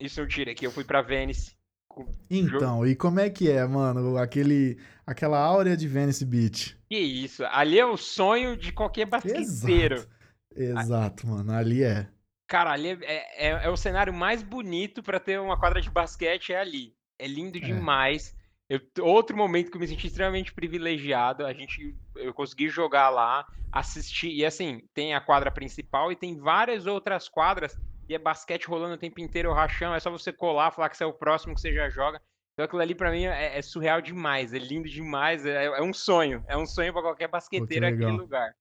isso 0.00 0.20
eu 0.20 0.28
tirei 0.28 0.52
aqui, 0.54 0.66
eu 0.66 0.70
fui 0.70 0.84
pra 0.84 1.02
Venice. 1.02 1.54
com- 1.88 2.06
Então, 2.30 2.86
e 2.86 2.96
como 2.96 3.20
é 3.20 3.28
que 3.28 3.50
é, 3.50 3.66
mano? 3.66 4.16
Aquele, 4.16 4.78
aquela 5.06 5.38
áurea 5.38 5.76
de 5.76 5.86
Venice 5.86 6.24
Beach. 6.24 6.74
Que 6.90 6.96
isso, 6.98 7.44
ali 7.46 7.78
é 7.78 7.84
o 7.84 7.98
sonho 7.98 8.56
de 8.56 8.72
qualquer 8.72 9.04
basqueteiro. 9.04 9.96
Exato. 9.96 10.08
Exato, 10.56 11.26
mano. 11.26 11.52
Ali 11.52 11.82
é. 11.82 12.08
Cara, 12.52 12.70
ali 12.70 12.98
é, 13.02 13.48
é, 13.48 13.48
é 13.64 13.68
o 13.70 13.78
cenário 13.78 14.12
mais 14.12 14.42
bonito 14.42 15.02
pra 15.02 15.18
ter 15.18 15.40
uma 15.40 15.56
quadra 15.56 15.80
de 15.80 15.88
basquete, 15.88 16.52
é 16.52 16.60
ali. 16.60 16.94
É 17.18 17.26
lindo 17.26 17.58
demais. 17.58 18.36
Eu- 18.68 18.78
outro 19.00 19.34
momento 19.34 19.70
que 19.70 19.76
eu 19.78 19.80
me 19.80 19.88
senti 19.88 20.06
extremamente 20.06 20.52
privilegiado, 20.52 21.46
a 21.46 21.54
gente, 21.54 21.96
eu 22.14 22.34
consegui 22.34 22.68
jogar 22.68 23.08
lá, 23.08 23.48
assistir, 23.72 24.30
e 24.34 24.44
assim, 24.44 24.86
tem 24.92 25.14
a 25.14 25.20
quadra 25.20 25.50
principal 25.50 26.12
e 26.12 26.16
tem 26.16 26.36
várias 26.38 26.84
outras 26.84 27.26
quadras, 27.26 27.74
e 28.06 28.14
é 28.14 28.18
basquete 28.18 28.66
rolando 28.66 28.96
o 28.96 28.98
tempo 28.98 29.18
inteiro, 29.18 29.48
o 29.48 29.54
rachão, 29.54 29.94
é 29.94 30.00
só 30.00 30.10
você 30.10 30.30
colar, 30.30 30.72
falar 30.72 30.90
que 30.90 30.98
você 30.98 31.04
é 31.04 31.06
o 31.06 31.14
próximo 31.14 31.54
que 31.54 31.60
você 31.62 31.72
já 31.72 31.88
joga. 31.88 32.20
Então 32.52 32.66
aquilo 32.66 32.82
ali 32.82 32.94
pra 32.94 33.10
mim 33.10 33.24
é, 33.24 33.56
é 33.56 33.62
surreal 33.62 34.02
demais, 34.02 34.52
é 34.52 34.58
lindo 34.58 34.90
demais, 34.90 35.46
é, 35.46 35.64
é 35.64 35.82
um 35.82 35.94
sonho, 35.94 36.44
é 36.46 36.54
um 36.54 36.66
sonho 36.66 36.92
pra 36.92 37.00
qualquer 37.00 37.28
basqueteiro 37.28 37.86
aquele 37.86 38.10
lugar. 38.10 38.54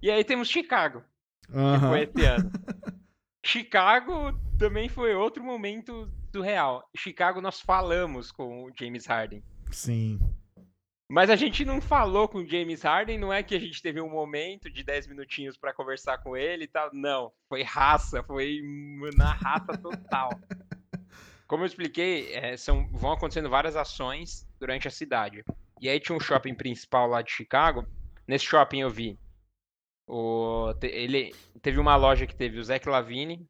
E 0.00 0.10
aí 0.10 0.24
temos 0.24 0.48
Chicago, 0.48 1.04
que 1.50 1.58
Aham. 1.58 1.88
foi 1.88 2.02
esse 2.02 2.24
ano. 2.24 2.50
Chicago 3.44 4.38
também 4.58 4.88
foi 4.88 5.14
outro 5.14 5.42
momento 5.42 6.10
surreal. 6.34 6.88
Chicago 6.96 7.40
nós 7.40 7.60
falamos 7.60 8.30
com 8.30 8.64
o 8.64 8.70
James 8.78 9.06
Harden. 9.06 9.42
Sim. 9.70 10.20
Mas 11.08 11.28
a 11.28 11.34
gente 11.34 11.64
não 11.64 11.80
falou 11.80 12.28
com 12.28 12.38
o 12.38 12.46
James 12.46 12.82
Harden, 12.82 13.18
não 13.18 13.32
é 13.32 13.42
que 13.42 13.56
a 13.56 13.58
gente 13.58 13.82
teve 13.82 14.00
um 14.00 14.08
momento 14.08 14.70
de 14.70 14.84
10 14.84 15.08
minutinhos 15.08 15.56
pra 15.56 15.74
conversar 15.74 16.18
com 16.18 16.36
ele 16.36 16.64
e 16.64 16.68
tal. 16.68 16.88
Não, 16.92 17.32
foi 17.48 17.64
raça, 17.64 18.22
foi 18.22 18.60
na 19.16 19.32
raça 19.32 19.76
total. 19.76 20.30
Como 21.48 21.64
eu 21.64 21.66
expliquei, 21.66 22.32
é, 22.32 22.56
são, 22.56 22.88
vão 22.92 23.10
acontecendo 23.10 23.50
várias 23.50 23.74
ações 23.74 24.46
durante 24.60 24.86
a 24.86 24.90
cidade. 24.90 25.42
E 25.80 25.88
aí 25.88 25.98
tinha 25.98 26.14
um 26.14 26.20
shopping 26.20 26.54
principal 26.54 27.08
lá 27.08 27.22
de 27.22 27.32
Chicago. 27.32 27.84
Nesse 28.28 28.44
shopping 28.44 28.82
eu 28.82 28.90
vi. 28.90 29.18
O, 30.12 30.74
ele 30.82 31.32
teve 31.62 31.78
uma 31.78 31.94
loja 31.94 32.26
que 32.26 32.34
teve 32.34 32.58
o 32.58 32.64
Zach 32.64 32.88
Lavine, 32.88 33.48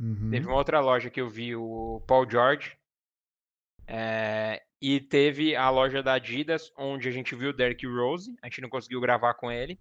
Uhum. 0.00 0.30
Teve 0.30 0.46
uma 0.46 0.54
outra 0.54 0.78
loja 0.78 1.10
que 1.10 1.20
eu 1.20 1.28
vi 1.28 1.56
o 1.56 2.00
Paul 2.06 2.24
George. 2.30 2.76
É, 3.86 4.62
e 4.80 5.00
teve 5.00 5.56
a 5.56 5.68
loja 5.70 6.02
da 6.02 6.14
Adidas, 6.14 6.72
onde 6.76 7.08
a 7.08 7.10
gente 7.10 7.34
viu 7.34 7.50
o 7.50 7.52
Derrick 7.52 7.86
Rose. 7.86 8.32
A 8.42 8.46
gente 8.46 8.60
não 8.60 8.68
conseguiu 8.68 9.00
gravar 9.00 9.34
com 9.34 9.50
ele. 9.50 9.78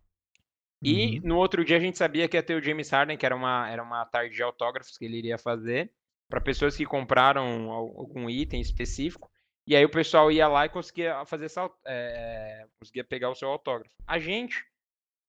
E 0.83 1.19
Uhum. 1.19 1.27
no 1.27 1.37
outro 1.37 1.63
dia 1.65 1.77
a 1.77 1.79
gente 1.79 1.97
sabia 1.97 2.27
que 2.27 2.37
ia 2.37 2.43
ter 2.43 2.55
o 2.55 2.63
James 2.63 2.89
Harden, 2.89 3.17
que 3.17 3.25
era 3.25 3.35
uma, 3.35 3.69
era 3.69 3.83
uma 3.83 4.05
tarde 4.05 4.35
de 4.35 4.43
autógrafos 4.43 4.97
que 4.97 5.05
ele 5.05 5.17
iria 5.17 5.37
fazer. 5.37 5.91
para 6.29 6.41
pessoas 6.41 6.75
que 6.75 6.85
compraram 6.85 7.71
algum 7.71 8.29
item 8.29 8.59
específico. 8.59 9.31
E 9.65 9.75
aí 9.77 9.85
o 9.85 9.89
pessoal 9.89 10.29
ia 10.29 10.47
lá 10.47 10.65
e 10.65 10.69
conseguia 10.69 11.23
fazer 11.25 11.45
essa, 11.45 11.69
é, 11.85 12.65
conseguia 12.79 13.03
pegar 13.05 13.29
o 13.29 13.35
seu 13.35 13.47
autógrafo. 13.49 13.93
A 14.05 14.19
gente 14.19 14.61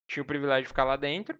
tinha 0.08 0.22
o 0.22 0.26
privilégio 0.26 0.62
de 0.62 0.68
ficar 0.68 0.84
lá 0.84 0.96
dentro. 0.96 1.38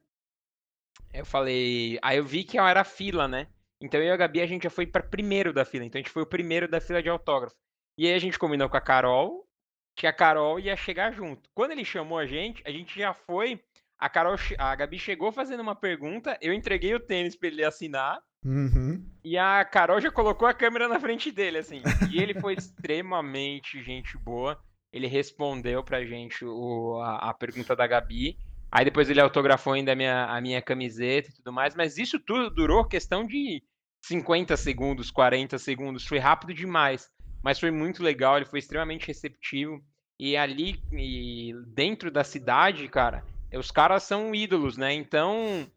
Eu 1.12 1.24
falei, 1.24 1.98
aí 2.02 2.18
eu 2.18 2.24
vi 2.24 2.44
que 2.44 2.58
era 2.58 2.84
fila, 2.84 3.26
né? 3.26 3.48
Então 3.80 4.00
eu 4.00 4.06
e 4.06 4.10
a 4.10 4.16
Gabi 4.16 4.40
a 4.40 4.46
gente 4.46 4.64
já 4.64 4.70
foi 4.70 4.86
para 4.86 5.02
primeiro 5.02 5.52
da 5.52 5.64
fila. 5.64 5.84
Então 5.84 5.98
a 5.98 6.02
gente 6.02 6.12
foi 6.12 6.22
o 6.22 6.26
primeiro 6.26 6.68
da 6.68 6.80
fila 6.80 7.02
de 7.02 7.08
autógrafo. 7.08 7.56
E 7.96 8.06
aí 8.06 8.14
a 8.14 8.18
gente 8.18 8.38
combinou 8.38 8.68
com 8.68 8.76
a 8.76 8.80
Carol 8.80 9.48
que 9.96 10.06
a 10.06 10.12
Carol 10.12 10.60
ia 10.60 10.76
chegar 10.76 11.12
junto. 11.12 11.50
Quando 11.52 11.72
ele 11.72 11.84
chamou 11.84 12.18
a 12.18 12.26
gente, 12.26 12.62
a 12.64 12.70
gente 12.70 12.96
já 12.96 13.12
foi. 13.12 13.60
A 13.98 14.08
Carol, 14.08 14.36
a 14.56 14.76
Gabi 14.76 14.96
chegou 14.96 15.32
fazendo 15.32 15.60
uma 15.60 15.74
pergunta, 15.74 16.38
eu 16.40 16.52
entreguei 16.52 16.94
o 16.94 17.00
tênis 17.00 17.34
para 17.34 17.48
ele 17.48 17.64
assinar. 17.64 18.20
Uhum. 18.44 19.04
E 19.24 19.36
a 19.36 19.64
Carol 19.64 20.00
já 20.00 20.08
colocou 20.12 20.46
a 20.46 20.54
câmera 20.54 20.86
na 20.86 21.00
frente 21.00 21.32
dele, 21.32 21.58
assim. 21.58 21.82
E 22.12 22.22
ele 22.22 22.38
foi 22.40 22.54
extremamente 22.54 23.82
gente 23.82 24.16
boa. 24.16 24.56
Ele 24.92 25.08
respondeu 25.08 25.82
pra 25.82 26.04
gente 26.04 26.44
o, 26.44 27.00
a, 27.02 27.30
a, 27.30 27.34
pergunta 27.34 27.74
da 27.74 27.86
Gabi. 27.86 28.38
Aí 28.70 28.84
depois 28.84 29.08
ele 29.08 29.20
autografou 29.20 29.72
ainda 29.72 29.92
a 29.92 29.96
minha, 29.96 30.26
a 30.26 30.40
minha 30.40 30.60
camiseta 30.60 31.30
e 31.30 31.34
tudo 31.34 31.52
mais. 31.52 31.74
Mas 31.74 31.98
isso 31.98 32.18
tudo 32.18 32.50
durou 32.50 32.84
questão 32.84 33.26
de 33.26 33.62
50 34.04 34.56
segundos, 34.56 35.10
40 35.10 35.58
segundos. 35.58 36.06
Foi 36.06 36.18
rápido 36.18 36.52
demais 36.52 37.10
mas 37.42 37.58
foi 37.58 37.70
muito 37.70 38.02
legal, 38.02 38.36
ele 38.36 38.44
foi 38.44 38.58
extremamente 38.58 39.06
receptivo. 39.06 39.82
E 40.18 40.36
ali, 40.36 40.82
e 40.92 41.52
dentro 41.68 42.10
da 42.10 42.24
cidade, 42.24 42.88
cara, 42.88 43.24
os 43.54 43.70
caras 43.70 44.02
são 44.02 44.34
ídolos, 44.34 44.76
né? 44.76 44.92
Então, 44.92 45.70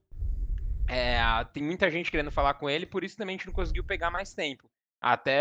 é, 0.88 1.20
tem 1.54 1.64
muita 1.64 1.92
gente 1.92 2.10
querendo 2.10 2.32
falar 2.32 2.56
com 2.56 2.70
ele, 2.70 2.86
por 2.86 3.04
isso 3.04 3.16
também 3.16 3.36
a 3.36 3.38
gente 3.38 3.48
não 3.48 3.54
conseguiu 3.54 3.84
pegar 3.84 4.10
mais 4.10 4.34
tempo. 4.34 4.70
Até. 5.00 5.32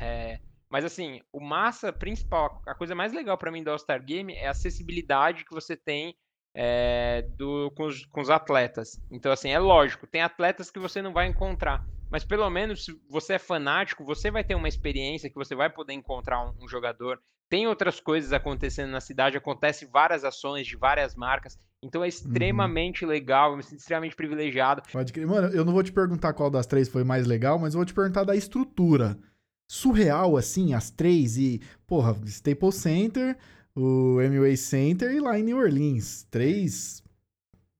É, 0.00 0.40
mas 0.70 0.84
assim, 0.84 1.20
o 1.32 1.40
massa 1.40 1.92
principal, 1.92 2.62
a 2.66 2.74
coisa 2.74 2.94
mais 2.94 3.12
legal 3.12 3.36
para 3.36 3.50
mim 3.50 3.62
do 3.62 3.70
All-Star 3.70 4.02
Game 4.02 4.32
é 4.34 4.46
a 4.46 4.52
acessibilidade 4.52 5.44
que 5.44 5.52
você 5.52 5.76
tem 5.76 6.16
é, 6.54 7.22
do, 7.36 7.70
com, 7.76 7.86
os, 7.86 8.04
com 8.06 8.20
os 8.20 8.30
atletas. 8.30 9.00
Então, 9.10 9.30
assim, 9.32 9.50
é 9.50 9.58
lógico, 9.58 10.06
tem 10.06 10.22
atletas 10.22 10.70
que 10.70 10.78
você 10.78 11.00
não 11.00 11.12
vai 11.12 11.26
encontrar. 11.26 11.84
Mas 12.10 12.24
pelo 12.24 12.50
menos, 12.50 12.84
se 12.84 13.00
você 13.08 13.34
é 13.34 13.38
fanático, 13.38 14.04
você 14.04 14.30
vai 14.30 14.42
ter 14.42 14.56
uma 14.56 14.68
experiência 14.68 15.30
que 15.30 15.36
você 15.36 15.54
vai 15.54 15.70
poder 15.70 15.92
encontrar 15.92 16.44
um, 16.44 16.64
um 16.64 16.68
jogador. 16.68 17.20
Tem 17.48 17.66
outras 17.66 18.00
coisas 18.00 18.32
acontecendo 18.32 18.90
na 18.90 19.00
cidade, 19.00 19.36
acontece 19.36 19.86
várias 19.86 20.24
ações 20.24 20.66
de 20.66 20.76
várias 20.76 21.14
marcas. 21.14 21.58
Então 21.82 22.02
é 22.02 22.04
uhum. 22.04 22.08
extremamente 22.08 23.04
uhum. 23.04 23.10
legal, 23.10 23.52
eu 23.52 23.56
me 23.56 23.62
sinto 23.62 23.78
extremamente 23.78 24.16
privilegiado. 24.16 24.82
Pode 24.92 25.12
crer. 25.12 25.26
Mano, 25.26 25.48
eu 25.48 25.64
não 25.64 25.72
vou 25.72 25.82
te 25.82 25.92
perguntar 25.92 26.32
qual 26.32 26.50
das 26.50 26.66
três 26.66 26.88
foi 26.88 27.04
mais 27.04 27.26
legal, 27.26 27.58
mas 27.58 27.74
eu 27.74 27.78
vou 27.78 27.86
te 27.86 27.94
perguntar 27.94 28.24
da 28.24 28.34
estrutura. 28.34 29.16
Surreal, 29.70 30.36
assim, 30.36 30.74
as 30.74 30.90
três 30.90 31.36
e, 31.36 31.60
porra, 31.86 32.16
Staples 32.24 32.74
Center, 32.74 33.38
o 33.74 34.18
Amway 34.18 34.56
Center 34.56 35.10
e 35.10 35.20
lá 35.20 35.38
em 35.38 35.42
New 35.42 35.58
Orleans. 35.58 36.26
Três. 36.30 37.02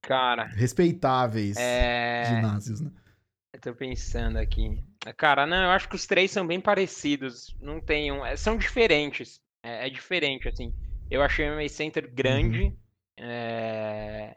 Cara. 0.03 0.45
Respeitáveis 0.45 1.57
é... 1.57 2.25
ginásios, 2.27 2.81
né? 2.81 2.91
Eu 3.53 3.61
tô 3.61 3.75
pensando 3.75 4.39
aqui. 4.39 4.83
Cara, 5.17 5.47
não, 5.47 5.65
eu 5.65 5.71
acho 5.71 5.89
que 5.89 5.97
os 5.97 6.07
três 6.07 6.31
são 6.31 6.47
bem 6.47 6.61
parecidos. 6.61 7.55
Não 7.61 7.81
tem 7.81 8.11
um. 8.13 8.25
É, 8.25 8.37
são 8.37 8.57
diferentes. 8.57 9.41
É, 9.63 9.87
é 9.87 9.91
diferente, 9.91 10.49
assim. 10.49 10.75
Eu 11.11 11.23
achei 11.23 11.49
o 11.49 11.53
Amway 11.53 11.69
Center 11.69 12.11
grande. 12.13 12.63
Uhum. 12.63 12.77
É... 13.19 14.37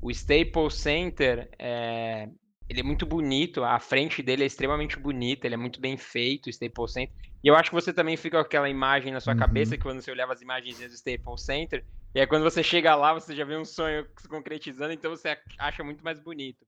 O 0.00 0.10
Staples 0.10 0.74
Center 0.74 1.50
é... 1.58 2.28
ele 2.70 2.80
é 2.80 2.84
muito 2.84 3.04
bonito. 3.04 3.64
A 3.64 3.80
frente 3.80 4.22
dele 4.22 4.44
é 4.44 4.46
extremamente 4.46 4.96
bonita. 4.96 5.44
Ele 5.44 5.56
é 5.56 5.58
muito 5.58 5.80
bem 5.80 5.96
feito, 5.96 6.46
o 6.46 6.50
Staples 6.50 6.92
Center. 6.92 7.12
E 7.42 7.48
eu 7.48 7.56
acho 7.56 7.68
que 7.68 7.74
você 7.74 7.92
também 7.92 8.16
fica 8.16 8.38
com 8.38 8.46
aquela 8.46 8.68
imagem 8.68 9.12
na 9.12 9.18
sua 9.18 9.32
uhum. 9.32 9.40
cabeça 9.40 9.76
que 9.76 9.82
quando 9.82 10.00
você 10.00 10.08
olhava 10.12 10.32
as 10.32 10.40
imagens 10.40 10.78
do 10.78 10.94
Staples 10.94 11.42
Center, 11.42 11.84
e 12.14 12.20
aí 12.20 12.26
quando 12.28 12.44
você 12.44 12.62
chega 12.62 12.94
lá, 12.94 13.12
você 13.12 13.34
já 13.34 13.44
vê 13.44 13.56
um 13.56 13.64
sonho 13.64 14.06
se 14.16 14.28
concretizando, 14.28 14.92
então 14.92 15.10
você 15.10 15.36
acha 15.58 15.82
muito 15.82 16.04
mais 16.04 16.20
bonito. 16.20 16.64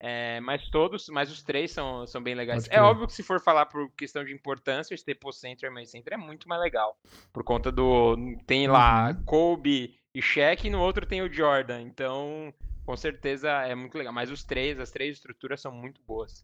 É, 0.00 0.38
mas 0.40 0.68
todos, 0.68 1.08
mas 1.08 1.30
os 1.32 1.42
três 1.42 1.72
são, 1.72 2.06
são 2.06 2.22
bem 2.22 2.34
legais. 2.34 2.68
É 2.70 2.80
óbvio 2.82 3.06
que 3.06 3.14
se 3.14 3.22
for 3.22 3.40
falar 3.40 3.66
por 3.66 3.90
questão 3.92 4.22
de 4.22 4.34
importância, 4.34 4.92
o 4.92 4.98
Staples 4.98 5.40
Center 5.40 5.72
e 5.72 5.82
o 5.82 5.86
Center 5.86 6.12
é 6.12 6.16
muito 6.18 6.46
mais 6.46 6.60
legal. 6.60 6.94
Por 7.32 7.42
conta 7.42 7.72
do. 7.72 8.16
Tem 8.46 8.68
lá 8.68 9.08
uhum. 9.08 9.24
Kobe 9.24 9.98
e 10.14 10.20
Shaq, 10.20 10.66
e 10.66 10.70
no 10.70 10.80
outro 10.80 11.06
tem 11.06 11.22
o 11.22 11.32
Jordan. 11.32 11.80
Então, 11.80 12.52
com 12.88 12.96
certeza 12.96 13.50
é 13.50 13.74
muito 13.74 13.98
legal. 13.98 14.14
Mas 14.14 14.30
os 14.30 14.42
três, 14.42 14.80
as 14.80 14.90
três 14.90 15.16
estruturas 15.16 15.60
são 15.60 15.70
muito 15.70 16.00
boas. 16.08 16.42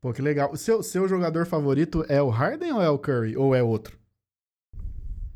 Pô, 0.00 0.12
que 0.12 0.20
legal. 0.20 0.50
O 0.50 0.56
seu, 0.56 0.82
seu 0.82 1.06
jogador 1.06 1.46
favorito 1.46 2.04
é 2.08 2.20
o 2.20 2.28
Harden 2.28 2.72
ou 2.72 2.82
é 2.82 2.90
o 2.90 2.98
Curry? 2.98 3.36
Ou 3.36 3.54
é 3.54 3.62
outro? 3.62 3.96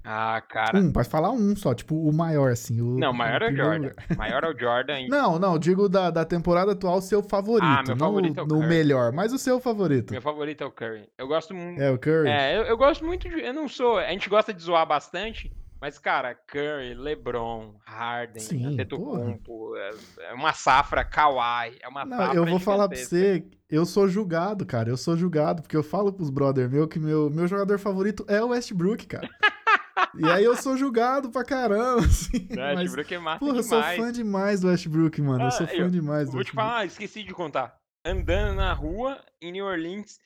Ah, 0.03 0.43
cara. 0.49 0.77
Um, 0.77 0.93
pode 0.93 1.09
falar 1.09 1.31
um 1.31 1.55
só, 1.55 1.73
tipo 1.77 1.95
o 1.95 2.13
maior, 2.13 2.51
assim. 2.51 2.81
O, 2.81 2.99
não, 2.99 3.13
o 3.13 3.15
maior 3.17 3.41
é 3.43 3.53
o 3.53 3.57
Jordan. 3.57 3.93
O 4.13 4.19
maior 4.19 4.43
é 4.43 4.49
o 4.49 4.59
Jordan. 4.59 5.07
não, 5.09 5.39
não, 5.39 5.57
digo 5.57 5.89
da, 5.89 6.11
da 6.11 6.25
temporada 6.25 6.73
atual, 6.73 6.99
o 6.99 7.03
seu 7.03 7.23
favorito. 7.23 7.65
Ah, 7.65 7.85
meu 7.87 7.97
favorito 7.97 8.35
não 8.35 8.43
é 8.43 8.45
o 8.45 8.49
Curry. 8.49 8.63
no 8.63 8.69
melhor, 8.69 9.13
mas 9.13 9.33
o 9.33 9.39
seu 9.39 9.61
favorito. 9.61 10.11
Meu 10.11 10.23
favorito 10.23 10.65
é 10.65 10.67
o 10.67 10.73
Curry. 10.73 11.09
Eu 11.17 11.29
gosto 11.29 11.55
muito. 11.55 11.81
É 11.81 11.89
o 11.89 11.97
Curry? 11.97 12.29
É, 12.29 12.59
eu, 12.59 12.63
eu 12.63 12.77
gosto 12.77 13.05
muito 13.07 13.29
de. 13.29 13.41
Eu 13.41 13.55
não 13.55 13.69
sou. 13.69 13.99
A 13.99 14.11
gente 14.11 14.29
gosta 14.29 14.53
de 14.53 14.61
zoar 14.61 14.85
bastante, 14.85 15.53
mas, 15.81 15.99
cara, 15.99 16.35
Curry, 16.35 16.95
LeBron, 16.95 17.75
Harden, 17.87 18.43
Sim, 18.43 18.67
Antetokounmpo, 18.67 19.77
é, 19.77 19.91
é 20.31 20.35
uma 20.35 20.53
safra 20.53 21.05
Kawhi, 21.05 21.79
é 21.81 21.89
uma 21.89 22.05
Não, 22.05 22.17
safra 22.17 22.37
eu 22.37 22.45
vou 22.45 22.59
falar 22.61 22.89
pra 22.89 22.99
você, 22.99 23.45
eu 23.69 23.87
sou 23.87 24.07
julgado, 24.09 24.67
cara, 24.67 24.91
eu 24.91 24.97
sou 24.97 25.17
julgado, 25.17 25.63
porque 25.63 25.77
eu 25.77 25.83
falo 25.83 26.13
pros 26.13 26.29
brother 26.31 26.69
meu 26.69 26.87
que 26.87 26.99
meu, 26.99 27.31
meu 27.31 27.47
jogador 27.47 27.79
favorito 27.79 28.25
é 28.29 28.43
o 28.43 28.49
Westbrook, 28.49 29.07
cara. 29.07 29.29
e 30.15 30.27
aí 30.29 30.45
eu 30.45 30.57
sou 30.57 30.77
julgado 30.77 31.31
pra 31.31 31.45
caramba, 31.45 32.01
assim. 32.05 32.49
O 32.51 32.77
Westbrook 32.79 33.15
é 33.15 33.19
massa 33.19 33.39
porra, 33.39 33.63
demais. 33.63 33.73
eu 33.73 33.83
sou 33.83 34.05
fã 34.05 34.13
demais 34.13 34.61
do 34.61 34.69
Westbrook, 34.69 35.23
mano, 35.23 35.43
ah, 35.43 35.47
eu 35.47 35.51
sou 35.51 35.67
fã 35.67 35.75
eu, 35.75 35.91
demais 35.91 36.27
do 36.27 36.33
Vou 36.33 36.45
te 36.45 36.53
falar, 36.53 36.85
esqueci 36.85 37.23
de 37.23 37.33
contar. 37.33 37.79
Andando 38.05 38.57
na 38.57 38.73
rua, 38.73 39.19
em 39.43 39.53
New 39.53 39.65
Orleans, 39.67 40.19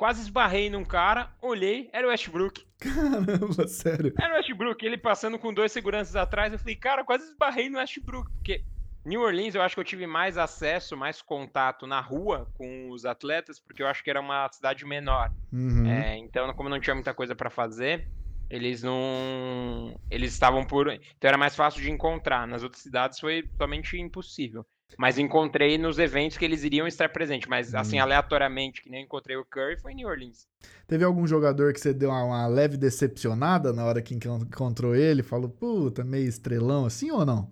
quase 0.00 0.22
esbarrei 0.22 0.70
num 0.70 0.82
cara, 0.82 1.28
olhei, 1.42 1.90
era 1.92 2.06
o 2.06 2.10
Westbrook. 2.10 2.66
Caramba, 2.78 3.68
sério. 3.68 4.14
Era 4.18 4.32
o 4.32 4.36
Westbrook, 4.38 4.82
ele 4.82 4.96
passando 4.96 5.38
com 5.38 5.52
dois 5.52 5.72
seguranças 5.72 6.16
atrás, 6.16 6.50
eu 6.50 6.58
falei, 6.58 6.74
cara, 6.74 7.04
quase 7.04 7.24
esbarrei 7.24 7.68
no 7.68 7.76
Westbrook, 7.76 8.32
porque 8.32 8.64
New 9.04 9.20
Orleans 9.20 9.54
eu 9.54 9.60
acho 9.60 9.74
que 9.74 9.80
eu 9.82 9.84
tive 9.84 10.06
mais 10.06 10.38
acesso, 10.38 10.96
mais 10.96 11.20
contato 11.20 11.86
na 11.86 12.00
rua 12.00 12.50
com 12.54 12.88
os 12.88 13.04
atletas, 13.04 13.60
porque 13.60 13.82
eu 13.82 13.86
acho 13.86 14.02
que 14.02 14.08
era 14.08 14.22
uma 14.22 14.48
cidade 14.50 14.86
menor. 14.86 15.30
Uhum. 15.52 15.86
É, 15.86 16.16
então, 16.16 16.50
como 16.54 16.70
não 16.70 16.80
tinha 16.80 16.94
muita 16.94 17.12
coisa 17.12 17.34
para 17.34 17.50
fazer, 17.50 18.08
eles 18.48 18.82
não. 18.82 20.00
Eles 20.10 20.32
estavam 20.32 20.64
por. 20.64 20.88
Então 20.88 21.28
era 21.28 21.36
mais 21.36 21.54
fácil 21.54 21.82
de 21.82 21.90
encontrar. 21.90 22.46
Nas 22.46 22.62
outras 22.62 22.82
cidades 22.82 23.20
foi 23.20 23.42
totalmente 23.42 23.98
impossível. 23.98 24.64
Mas 24.98 25.18
encontrei 25.18 25.78
nos 25.78 25.98
eventos 25.98 26.36
que 26.36 26.44
eles 26.44 26.64
iriam 26.64 26.86
estar 26.86 27.08
presentes. 27.08 27.48
Mas, 27.48 27.74
assim, 27.74 27.98
hum. 27.98 28.02
aleatoriamente, 28.02 28.82
que 28.82 28.90
nem 28.90 29.04
encontrei 29.04 29.36
o 29.36 29.44
Curry, 29.44 29.80
foi 29.80 29.92
em 29.92 29.96
New 29.96 30.08
Orleans. 30.08 30.46
Teve 30.86 31.04
algum 31.04 31.26
jogador 31.26 31.72
que 31.72 31.80
você 31.80 31.94
deu 31.94 32.10
uma, 32.10 32.24
uma 32.24 32.46
leve 32.46 32.76
decepcionada 32.76 33.72
na 33.72 33.84
hora 33.84 34.02
que 34.02 34.14
encontrou 34.14 34.94
ele? 34.94 35.22
Falou, 35.22 35.48
puta, 35.48 36.04
meio 36.04 36.28
estrelão 36.28 36.84
assim 36.84 37.10
ou 37.10 37.24
não? 37.24 37.50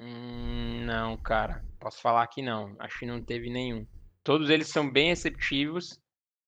Hum, 0.00 0.84
não, 0.84 1.16
cara. 1.16 1.64
Posso 1.78 2.00
falar 2.00 2.26
que 2.26 2.42
não. 2.42 2.74
Acho 2.78 2.98
que 3.00 3.06
não 3.06 3.22
teve 3.22 3.50
nenhum. 3.50 3.86
Todos 4.24 4.50
eles 4.50 4.68
são 4.68 4.90
bem 4.90 5.08
receptivos. 5.08 6.00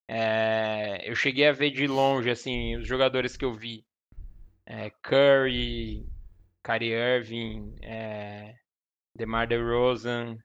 É, 0.08 1.08
eu 1.08 1.14
cheguei 1.14 1.48
a 1.48 1.52
ver 1.52 1.70
de 1.70 1.86
longe, 1.86 2.30
assim, 2.30 2.76
os 2.76 2.86
jogadores 2.86 3.36
que 3.36 3.44
eu 3.44 3.54
vi. 3.54 3.84
É, 4.66 4.90
Curry, 5.02 6.06
Kyrie 6.62 6.92
Irving, 6.92 7.76
é, 7.82 8.54
DeMar 9.16 9.46
DeRozan, 9.46 10.36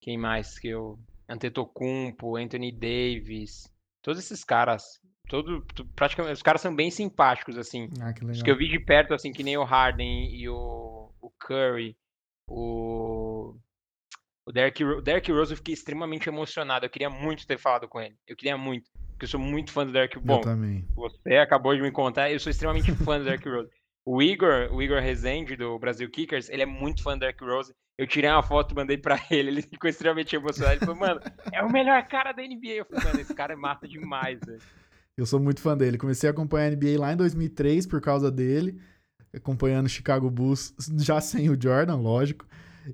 quem 0.00 0.16
mais 0.16 0.58
que 0.58 0.68
eu... 0.68 0.98
Antetokounmpo, 1.28 2.36
Anthony 2.36 2.72
Davis, 2.72 3.70
todos 4.00 4.18
esses 4.18 4.42
caras, 4.42 4.98
todo, 5.28 5.62
praticamente, 5.94 6.32
os 6.32 6.42
caras 6.42 6.62
são 6.62 6.74
bem 6.74 6.90
simpáticos, 6.90 7.58
assim. 7.58 7.90
Ah, 8.00 8.14
que 8.14 8.24
os 8.24 8.42
que 8.42 8.50
eu 8.50 8.56
vi 8.56 8.66
de 8.66 8.80
perto, 8.80 9.12
assim, 9.12 9.30
que 9.30 9.42
nem 9.42 9.58
o 9.58 9.64
Harden 9.64 10.34
e 10.34 10.48
o, 10.48 11.12
o 11.20 11.30
Curry, 11.38 11.96
o... 12.46 13.54
O 14.46 14.50
Derrick, 14.50 14.82
o 14.82 15.02
Derrick 15.02 15.30
Rose 15.30 15.52
eu 15.52 15.58
fiquei 15.58 15.74
extremamente 15.74 16.26
emocionado. 16.26 16.86
Eu 16.86 16.88
queria 16.88 17.10
muito 17.10 17.46
ter 17.46 17.58
falado 17.58 17.86
com 17.86 18.00
ele. 18.00 18.16
Eu 18.26 18.34
queria 18.34 18.56
muito. 18.56 18.90
Porque 19.10 19.26
eu 19.26 19.28
sou 19.28 19.38
muito 19.38 19.70
fã 19.70 19.84
do 19.84 19.92
Derrick 19.92 20.18
Bom, 20.18 20.36
eu 20.36 20.40
também. 20.40 20.86
você 20.94 21.36
acabou 21.36 21.76
de 21.76 21.82
me 21.82 21.92
contar. 21.92 22.30
Eu 22.30 22.40
sou 22.40 22.48
extremamente 22.48 22.90
fã 23.04 23.18
do 23.18 23.26
Derrick 23.26 23.46
Rose. 23.46 23.68
O 24.10 24.22
Igor, 24.22 24.72
o 24.72 24.82
Igor 24.82 25.02
Rezende, 25.02 25.54
do 25.54 25.78
Brasil 25.78 26.08
Kickers, 26.08 26.48
ele 26.48 26.62
é 26.62 26.66
muito 26.66 27.02
fã 27.02 27.12
do 27.12 27.20
Derrick 27.20 27.44
Rose. 27.44 27.74
Eu 27.98 28.06
tirei 28.06 28.30
uma 28.30 28.42
foto, 28.42 28.74
mandei 28.74 28.96
pra 28.96 29.20
ele, 29.30 29.50
ele 29.50 29.60
ficou 29.60 29.90
extremamente 29.90 30.34
emocionado. 30.34 30.76
Ele 30.76 30.86
falou, 30.86 30.96
mano, 30.96 31.20
é 31.52 31.62
o 31.62 31.70
melhor 31.70 32.02
cara 32.08 32.32
da 32.32 32.42
NBA. 32.42 32.70
Eu 32.70 32.86
falei, 32.86 33.04
mano, 33.04 33.20
esse 33.20 33.34
cara 33.34 33.52
é 33.52 33.56
mata 33.56 33.86
demais, 33.86 34.40
velho. 34.40 34.62
Eu 35.14 35.26
sou 35.26 35.38
muito 35.38 35.60
fã 35.60 35.76
dele. 35.76 35.98
Comecei 35.98 36.26
a 36.26 36.32
acompanhar 36.32 36.68
a 36.68 36.74
NBA 36.74 36.98
lá 36.98 37.12
em 37.12 37.18
2003 37.18 37.86
por 37.86 38.00
causa 38.00 38.30
dele, 38.30 38.80
acompanhando 39.34 39.84
o 39.84 39.90
Chicago 39.90 40.30
Bulls, 40.30 40.74
já 40.96 41.20
sem 41.20 41.50
o 41.50 41.62
Jordan, 41.62 41.96
lógico. 41.96 42.46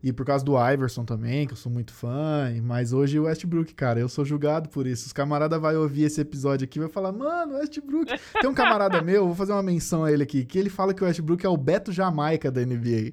E 0.03 0.13
por 0.13 0.25
causa 0.25 0.45
do 0.45 0.55
Iverson 0.59 1.05
também, 1.05 1.47
que 1.47 1.53
eu 1.53 1.57
sou 1.57 1.71
muito 1.71 1.93
fã. 1.93 2.53
Mas 2.63 2.93
hoje 2.93 3.19
o 3.19 3.25
Westbrook, 3.25 3.75
cara, 3.75 4.01
eu 4.01 4.09
sou 4.09 4.25
julgado 4.25 4.69
por 4.69 4.87
isso. 4.87 5.07
Os 5.07 5.13
camaradas 5.13 5.61
vão 5.61 5.81
ouvir 5.81 6.05
esse 6.05 6.21
episódio 6.21 6.65
aqui 6.65 6.79
e 6.79 6.83
vai 6.83 6.89
falar, 6.89 7.13
mano, 7.13 7.55
Westbrook. 7.55 8.13
Tem 8.41 8.51
um 8.51 8.55
camarada 8.55 9.01
meu, 9.03 9.27
vou 9.27 9.35
fazer 9.35 9.53
uma 9.53 9.63
menção 9.63 10.05
a 10.05 10.13
ele 10.13 10.23
aqui, 10.23 10.45
que 10.45 10.59
ele 10.59 10.71
fala 10.71 10.95
que 10.95 11.03
o 11.03 11.07
Westbrook 11.07 11.45
é 11.45 11.49
o 11.49 11.57
Beto 11.57 11.93
Jamaica 11.93 12.51
da 12.51 12.65
NBA. 12.65 13.13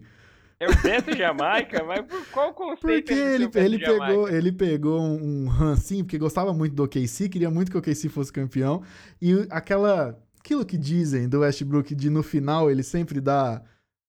É 0.59 0.69
o 0.69 0.82
Beto 0.82 1.17
Jamaica? 1.17 1.84
Mas 1.84 2.01
por 2.05 2.23
qual 2.27 2.53
conceito 2.53 3.07
Porque 3.07 3.13
ele, 3.13 3.49
ele, 3.55 3.79
pegou, 3.79 4.29
ele 4.29 4.51
pegou 4.51 5.01
um, 5.01 5.45
um 5.45 5.47
rancinho, 5.47 6.05
porque 6.05 6.19
gostava 6.19 6.53
muito 6.53 6.75
do 6.75 6.84
OKC, 6.84 7.29
queria 7.29 7.49
muito 7.49 7.71
que 7.71 7.77
o 7.77 7.79
OKC 7.79 8.09
fosse 8.09 8.32
campeão. 8.32 8.84
E 9.21 9.47
aquela... 9.49 10.17
Aquilo 10.39 10.65
que 10.65 10.75
dizem 10.75 11.29
do 11.29 11.41
Westbrook 11.41 11.93
de 11.93 12.09
no 12.09 12.23
final 12.23 12.69
ele 12.71 12.82
sempre 12.82 13.21
dá 13.21 13.61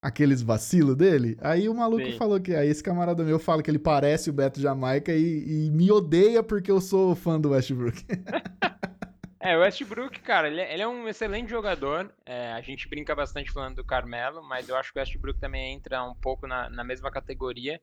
aqueles 0.03 0.43
vacilos 0.43 0.97
dele. 0.97 1.39
Aí 1.41 1.69
o 1.69 1.75
maluco 1.75 2.05
Sim. 2.05 2.19
falou 2.19 2.41
que 2.41 2.57
aí 2.57 2.69
esse 2.69 2.83
camarada 2.83 3.23
meu 3.23 3.39
fala 3.39 3.63
que 3.63 3.71
ele 3.71 3.79
parece 3.79 4.29
o 4.29 4.33
Beto 4.33 4.61
Jamaica 4.61 5.13
e, 5.13 5.67
e 5.67 5.71
me 5.71 5.93
odeia 5.93 6.43
porque 6.43 6.73
eu 6.73 6.81
sou 6.81 7.15
fã 7.15 7.41
do 7.41 7.51
Westbrook. 7.51 8.05
é, 9.39 9.57
o 9.57 9.61
Westbrook, 9.61 10.21
cara, 10.21 10.49
ele, 10.49 10.61
é, 10.61 10.75
ele 10.75 10.83
é 10.83 10.89
um 10.89 11.07
excelente 11.07 11.49
jogador. 11.49 12.13
É, 12.27 12.53
a 12.53 12.61
gente 12.61 12.89
brinca 12.89 13.15
bastante 13.15 13.53
falando 13.53 13.77
do 13.77 13.85
Carmelo, 13.85 14.43
mas 14.43 14.69
eu 14.69 14.77
acho 14.77 14.93
que 14.93 14.99
o 14.99 15.01
Westbrook 15.01 15.39
também 15.39 15.73
entra 15.73 16.03
um 16.03 16.15
pouco 16.17 16.49
na, 16.49 16.69
na 16.69 16.83
mesma 16.83 17.09
categoria. 17.09 17.81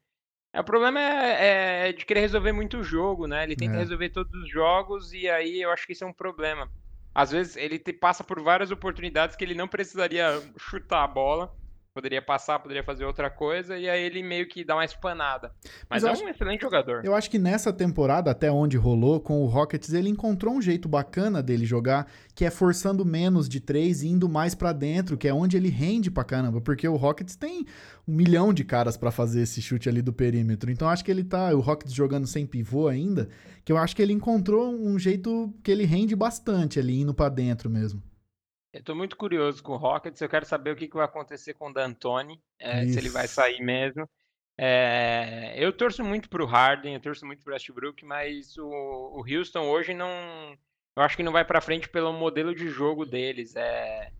É, 0.52 0.60
o 0.60 0.64
problema 0.64 1.00
é, 1.00 1.88
é, 1.90 1.94
de 1.94 2.06
querer 2.06 2.22
resolver 2.22 2.52
muito 2.52 2.80
o 2.80 2.84
jogo, 2.84 3.28
né? 3.28 3.44
Ele 3.44 3.56
tenta 3.56 3.76
é. 3.76 3.80
resolver 3.80 4.10
todos 4.10 4.34
os 4.44 4.52
jogos 4.52 5.14
e 5.14 5.30
aí 5.30 5.62
eu 5.62 5.72
acho 5.72 5.88
que 5.88 5.94
isso 5.94 6.04
é 6.04 6.08
um 6.08 6.14
problema. 6.14 6.70
Às 7.16 7.32
vezes 7.32 7.56
ele 7.56 7.80
te, 7.80 7.94
passa 7.94 8.26
por 8.26 8.42
várias 8.42 8.72
oportunidades 8.72 9.38
que 9.38 9.44
ele 9.46 9.56
não 9.56 9.70
precisaria 9.70 10.42
chutar 10.58 11.04
a 11.04 11.08
bola 11.08 11.58
poderia 12.00 12.22
passar, 12.22 12.60
poderia 12.60 12.82
fazer 12.82 13.04
outra 13.04 13.30
coisa, 13.30 13.78
e 13.78 13.90
aí 13.90 14.02
ele 14.02 14.24
meio 14.24 14.48
que 14.48 14.64
dá 14.64 14.74
uma 14.74 14.86
espanada. 14.86 15.52
Mas, 15.90 16.02
Mas 16.02 16.04
é 16.04 16.10
acho, 16.12 16.24
um 16.24 16.30
excelente 16.30 16.62
jogador. 16.62 17.04
Eu 17.04 17.14
acho 17.14 17.30
que 17.30 17.38
nessa 17.38 17.74
temporada, 17.74 18.32
até 18.32 18.50
onde 18.50 18.78
rolou, 18.78 19.20
com 19.20 19.42
o 19.42 19.46
Rockets, 19.46 19.94
ele 19.94 20.08
encontrou 20.08 20.54
um 20.54 20.62
jeito 20.62 20.88
bacana 20.88 21.44
dele 21.44 21.66
jogar, 21.66 22.08
que 22.34 22.46
é 22.46 22.50
forçando 22.50 23.04
menos 23.04 23.50
de 23.50 23.60
três 23.60 24.02
e 24.02 24.08
indo 24.08 24.30
mais 24.30 24.56
para 24.56 24.72
dentro, 24.72 25.18
que 25.18 25.28
é 25.28 25.34
onde 25.34 25.58
ele 25.58 25.68
rende 25.68 26.10
pra 26.10 26.24
caramba, 26.24 26.62
porque 26.62 26.88
o 26.88 26.96
Rockets 26.96 27.36
tem 27.36 27.66
um 28.08 28.16
milhão 28.16 28.54
de 28.54 28.64
caras 28.64 28.96
para 28.96 29.12
fazer 29.12 29.42
esse 29.42 29.62
chute 29.62 29.90
ali 29.90 30.02
do 30.02 30.14
perímetro. 30.14 30.72
Então 30.72 30.88
acho 30.88 31.04
que 31.04 31.12
ele 31.12 31.26
tá, 31.26 31.54
o 31.54 31.60
Rockets 31.60 31.94
jogando 31.94 32.28
sem 32.28 32.46
pivô 32.46 32.88
ainda, 32.88 33.28
que 33.66 33.74
eu 33.74 33.78
acho 33.78 33.94
que 33.94 34.02
ele 34.02 34.14
encontrou 34.14 34.74
um 34.74 34.98
jeito 34.98 35.54
que 35.62 35.70
ele 35.70 35.84
rende 35.84 36.16
bastante 36.16 36.80
ali, 36.80 37.02
indo 37.02 37.14
para 37.14 37.28
dentro 37.28 37.70
mesmo. 37.70 38.02
Eu 38.72 38.84
tô 38.84 38.94
muito 38.94 39.18
curioso 39.18 39.64
com 39.64 39.74
o 39.74 39.78
Rockets. 39.78 40.22
Eu 40.22 40.30
quero 40.30 40.46
saber 40.46 40.72
o 40.72 40.76
que, 40.76 40.88
que 40.88 40.96
vai 40.96 41.06
acontecer 41.06 41.54
com 41.56 41.70
o 41.70 41.74
D'Antoni, 41.74 42.40
é, 42.60 42.86
se 42.86 42.98
ele 42.98 43.10
vai 43.10 43.28
sair 43.28 43.62
mesmo. 43.62 44.08
É, 44.58 45.54
eu 45.58 45.72
torço 45.72 46.04
muito 46.04 46.30
pro 46.30 46.46
Harden, 46.46 46.94
eu 46.94 47.00
torço 47.00 47.26
muito 47.26 47.42
pro 47.44 47.54
Westbrook, 47.54 48.04
mas 48.06 48.58
o, 48.58 48.68
o 48.68 49.24
Houston 49.26 49.62
hoje 49.62 49.94
não. 49.94 50.10
Eu 50.96 51.04
acho 51.04 51.16
que 51.16 51.24
não 51.24 51.32
vai 51.32 51.46
para 51.46 51.62
frente 51.62 51.88
pelo 51.88 52.12
modelo 52.14 52.54
de 52.54 52.68
jogo 52.68 53.06
deles. 53.06 53.56
É, 53.56 54.12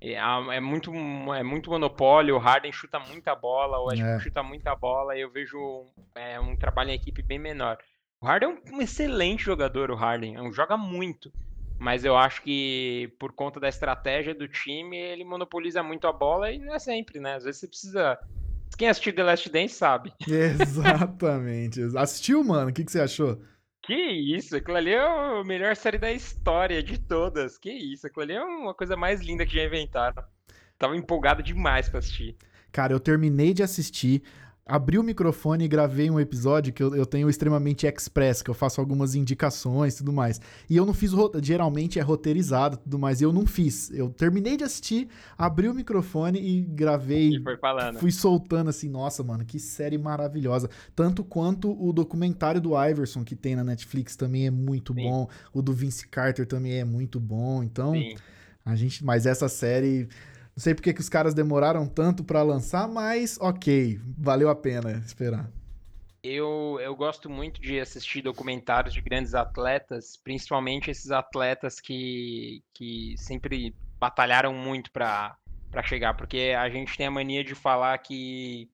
é, 0.00 0.14
é, 0.14 0.60
muito, 0.60 0.90
é 1.36 1.42
muito 1.42 1.70
monopólio. 1.70 2.34
O 2.34 2.38
Harden 2.38 2.72
chuta 2.72 2.98
muita 2.98 3.36
bola, 3.36 3.78
o 3.78 3.84
Westbrook 3.84 4.16
é. 4.16 4.20
chuta 4.20 4.42
muita 4.42 4.74
bola. 4.74 5.16
E 5.16 5.20
eu 5.20 5.30
vejo 5.30 5.86
é, 6.14 6.40
um 6.40 6.56
trabalho 6.56 6.90
em 6.90 6.94
equipe 6.94 7.22
bem 7.22 7.38
menor. 7.38 7.78
O 8.20 8.26
Harden 8.26 8.48
é 8.48 8.72
um, 8.72 8.78
um 8.78 8.82
excelente 8.82 9.44
jogador, 9.44 9.90
o 9.90 9.94
Harden. 9.94 10.36
É 10.36 10.52
joga 10.52 10.76
muito 10.76 11.30
mas 11.82 12.04
eu 12.04 12.16
acho 12.16 12.42
que 12.42 13.12
por 13.18 13.32
conta 13.32 13.58
da 13.58 13.68
estratégia 13.68 14.32
do 14.32 14.46
time, 14.46 14.96
ele 14.96 15.24
monopoliza 15.24 15.82
muito 15.82 16.06
a 16.06 16.12
bola 16.12 16.52
e 16.52 16.58
não 16.60 16.72
é 16.72 16.78
sempre, 16.78 17.18
né? 17.18 17.34
Às 17.34 17.42
vezes 17.42 17.60
você 17.60 17.66
precisa. 17.66 18.18
Quem 18.78 18.88
assistiu 18.88 19.12
The 19.12 19.24
Last 19.24 19.50
Dance 19.50 19.74
sabe. 19.74 20.12
Exatamente. 20.28 21.80
Assistiu, 21.96 22.44
mano? 22.44 22.70
O 22.70 22.72
que, 22.72 22.84
que 22.84 22.92
você 22.92 23.00
achou? 23.00 23.42
Que 23.82 23.94
isso, 23.94 24.56
aquilo 24.56 24.76
ali 24.76 24.92
é 24.92 25.00
a 25.00 25.42
melhor 25.44 25.74
série 25.74 25.98
da 25.98 26.12
história 26.12 26.80
de 26.84 26.98
todas. 26.98 27.58
Que 27.58 27.72
isso, 27.72 28.06
aquilo 28.06 28.22
ali 28.22 28.34
é 28.34 28.44
uma 28.44 28.74
coisa 28.74 28.96
mais 28.96 29.20
linda 29.20 29.44
que 29.44 29.56
já 29.56 29.64
inventaram. 29.64 30.22
Tava 30.78 30.96
empolgado 30.96 31.42
demais 31.42 31.88
pra 31.88 31.98
assistir. 31.98 32.36
Cara, 32.70 32.92
eu 32.92 33.00
terminei 33.00 33.52
de 33.52 33.64
assistir 33.64 34.22
abri 34.64 34.98
o 34.98 35.02
microfone 35.02 35.64
e 35.64 35.68
gravei 35.68 36.08
um 36.08 36.20
episódio 36.20 36.72
que 36.72 36.82
eu, 36.82 36.94
eu 36.94 37.04
tenho 37.04 37.28
extremamente 37.28 37.86
express, 37.86 38.42
que 38.42 38.50
eu 38.50 38.54
faço 38.54 38.80
algumas 38.80 39.14
indicações 39.14 39.94
e 39.94 39.98
tudo 39.98 40.12
mais. 40.12 40.40
E 40.70 40.76
eu 40.76 40.86
não 40.86 40.94
fiz, 40.94 41.10
geralmente 41.42 41.98
é 41.98 42.02
roteirizado 42.02 42.76
e 42.76 42.78
tudo 42.78 42.98
mais, 42.98 43.20
e 43.20 43.24
eu 43.24 43.32
não 43.32 43.44
fiz. 43.44 43.90
Eu 43.90 44.08
terminei 44.10 44.56
de 44.56 44.64
assistir, 44.64 45.08
abri 45.36 45.68
o 45.68 45.74
microfone 45.74 46.40
e 46.40 46.62
gravei. 46.62 47.36
E 47.36 47.42
foi 47.42 47.56
falando. 47.56 47.98
Fui 47.98 48.12
soltando 48.12 48.70
assim, 48.70 48.88
nossa, 48.88 49.22
mano, 49.22 49.44
que 49.44 49.58
série 49.58 49.98
maravilhosa. 49.98 50.70
Tanto 50.94 51.24
quanto 51.24 51.72
o 51.72 51.92
documentário 51.92 52.60
do 52.60 52.72
Iverson 52.80 53.24
que 53.24 53.34
tem 53.34 53.56
na 53.56 53.64
Netflix 53.64 54.14
também 54.14 54.46
é 54.46 54.50
muito 54.50 54.94
Sim. 54.94 55.02
bom. 55.02 55.28
O 55.52 55.60
do 55.60 55.72
Vince 55.72 56.06
Carter 56.06 56.46
também 56.46 56.74
é 56.74 56.84
muito 56.84 57.18
bom. 57.18 57.62
Então, 57.62 57.92
Sim. 57.94 58.14
a 58.64 58.76
gente. 58.76 59.04
Mas 59.04 59.26
essa 59.26 59.48
série 59.48 60.08
não 60.54 60.62
sei 60.62 60.74
porque 60.74 60.92
que 60.92 61.00
os 61.00 61.08
caras 61.08 61.32
demoraram 61.32 61.86
tanto 61.86 62.22
para 62.22 62.42
lançar, 62.42 62.86
mas 62.86 63.38
ok, 63.40 63.98
valeu 64.18 64.50
a 64.50 64.54
pena 64.54 65.02
esperar. 65.04 65.50
Eu, 66.22 66.78
eu 66.80 66.94
gosto 66.94 67.28
muito 67.28 67.60
de 67.60 67.80
assistir 67.80 68.22
documentários 68.22 68.94
de 68.94 69.00
grandes 69.00 69.34
atletas, 69.34 70.16
principalmente 70.16 70.90
esses 70.90 71.10
atletas 71.10 71.80
que, 71.80 72.62
que 72.72 73.14
sempre 73.16 73.74
batalharam 73.98 74.54
muito 74.54 74.92
para 74.92 75.36
chegar, 75.82 76.14
porque 76.14 76.54
a 76.56 76.68
gente 76.68 76.96
tem 76.96 77.06
a 77.06 77.10
mania 77.10 77.42
de 77.42 77.54
falar 77.54 77.96
que 77.98 78.70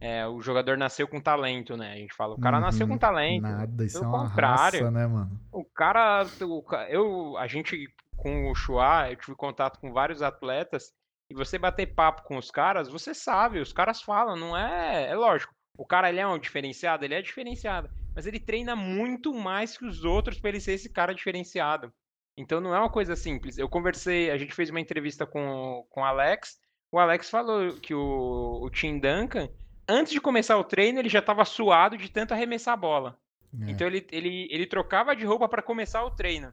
é, 0.00 0.26
o 0.26 0.42
jogador 0.42 0.76
nasceu 0.76 1.06
com 1.06 1.20
talento, 1.20 1.76
né? 1.76 1.92
A 1.92 1.96
gente 1.96 2.14
fala, 2.14 2.34
o 2.34 2.40
cara 2.40 2.56
uhum, 2.56 2.64
nasceu 2.64 2.86
com 2.88 2.98
talento. 2.98 3.42
Nada, 3.42 3.84
isso 3.84 3.98
é 3.98 4.06
uma 4.06 4.28
contrário, 4.28 4.80
raça, 4.80 4.90
né, 4.90 5.06
mano? 5.06 5.40
O 5.52 5.64
cara, 5.64 6.26
o, 6.42 6.64
eu, 6.90 7.38
a 7.38 7.46
gente 7.46 7.88
com 8.16 8.50
o 8.50 8.54
Chua, 8.54 9.10
eu 9.10 9.16
tive 9.16 9.36
contato 9.36 9.78
com 9.80 9.92
vários 9.92 10.20
atletas 10.20 10.92
e 11.32 11.34
você 11.34 11.58
bater 11.58 11.94
papo 11.94 12.24
com 12.24 12.36
os 12.36 12.50
caras, 12.50 12.88
você 12.88 13.14
sabe, 13.14 13.58
os 13.58 13.72
caras 13.72 14.02
falam, 14.02 14.36
não 14.36 14.54
é. 14.54 15.08
É 15.08 15.14
lógico. 15.14 15.54
O 15.78 15.86
cara 15.86 16.10
ele 16.10 16.20
é 16.20 16.26
um 16.26 16.38
diferenciado, 16.38 17.06
ele 17.06 17.14
é 17.14 17.22
diferenciado. 17.22 17.90
Mas 18.14 18.26
ele 18.26 18.38
treina 18.38 18.76
muito 18.76 19.32
mais 19.32 19.76
que 19.76 19.86
os 19.86 20.04
outros 20.04 20.38
para 20.38 20.50
ele 20.50 20.60
ser 20.60 20.72
esse 20.72 20.90
cara 20.90 21.14
diferenciado. 21.14 21.90
Então 22.36 22.60
não 22.60 22.74
é 22.74 22.78
uma 22.78 22.90
coisa 22.90 23.16
simples. 23.16 23.56
Eu 23.56 23.66
conversei, 23.66 24.30
a 24.30 24.36
gente 24.36 24.54
fez 24.54 24.68
uma 24.68 24.80
entrevista 24.80 25.24
com, 25.24 25.86
com 25.88 26.02
o 26.02 26.04
Alex. 26.04 26.60
O 26.90 26.98
Alex 26.98 27.30
falou 27.30 27.72
que 27.80 27.94
o, 27.94 28.60
o 28.62 28.68
Tim 28.68 28.98
Duncan, 28.98 29.48
antes 29.88 30.12
de 30.12 30.20
começar 30.20 30.58
o 30.58 30.64
treino, 30.64 30.98
ele 30.98 31.08
já 31.08 31.20
estava 31.20 31.46
suado 31.46 31.96
de 31.96 32.10
tanto 32.10 32.34
arremessar 32.34 32.74
a 32.74 32.76
bola. 32.76 33.18
É. 33.58 33.70
Então 33.70 33.86
ele, 33.86 34.06
ele, 34.12 34.48
ele 34.50 34.66
trocava 34.66 35.16
de 35.16 35.24
roupa 35.24 35.48
para 35.48 35.62
começar 35.62 36.04
o 36.04 36.10
treino. 36.10 36.52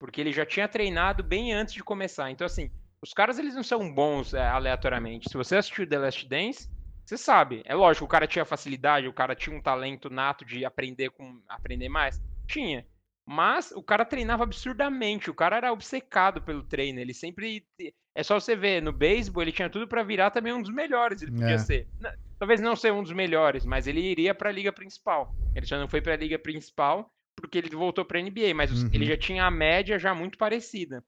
Porque 0.00 0.20
ele 0.20 0.32
já 0.32 0.44
tinha 0.44 0.66
treinado 0.66 1.22
bem 1.22 1.52
antes 1.52 1.74
de 1.74 1.84
começar. 1.84 2.28
Então, 2.32 2.44
assim, 2.44 2.72
os 3.02 3.12
caras, 3.12 3.38
eles 3.38 3.54
não 3.54 3.62
são 3.62 3.92
bons 3.92 4.34
é, 4.34 4.46
aleatoriamente. 4.46 5.28
Se 5.28 5.36
você 5.36 5.56
assistiu 5.56 5.86
The 5.86 5.98
Last 5.98 6.28
Dance, 6.28 6.68
você 7.04 7.16
sabe. 7.16 7.62
É 7.64 7.74
lógico, 7.74 8.04
o 8.04 8.08
cara 8.08 8.26
tinha 8.26 8.44
facilidade, 8.44 9.08
o 9.08 9.12
cara 9.12 9.34
tinha 9.34 9.56
um 9.56 9.62
talento 9.62 10.10
nato 10.10 10.44
de 10.44 10.64
aprender 10.64 11.10
com 11.10 11.40
aprender 11.48 11.88
mais. 11.88 12.22
Tinha. 12.46 12.86
Mas 13.26 13.72
o 13.72 13.82
cara 13.82 14.04
treinava 14.04 14.42
absurdamente, 14.42 15.30
o 15.30 15.34
cara 15.34 15.56
era 15.56 15.72
obcecado 15.72 16.42
pelo 16.42 16.62
treino, 16.62 16.98
ele 16.98 17.14
sempre 17.14 17.64
é 18.14 18.22
só 18.22 18.38
você 18.38 18.56
ver, 18.56 18.82
no 18.82 18.92
beisebol 18.92 19.42
ele 19.42 19.52
tinha 19.52 19.70
tudo 19.70 19.86
para 19.86 20.02
virar 20.02 20.30
também 20.30 20.52
um 20.52 20.62
dos 20.62 20.72
melhores, 20.72 21.22
ele 21.22 21.32
podia 21.32 21.54
é. 21.54 21.58
ser. 21.58 21.88
Talvez 22.38 22.60
não 22.60 22.74
ser 22.74 22.92
um 22.92 23.02
dos 23.02 23.12
melhores, 23.12 23.64
mas 23.64 23.86
ele 23.86 24.00
iria 24.00 24.34
para 24.34 24.48
a 24.48 24.52
liga 24.52 24.72
principal. 24.72 25.34
Ele 25.54 25.66
já 25.66 25.78
não 25.78 25.88
foi 25.88 26.00
para 26.00 26.14
a 26.14 26.16
liga 26.16 26.38
principal 26.38 27.12
porque 27.36 27.58
ele 27.58 27.70
voltou 27.70 28.04
para 28.04 28.20
NBA, 28.20 28.54
mas 28.54 28.70
uhum. 28.70 28.90
ele 28.92 29.06
já 29.06 29.16
tinha 29.16 29.44
a 29.44 29.50
média 29.50 29.98
já 29.98 30.14
muito 30.14 30.36
parecida. 30.36 31.02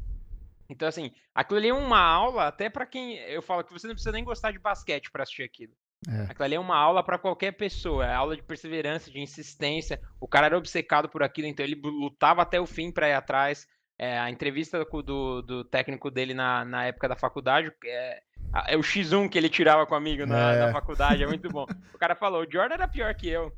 Então, 0.73 0.89
assim, 0.89 1.13
aquilo 1.35 1.59
ali 1.59 1.69
é 1.69 1.75
uma 1.75 2.01
aula 2.01 2.49
até 2.49 2.71
para 2.71 2.87
quem. 2.87 3.17
Eu 3.19 3.43
falo 3.43 3.63
que 3.63 3.73
você 3.73 3.87
não 3.87 3.95
precisa 3.95 4.13
nem 4.13 4.25
gostar 4.25 4.51
de 4.51 4.59
basquete 4.59 5.11
para 5.11 5.23
assistir 5.23 5.43
aquilo. 5.43 5.73
É. 6.09 6.23
Aquilo 6.23 6.45
ali 6.45 6.55
é 6.57 6.61
uma 6.61 6.77
aula 6.77 7.05
para 7.05 7.19
qualquer 7.19 7.53
pessoa, 7.53 8.05
é 8.05 8.13
aula 8.13 8.35
de 8.35 8.43
perseverança, 8.43 9.11
de 9.11 9.21
insistência. 9.21 10.01
O 10.21 10.27
cara 10.27 10.47
era 10.47 10.59
obcecado 10.59 11.09
por 11.09 11.23
aquilo, 11.23 11.47
então 11.47 11.65
ele 11.65 11.81
lutava 11.81 12.43
até 12.43 12.61
o 12.61 12.67
fim 12.67 12.91
para 12.91 13.09
ir 13.09 13.15
atrás. 13.15 13.69
É, 13.99 14.19
a 14.19 14.31
entrevista 14.31 14.85
do, 14.85 15.43
do, 15.43 15.65
técnico 15.65 16.11
dele 16.11 16.35
na, 16.35 16.65
na 16.65 16.87
época 16.87 17.09
da 17.09 17.15
faculdade 17.15 17.71
é, 17.85 18.23
é, 18.67 18.77
o 18.77 18.81
X1 18.81 19.29
que 19.29 19.39
ele 19.39 19.49
tirava 19.49 19.87
com 19.87 19.95
o 19.95 19.97
amigo 19.97 20.27
na, 20.27 20.53
é. 20.53 20.67
na 20.67 20.73
faculdade, 20.73 21.23
é 21.23 21.27
muito 21.27 21.49
bom. 21.49 21.67
O 21.95 21.99
cara 21.99 22.17
falou: 22.17 22.43
o 22.43 22.51
Jordan 22.51 22.75
era 22.75 22.89
pior 22.89 23.15
que 23.15 23.29
eu. 23.29 23.53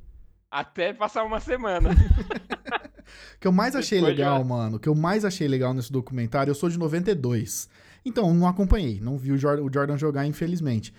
Até 0.50 0.92
passar 0.92 1.24
uma 1.24 1.40
semana. 1.40 1.90
O 3.45 3.47
que 3.47 3.49
eu 3.49 3.53
mais 3.53 3.76
achei 3.76 3.99
Depois 3.99 4.16
legal, 4.16 4.38
já... 4.38 4.45
mano, 4.45 4.78
que 4.78 4.88
eu 4.88 4.95
mais 4.95 5.22
achei 5.22 5.47
legal 5.47 5.74
nesse 5.74 5.92
documentário, 5.92 6.51
eu 6.51 6.55
sou 6.55 6.70
de 6.70 6.78
92. 6.78 7.68
Então, 8.03 8.32
não 8.32 8.47
acompanhei, 8.47 9.01
não 9.03 9.18
vi 9.18 9.32
o 9.32 9.36
Jordan, 9.38 9.99
jogar, 9.99 10.26
infelizmente. 10.26 10.95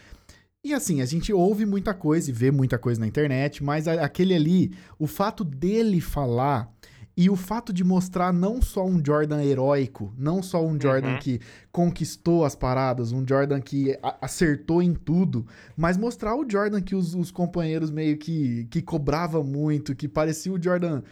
E 0.64 0.72
assim, 0.74 1.02
a 1.02 1.06
gente 1.06 1.34
ouve 1.34 1.66
muita 1.66 1.92
coisa 1.94 2.30
e 2.30 2.34
vê 2.34 2.52
muita 2.52 2.78
coisa 2.78 3.00
na 3.00 3.08
internet, 3.08 3.64
mas 3.64 3.88
aquele 3.88 4.36
ali, 4.36 4.72
o 5.00 5.08
fato 5.08 5.44
dele 5.44 6.00
falar 6.02 6.72
E 7.18 7.30
o 7.30 7.36
fato 7.38 7.72
de 7.72 7.82
mostrar 7.84 8.34
não 8.34 8.62
só 8.62 8.86
um 8.86 9.02
Jordan 9.04 9.42
heróico, 9.42 10.14
não 10.18 10.44
só 10.44 10.66
um 10.66 10.80
Jordan 10.80 11.14
Uhum. 11.14 11.20
que 11.20 11.40
conquistou 11.72 12.44
as 12.44 12.56
paradas, 12.56 13.14
um 13.14 13.26
Jordan 13.26 13.62
que 13.62 13.98
acertou 14.22 14.82
em 14.84 14.94
tudo, 14.94 15.46
mas 15.78 15.96
mostrar 15.98 16.36
o 16.36 16.46
Jordan 16.50 16.82
que 16.82 16.94
os, 16.94 17.16
os 17.16 17.32
companheiros 17.32 17.90
meio 17.90 18.18
que, 18.18 18.66
que 18.70 18.82
cobrava 18.82 19.42
muito, 19.42 19.96
que 19.96 20.10
parecia 20.10 20.52
o 20.52 20.62
Jordan 20.62 21.04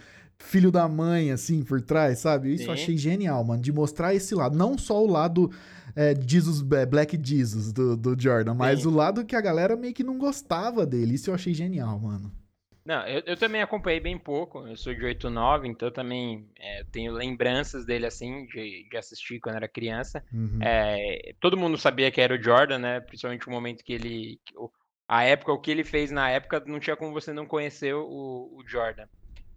filho 0.44 0.70
da 0.70 0.86
mãe, 0.86 1.30
assim, 1.30 1.62
por 1.62 1.80
trás, 1.80 2.18
sabe? 2.18 2.54
Isso 2.54 2.64
eu 2.64 2.76
Sim. 2.76 2.82
achei 2.82 2.96
genial, 2.96 3.42
mano, 3.44 3.62
de 3.62 3.72
mostrar 3.72 4.14
esse 4.14 4.34
lado. 4.34 4.56
Não 4.56 4.78
só 4.78 5.02
o 5.02 5.06
lado 5.06 5.50
é, 5.96 6.14
Jesus, 6.14 6.64
é, 6.72 6.86
Black 6.86 7.18
Jesus 7.22 7.72
do, 7.72 7.96
do 7.96 8.20
Jordan, 8.20 8.54
mas 8.54 8.82
Sim. 8.82 8.88
o 8.88 8.90
lado 8.90 9.24
que 9.24 9.34
a 9.34 9.40
galera 9.40 9.76
meio 9.76 9.94
que 9.94 10.04
não 10.04 10.18
gostava 10.18 10.86
dele. 10.86 11.14
Isso 11.14 11.30
eu 11.30 11.34
achei 11.34 11.54
genial, 11.54 11.98
mano. 11.98 12.32
Não, 12.84 13.06
eu, 13.06 13.22
eu 13.24 13.36
também 13.36 13.62
acompanhei 13.62 13.98
bem 13.98 14.18
pouco. 14.18 14.66
Eu 14.66 14.76
sou 14.76 14.94
de 14.94 15.02
89, 15.02 15.66
então 15.66 15.90
também 15.90 16.46
é, 16.58 16.82
eu 16.82 16.84
tenho 16.84 17.12
lembranças 17.12 17.86
dele 17.86 18.04
assim, 18.04 18.46
de, 18.46 18.86
de 18.90 18.96
assistir 18.96 19.40
quando 19.40 19.56
era 19.56 19.66
criança. 19.66 20.22
Uhum. 20.30 20.58
É, 20.60 21.34
todo 21.40 21.56
mundo 21.56 21.78
sabia 21.78 22.10
que 22.10 22.20
era 22.20 22.34
o 22.34 22.42
Jordan, 22.42 22.78
né? 22.78 23.00
Principalmente 23.00 23.48
o 23.48 23.50
momento 23.50 23.82
que 23.82 23.94
ele. 23.94 24.38
que 24.44 24.54
A 25.08 25.22
época, 25.22 25.52
o 25.52 25.60
que 25.60 25.70
ele 25.70 25.82
fez 25.82 26.10
na 26.10 26.28
época, 26.28 26.62
não 26.66 26.78
tinha 26.78 26.94
como 26.94 27.12
você 27.12 27.32
não 27.32 27.46
conhecer 27.46 27.94
o, 27.94 28.50
o 28.52 28.62
Jordan. 28.66 29.06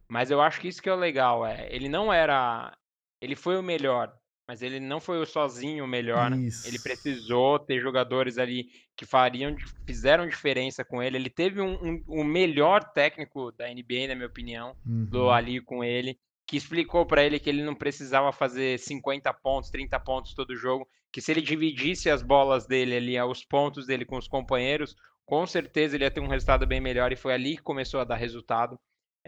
Mas 0.10 0.32
eu 0.32 0.41
acho 0.41 0.60
que 0.62 0.68
isso 0.68 0.82
que 0.82 0.89
é 0.89 0.93
o 0.93 0.97
legal, 0.97 1.45
é. 1.45 1.68
Ele 1.70 1.89
não 1.89 2.12
era. 2.12 2.76
Ele 3.22 3.36
foi 3.36 3.58
o 3.58 3.64
melhor, 3.64 4.14
mas 4.47 4.62
ele 4.62 4.80
não 4.80 4.99
foi 5.01 5.26
sozinho 5.26 5.84
o 5.84 5.88
melhor. 5.88 6.32
Isso. 6.34 6.68
Ele 6.68 6.80
precisou 6.80 7.60
ter 7.60 7.80
jogadores 7.82 8.38
ali 8.38 8.68
que 8.95 9.05
fariam, 9.05 9.55
fizeram 9.86 10.28
diferença 10.28 10.86
com 10.86 11.01
ele. 11.01 11.18
Ele 11.18 11.30
teve 11.30 11.60
um, 11.62 11.74
um- 11.84 12.03
o 12.08 12.24
melhor 12.24 12.84
técnico 12.93 13.51
da 13.51 13.70
NBA, 13.70 14.08
na 14.08 14.16
minha 14.16 14.28
opinião 14.28 14.76
do 15.10 15.24
Uhum. 15.26 15.32
ali 15.32 15.60
com 15.62 15.84
ele, 15.84 16.18
que 16.47 16.55
explicou 16.58 17.05
pra 17.05 17.24
ele 17.24 17.39
que 17.39 17.49
ele 17.49 17.64
não 17.64 17.76
precisava 17.76 18.32
fazer 18.32 18.80
50 18.80 19.34
pontos, 19.34 19.70
30 19.70 19.99
pontos 19.99 20.34
todo 20.34 20.55
jogo, 20.55 20.88
que 21.12 21.20
se 21.22 21.32
ele 21.32 21.41
dividisse 21.41 22.10
as 22.10 22.22
bolas 22.22 22.66
dele 22.68 22.95
ali, 22.95 23.20
os 23.22 23.43
pontos 23.43 23.86
dele 23.88 24.05
com 24.05 24.18
os 24.18 24.28
companheiros, 24.28 24.95
com 25.26 25.45
certeza 25.45 25.95
ele 25.97 26.03
ia 26.05 26.12
ter 26.12 26.22
um 26.22 26.28
resultado 26.28 26.66
bem 26.66 26.80
melhor 26.80 27.12
e 27.12 27.16
foi 27.18 27.34
ali 27.34 27.58
que 27.58 27.64
começou 27.64 27.99
a 27.99 28.03
dar 28.05 28.16
resultado. 28.16 28.80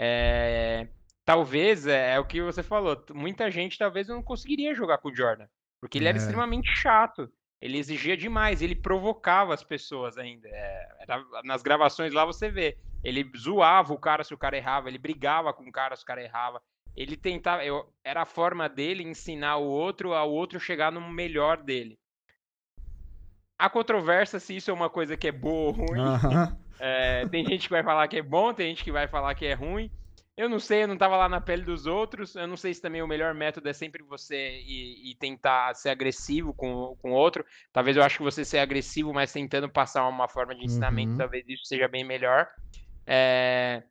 É, 0.01 0.87
Talvez, 1.25 1.85
é, 1.85 2.13
é 2.15 2.19
o 2.19 2.25
que 2.25 2.41
você 2.41 2.63
falou, 2.63 3.05
muita 3.13 3.51
gente 3.51 3.77
talvez 3.77 4.07
não 4.07 4.23
conseguiria 4.23 4.73
jogar 4.73 4.97
com 4.97 5.09
o 5.09 5.15
Jordan, 5.15 5.45
porque 5.79 5.99
ele 5.99 6.07
era 6.07 6.17
É. 6.17 6.21
extremamente 6.21 6.67
chato. 6.75 7.31
Ele 7.61 7.77
exigia 7.77 8.17
demais, 8.17 8.63
ele 8.63 8.73
provocava 8.73 9.53
as 9.53 9.63
pessoas 9.63 10.17
ainda. 10.17 10.47
É, 10.47 10.87
era- 11.01 11.23
nas 11.43 11.61
gravações 11.61 12.13
lá 12.13 12.25
você 12.25 12.49
vê. 12.49 12.77
Ele 13.03 13.29
zoava 13.37 13.93
o 13.93 13.99
cara 13.99 14.23
se 14.23 14.33
o 14.33 14.37
cara 14.37 14.57
errava, 14.57 14.87
ele 14.89 14.97
brigava 14.97 15.53
com 15.53 15.63
o 15.67 15.71
cara 15.71 15.95
se 15.95 16.01
o 16.03 16.05
cara 16.05 16.23
errava. 16.23 16.61
Ele 16.95 17.15
tentava. 17.15 17.63
eu- 17.63 17.87
era 18.03 18.23
a 18.23 18.25
forma 18.25 18.67
dele 18.67 19.03
ensinar 19.03 19.57
o 19.57 19.65
outro 19.67 20.13
ao 20.13 20.31
outro 20.31 20.59
chegar 20.59 20.91
no 20.91 21.01
melhor 21.11 21.57
dele. 21.57 21.99
Há 23.57 23.69
controvérsia 23.69 24.39
se 24.39 24.55
isso 24.55 24.71
é 24.71 24.73
uma 24.73 24.89
coisa 24.89 25.15
que 25.17 25.27
é 25.27 25.31
boa 25.31 25.67
ou 25.67 25.71
ruim. 25.71 25.99
Aham. 25.99 26.57
É, 26.79 27.27
tem 27.27 27.45
gente 27.45 27.63
que 27.67 27.73
vai 27.73 27.83
falar 27.83 28.07
que 28.07 28.17
é 28.17 28.21
bom, 28.21 28.53
tem 28.53 28.67
gente 28.69 28.83
que 28.83 28.91
vai 28.91 29.07
falar 29.07 29.35
que 29.35 29.45
é 29.45 29.53
ruim. 29.53 29.91
Eu 30.37 30.47
não 30.47 30.57
sei, 30.59 30.83
eu 30.83 30.87
não 30.87 30.97
tava 30.97 31.17
lá 31.17 31.27
na 31.27 31.41
pele 31.41 31.63
dos 31.63 31.85
outros. 31.85 32.33
Eu 32.35 32.47
não 32.47 32.55
sei 32.55 32.73
se 32.73 32.81
também 32.81 33.01
o 33.01 33.07
melhor 33.07 33.33
método 33.33 33.67
é 33.67 33.73
sempre 33.73 34.01
você 34.01 34.59
ir 34.61 35.15
tentar 35.19 35.75
ser 35.75 35.89
agressivo 35.89 36.53
com 36.53 36.95
o 37.03 37.09
outro. 37.09 37.45
Talvez 37.73 37.97
eu 37.97 38.03
acho 38.03 38.17
que 38.19 38.23
você 38.23 38.45
ser 38.45 38.59
agressivo, 38.59 39.13
mas 39.13 39.33
tentando 39.33 39.67
passar 39.69 40.07
uma 40.07 40.29
forma 40.29 40.55
de 40.55 40.63
ensinamento, 40.63 41.11
Uhum. 41.11 41.17
talvez 41.17 41.43
isso 41.49 41.65
seja 41.65 41.89
bem 41.89 42.05
melhor. 42.05 42.47
É, 43.05 43.83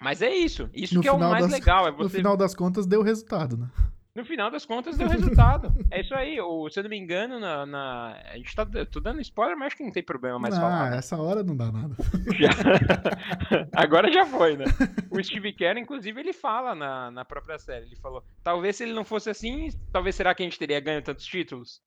Mas 0.00 0.20
é 0.20 0.34
isso. 0.34 0.68
Isso 0.74 0.96
No 0.96 1.00
que 1.00 1.08
é 1.08 1.12
o 1.12 1.18
mais 1.18 1.44
das- 1.44 1.52
legal. 1.52 1.86
É 1.86 1.90
No 1.90 1.96
você 1.98 2.16
final 2.16 2.36
das 2.36 2.54
contas, 2.54 2.86
deu 2.86 3.02
resultado, 3.02 3.56
né? 3.56 3.68
No 4.14 4.24
final 4.24 4.50
das 4.50 4.66
contas, 4.66 4.96
deu 4.98 5.08
resultado. 5.08 5.72
é 5.90 6.00
isso 6.00 6.14
aí. 6.14 6.38
O, 6.40 6.68
se 6.68 6.78
eu 6.78 6.82
não 6.82 6.90
me 6.90 6.98
engano, 6.98 7.40
na, 7.40 7.64
na- 7.64 8.22
a 8.30 8.36
gente 8.36 8.54
tá. 8.54 8.66
Tô 8.90 9.00
dando 9.00 9.20
spoiler, 9.22 9.56
mas 9.56 9.68
acho 9.68 9.76
que 9.76 9.82
não 9.84 9.90
tem 9.92 10.02
problema 10.02 10.38
mais 10.38 10.54
ah, 10.56 10.60
falar. 10.60 10.90
né? 10.90 10.98
essa 10.98 11.16
hora 11.20 11.42
não 11.42 11.56
dá 11.56 11.72
nada. 11.72 11.94
Já. 12.38 12.50
Agora 13.74 14.12
já 14.12 14.26
foi, 14.26 14.56
né? 14.56 14.64
O 15.10 15.22
Steve 15.22 15.52
Kerr, 15.52 15.78
inclusive, 15.78 16.20
ele 16.20 16.32
fala 16.32 16.74
na, 16.74 17.10
na 17.10 17.24
própria 17.24 17.58
série. 17.58 17.86
Ele 17.86 17.96
falou: 17.96 18.22
talvez 18.42 18.76
se 18.76 18.82
ele 18.84 18.92
não 18.92 19.04
fosse 19.04 19.30
assim, 19.30 19.68
talvez 19.92 20.14
será 20.14 20.34
que 20.34 20.42
a 20.42 20.46
gente 20.46 20.58
teria 20.58 20.80
ganho 20.80 21.02
tantos 21.02 21.24
títulos? 21.24 21.80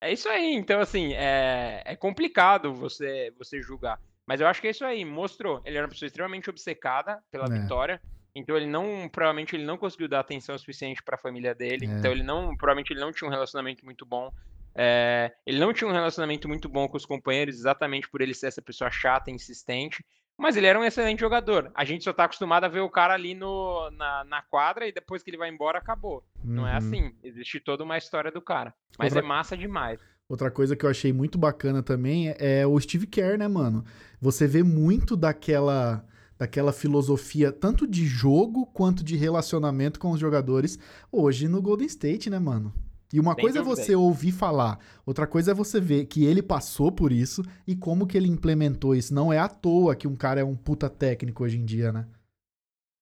É 0.00 0.12
isso 0.12 0.28
aí. 0.28 0.54
Então, 0.54 0.80
assim, 0.80 1.12
é, 1.14 1.82
é 1.86 1.94
complicado 1.96 2.74
você, 2.74 3.32
você 3.38 3.62
julgar. 3.62 4.00
Mas 4.26 4.40
eu 4.40 4.46
acho 4.46 4.60
que 4.60 4.66
é 4.66 4.70
isso 4.70 4.84
aí. 4.84 5.04
Mostrou. 5.04 5.60
Ele 5.64 5.76
era 5.76 5.86
uma 5.86 5.90
pessoa 5.90 6.06
extremamente 6.06 6.50
obcecada 6.50 7.20
pela 7.30 7.46
É. 7.46 7.60
vitória. 7.60 8.00
Então 8.34 8.56
ele 8.56 8.66
não, 8.66 9.08
provavelmente 9.10 9.54
ele 9.54 9.64
não 9.64 9.76
conseguiu 9.76 10.08
dar 10.08 10.20
atenção 10.20 10.56
suficiente 10.56 11.02
para 11.02 11.16
a 11.16 11.18
família 11.18 11.54
dele. 11.54 11.86
É. 11.86 11.88
Então 11.88 12.10
ele 12.10 12.22
não, 12.22 12.56
provavelmente 12.56 12.92
ele 12.92 13.00
não 13.00 13.12
tinha 13.12 13.28
um 13.28 13.30
relacionamento 13.30 13.84
muito 13.84 14.06
bom. 14.06 14.32
É, 14.74 15.30
ele 15.46 15.58
não 15.58 15.72
tinha 15.72 15.88
um 15.88 15.92
relacionamento 15.92 16.48
muito 16.48 16.66
bom 16.68 16.88
com 16.88 16.96
os 16.96 17.04
companheiros, 17.04 17.56
exatamente 17.56 18.08
por 18.08 18.22
ele 18.22 18.32
ser 18.32 18.46
essa 18.46 18.62
pessoa 18.62 18.90
chata, 18.90 19.30
insistente. 19.30 20.02
Mas 20.38 20.56
ele 20.56 20.66
era 20.66 20.80
um 20.80 20.84
excelente 20.84 21.20
jogador. 21.20 21.70
A 21.74 21.84
gente 21.84 22.04
só 22.04 22.12
tá 22.12 22.24
acostumado 22.24 22.64
a 22.64 22.68
ver 22.68 22.80
o 22.80 22.88
cara 22.88 23.12
ali 23.12 23.34
no, 23.34 23.90
na, 23.90 24.24
na 24.24 24.40
quadra 24.42 24.86
e 24.88 24.92
depois 24.92 25.22
que 25.22 25.28
ele 25.28 25.36
vai 25.36 25.50
embora, 25.50 25.78
acabou. 25.78 26.24
Não 26.42 26.66
é 26.66 26.70
Uhum. 26.72 26.76
assim. 26.78 27.14
Existe 27.22 27.60
toda 27.60 27.84
uma 27.84 27.98
história 27.98 28.32
do 28.32 28.40
cara. 28.40 28.72
Mas 28.98 29.12
Outra- 29.12 29.20
é 29.20 29.28
massa 29.28 29.56
demais. 29.56 30.00
Outra 30.26 30.50
coisa 30.50 30.74
que 30.74 30.86
eu 30.86 30.90
achei 30.90 31.12
muito 31.12 31.36
bacana 31.36 31.82
também 31.82 32.30
é, 32.30 32.60
é 32.62 32.66
o 32.66 32.80
Steve 32.80 33.06
Kerr, 33.06 33.36
né, 33.36 33.46
mano? 33.46 33.84
Você 34.22 34.46
vê 34.46 34.62
muito 34.62 35.14
daquela 35.18 36.02
daquela 36.42 36.72
filosofia 36.72 37.52
tanto 37.52 37.86
de 37.86 38.06
jogo 38.06 38.66
quanto 38.66 39.02
de 39.04 39.16
relacionamento 39.16 39.98
com 40.00 40.10
os 40.10 40.20
jogadores 40.20 40.78
hoje 41.10 41.48
no 41.48 41.62
Golden 41.62 41.86
State, 41.86 42.28
né, 42.30 42.38
mano? 42.38 42.72
E 43.12 43.20
uma 43.20 43.36
Sem 43.36 43.42
coisa 43.42 43.58
é 43.60 43.62
você 43.62 43.94
ouvir 43.94 44.32
falar, 44.32 44.78
outra 45.06 45.26
coisa 45.26 45.50
é 45.50 45.54
você 45.54 45.80
ver 45.80 46.06
que 46.06 46.24
ele 46.24 46.42
passou 46.42 46.90
por 46.90 47.12
isso 47.12 47.42
e 47.66 47.76
como 47.76 48.06
que 48.06 48.16
ele 48.16 48.28
implementou 48.28 48.94
isso. 48.94 49.12
Não 49.14 49.32
é 49.32 49.38
à 49.38 49.48
toa 49.48 49.94
que 49.94 50.08
um 50.08 50.16
cara 50.16 50.40
é 50.40 50.44
um 50.44 50.56
puta 50.56 50.88
técnico 50.88 51.44
hoje 51.44 51.58
em 51.58 51.64
dia, 51.64 51.92
né? 51.92 52.06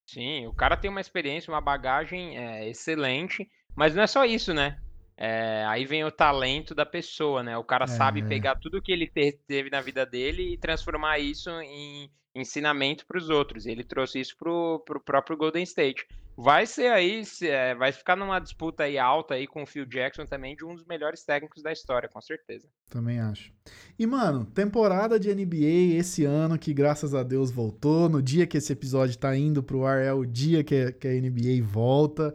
Sim, 0.07 0.47
o 0.47 0.53
cara 0.55 0.77
tem 0.77 0.91
uma 0.91 1.01
experiência, 1.01 1.53
uma 1.53 1.61
bagagem 1.61 2.37
é, 2.37 2.69
excelente, 2.69 3.49
mas 3.77 3.95
não 3.95 4.03
é 4.03 4.07
só 4.07 4.25
isso, 4.25 4.53
né? 4.53 4.81
É, 5.17 5.65
aí 5.67 5.85
vem 5.85 6.03
o 6.05 6.11
talento 6.11 6.75
da 6.75 6.85
pessoa, 6.87 7.43
né? 7.43 7.57
O 7.57 7.63
cara 7.65 7.87
sabe 7.87 8.23
É. 8.23 8.23
pegar 8.23 8.57
tudo 8.57 8.83
que 8.83 8.91
ele 8.91 9.07
te- 9.07 9.39
teve 9.47 9.71
na 9.71 9.81
vida 9.81 10.05
dele 10.07 10.55
e 10.55 10.59
transformar 10.59 11.19
isso 11.19 11.51
em 11.61 12.11
ensinamento 12.35 13.07
para 13.07 13.19
os 13.19 13.29
outros. 13.29 13.67
Ele 13.67 13.85
trouxe 13.85 14.21
isso 14.21 14.37
pro, 14.37 14.83
pro 14.87 15.01
próprio 15.01 15.37
Golden 15.37 15.63
State. 15.63 16.07
Vai 16.37 16.65
ser 16.65 16.91
aí, 16.91 17.23
é, 17.43 17.75
vai 17.75 17.93
ficar 17.93 18.17
numa 18.17 18.39
disputa 18.39 18.85
aí 18.85 18.97
alta 18.99 19.35
aí 19.35 19.47
com 19.47 19.63
o 19.63 19.67
Phil 19.67 19.85
Jackson 19.85 20.25
também 20.25 20.57
de 20.57 20.65
um 20.65 20.75
dos 20.75 20.87
melhores 20.87 21.23
técnicos 21.23 21.63
da 21.63 21.71
história, 21.71 22.09
com 22.09 22.21
certeza. 22.21 22.67
Também 22.89 23.21
acho. 23.21 23.53
E, 23.99 24.07
mano, 24.07 24.47
temporada 24.47 25.21
de 25.21 25.35
NBA 25.35 25.99
esse 25.99 26.25
ano, 26.25 26.59
que 26.59 26.73
graças 26.73 27.15
a 27.15 27.23
Deus 27.23 27.51
voltou. 27.51 28.09
No 28.09 28.23
dia 28.23 28.47
que 28.47 28.57
esse 28.57 28.73
episódio 28.73 29.19
tá 29.19 29.37
indo 29.37 29.63
pro 29.63 29.85
ar, 29.85 30.01
é 30.01 30.13
o 30.13 30.25
dia 30.25 30.65
que, 30.65 30.93
que 30.93 31.09
a 31.09 31.13
NBA 31.13 31.63
volta. 31.63 32.29
O 32.29 32.35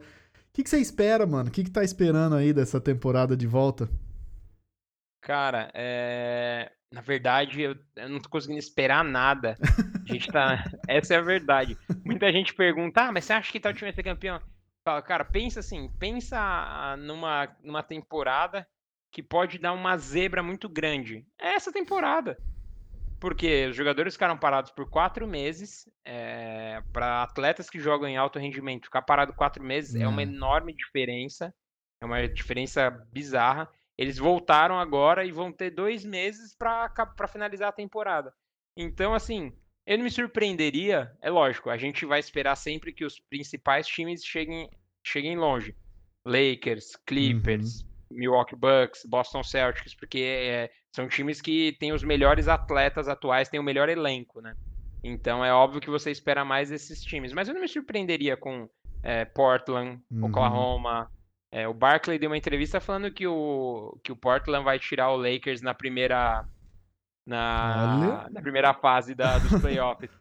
que, 0.53 0.63
que 0.63 0.69
você 0.69 0.77
espera, 0.77 1.25
mano? 1.25 1.49
O 1.49 1.51
que, 1.51 1.63
que 1.63 1.71
tá 1.71 1.83
esperando 1.83 2.35
aí 2.35 2.53
dessa 2.53 2.79
temporada 2.79 3.35
de 3.35 3.47
volta? 3.47 3.89
Cara, 5.19 5.71
é... 5.73 6.71
na 6.91 7.01
verdade, 7.01 7.61
eu, 7.61 7.75
eu 7.95 8.09
não 8.09 8.19
tô 8.19 8.29
conseguindo 8.29 8.59
esperar 8.59 9.03
nada. 9.03 9.55
A 10.07 10.13
gente 10.13 10.31
tá. 10.31 10.63
Essa 10.87 11.15
é 11.15 11.17
a 11.17 11.21
verdade. 11.21 11.77
Muita 12.03 12.31
gente 12.31 12.53
pergunta, 12.53 13.01
ah, 13.03 13.11
mas 13.11 13.25
você 13.25 13.33
acha 13.33 13.51
que 13.51 13.59
tal 13.59 13.73
time 13.73 13.85
vai 13.91 13.93
ser 13.93 14.03
campeão? 14.03 14.39
Fala, 14.87 15.01
cara, 15.01 15.25
pensa 15.25 15.59
assim, 15.61 15.89
pensa 15.99 16.95
numa, 16.99 17.49
numa 17.63 17.81
temporada 17.83 18.67
que 19.11 19.23
pode 19.23 19.57
dar 19.57 19.73
uma 19.73 19.97
zebra 19.97 20.43
muito 20.43 20.69
grande. 20.69 21.25
É 21.39 21.55
essa 21.55 21.71
temporada. 21.71 22.37
Porque 23.19 23.67
os 23.67 23.75
jogadores 23.75 24.13
ficaram 24.13 24.37
parados 24.37 24.71
por 24.71 24.89
quatro 24.89 25.25
meses. 25.25 25.89
para 26.93 27.23
atletas 27.23 27.69
que 27.69 27.79
jogam 27.79 28.07
em 28.07 28.17
alto 28.17 28.37
rendimento, 28.37 28.85
ficar 28.85 29.01
parado 29.01 29.33
quatro 29.33 29.63
meses 29.63 29.95
é 29.95 30.07
uma 30.07 30.21
É. 30.21 30.23
enorme 30.25 30.73
diferença. 30.73 31.53
É 32.01 32.05
uma 32.05 32.27
diferença 32.27 32.89
bizarra. 33.11 33.67
Eles 33.97 34.17
voltaram 34.17 34.77
agora 34.77 35.25
e 35.25 35.31
vão 35.31 35.51
ter 35.51 35.69
dois 35.69 36.03
meses 36.03 36.55
para 36.55 36.91
finalizar 37.27 37.69
a 37.69 37.73
temporada. 37.73 38.33
Então, 38.77 39.13
assim, 39.13 39.53
eu 39.85 39.97
não 39.97 40.03
me 40.03 40.11
surpreenderia. 40.11 41.11
É 41.21 41.29
lógico, 41.29 41.69
a 41.69 41.77
gente 41.77 42.05
vai 42.05 42.19
esperar 42.19 42.55
sempre 42.55 42.91
que 42.91 43.05
os 43.05 43.19
principais 43.19 43.87
times 43.87 44.23
cheguem, 44.23 44.69
cheguem 45.03 45.37
longe. 45.37 45.75
Lakers, 46.25 46.95
Clippers, 47.05 47.85
Milwaukee 48.09 48.55
Bucks, 48.55 49.05
Boston 49.05 49.43
Celtics, 49.43 49.93
porque 49.95 50.19
é, 50.19 50.71
são 50.91 51.07
times 51.07 51.39
que 51.39 51.77
têm 51.79 51.93
os 51.93 52.03
melhores 52.03 52.47
atletas 52.47 53.07
atuais, 53.07 53.47
têm 53.47 53.59
o 53.59 53.63
melhor 53.63 53.89
elenco, 53.89 54.41
né? 54.41 54.55
Então 55.03 55.45
é 55.45 55.53
óbvio 55.53 55.79
que 55.79 55.89
você 55.89 56.09
espera 56.09 56.43
mais 56.43 56.69
desses 56.69 57.01
times. 57.03 57.31
Mas 57.31 57.47
eu 57.47 57.53
não 57.53 57.61
me 57.61 57.67
surpreenderia 57.67 58.35
com 58.35 58.67
é, 59.03 59.23
Portland, 59.23 60.01
Uhum. 60.09 60.25
Oklahoma. 60.25 61.11
É, 61.55 61.65
o 61.69 61.73
Barkley 61.73 62.19
deu 62.19 62.29
uma 62.29 62.37
entrevista 62.37 62.81
falando 62.81 63.09
que 63.09 63.25
o, 63.25 63.97
que 64.03 64.11
o 64.11 64.15
Portland 64.15 64.65
vai 64.65 64.77
tirar 64.77 65.11
o 65.11 65.15
Lakers 65.15 65.61
na 65.61 65.73
primeira 65.73 66.45
na, 67.25 68.27
na 68.29 68.41
primeira 68.41 68.73
fase 68.73 69.15
da, 69.15 69.37
dos 69.37 69.49
playoffs. 69.63 70.11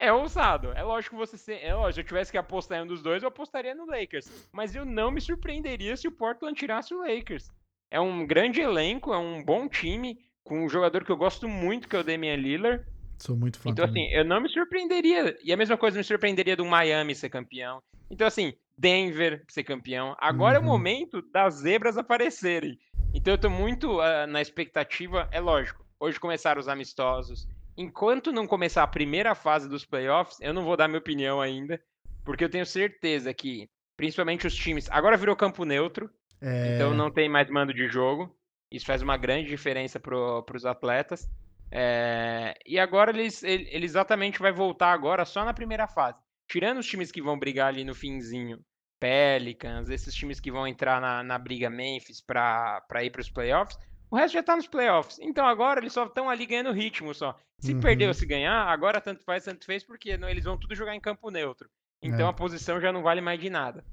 É 0.00 0.10
ousado. 0.10 0.72
É 0.72 0.82
lógico 0.82 1.14
que 1.14 1.20
você. 1.20 1.36
Se... 1.36 1.52
É 1.52 1.74
lógico, 1.74 1.92
se 1.92 2.00
eu 2.00 2.04
tivesse 2.06 2.32
que 2.32 2.38
apostar 2.38 2.78
em 2.78 2.84
um 2.84 2.86
dos 2.86 3.02
dois, 3.02 3.22
eu 3.22 3.28
apostaria 3.28 3.74
no 3.74 3.84
Lakers. 3.84 4.48
Mas 4.50 4.74
eu 4.74 4.86
não 4.86 5.10
me 5.10 5.20
surpreenderia 5.20 5.94
se 5.94 6.08
o 6.08 6.12
Portland 6.12 6.58
tirasse 6.58 6.94
o 6.94 7.00
Lakers. 7.00 7.50
É 7.90 8.00
um 8.00 8.26
grande 8.26 8.62
elenco, 8.62 9.12
é 9.12 9.18
um 9.18 9.44
bom 9.44 9.68
time, 9.68 10.24
com 10.42 10.64
um 10.64 10.70
jogador 10.70 11.04
que 11.04 11.12
eu 11.12 11.18
gosto 11.18 11.46
muito, 11.50 11.86
que 11.86 11.94
é 11.94 11.98
o 11.98 12.02
Damian 12.02 12.36
Lillard. 12.36 12.82
Sou 13.18 13.36
muito 13.36 13.58
fã. 13.58 13.68
Então, 13.68 13.86
também. 13.86 14.06
assim, 14.06 14.16
eu 14.16 14.24
não 14.24 14.40
me 14.40 14.48
surpreenderia. 14.48 15.38
E 15.44 15.52
a 15.52 15.56
mesma 15.58 15.76
coisa 15.76 15.98
me 15.98 16.02
surpreenderia 16.04 16.56
do 16.56 16.64
Miami 16.64 17.14
ser 17.14 17.28
campeão. 17.28 17.82
Então, 18.10 18.26
assim, 18.26 18.54
Denver 18.76 19.44
ser 19.48 19.64
campeão. 19.64 20.16
Agora 20.18 20.58
uhum. 20.58 20.64
é 20.64 20.68
o 20.68 20.70
uhum. 20.70 20.78
momento 20.78 21.22
das 21.32 21.54
zebras 21.54 21.96
aparecerem. 21.96 22.78
Então, 23.14 23.34
eu 23.34 23.38
tô 23.38 23.50
muito 23.50 24.00
uh, 24.00 24.26
na 24.26 24.40
expectativa. 24.40 25.28
É 25.30 25.40
lógico, 25.40 25.84
hoje 26.00 26.18
começaram 26.18 26.60
os 26.60 26.68
amistosos. 26.68 27.46
Enquanto 27.76 28.32
não 28.32 28.46
começar 28.46 28.82
a 28.82 28.86
primeira 28.86 29.34
fase 29.34 29.68
dos 29.68 29.84
playoffs, 29.84 30.38
eu 30.40 30.52
não 30.52 30.64
vou 30.64 30.76
dar 30.76 30.88
minha 30.88 30.98
opinião 30.98 31.40
ainda. 31.40 31.80
Porque 32.24 32.44
eu 32.44 32.50
tenho 32.50 32.66
certeza 32.66 33.32
que, 33.34 33.68
principalmente 33.96 34.46
os 34.46 34.54
times. 34.54 34.88
Agora 34.90 35.16
virou 35.16 35.36
campo 35.36 35.64
neutro. 35.64 36.10
É... 36.40 36.74
Então 36.74 36.94
não 36.94 37.10
tem 37.10 37.28
mais 37.28 37.48
mando 37.50 37.72
de 37.72 37.88
jogo. 37.88 38.34
Isso 38.70 38.86
faz 38.86 39.02
uma 39.02 39.16
grande 39.16 39.48
diferença 39.48 40.00
para 40.00 40.56
os 40.56 40.64
atletas. 40.64 41.28
É, 41.74 42.54
e 42.66 42.78
agora 42.78 43.10
eles, 43.10 43.42
ele, 43.42 43.66
ele, 43.70 43.86
exatamente 43.86 44.38
vai 44.38 44.52
voltar 44.52 44.92
agora 44.92 45.24
só 45.24 45.42
na 45.42 45.54
primeira 45.54 45.86
fase. 45.86 46.18
Tirando 46.48 46.78
os 46.78 46.86
times 46.86 47.10
que 47.10 47.22
vão 47.22 47.38
brigar 47.38 47.68
ali 47.68 47.84
no 47.84 47.94
finzinho, 47.94 48.60
Pelicans, 49.00 49.88
esses 49.88 50.14
times 50.14 50.38
que 50.38 50.52
vão 50.52 50.66
entrar 50.66 51.00
na, 51.00 51.22
na 51.22 51.38
briga 51.38 51.68
Memphis 51.68 52.20
para 52.20 52.82
ir 53.02 53.10
para 53.10 53.20
os 53.20 53.30
playoffs, 53.30 53.78
o 54.10 54.16
resto 54.16 54.34
já 54.34 54.42
tá 54.42 54.54
nos 54.54 54.66
playoffs. 54.66 55.18
Então 55.20 55.46
agora 55.46 55.80
eles 55.80 55.92
só 55.92 56.04
estão 56.04 56.28
ali 56.28 56.46
ganhando 56.46 56.70
ritmo 56.70 57.14
só. 57.14 57.36
Se 57.58 57.72
uhum. 57.72 57.80
perder 57.80 58.08
ou 58.08 58.14
se 58.14 58.26
ganhar, 58.26 58.66
agora 58.66 59.00
tanto 59.00 59.24
faz, 59.24 59.44
tanto 59.44 59.64
fez, 59.64 59.82
porque 59.82 60.16
não, 60.16 60.28
eles 60.28 60.44
vão 60.44 60.58
tudo 60.58 60.74
jogar 60.74 60.94
em 60.94 61.00
campo 61.00 61.30
neutro. 61.30 61.68
Então 62.02 62.26
é. 62.26 62.30
a 62.30 62.32
posição 62.32 62.80
já 62.80 62.92
não 62.92 63.02
vale 63.02 63.20
mais 63.20 63.40
de 63.40 63.48
nada. 63.48 63.84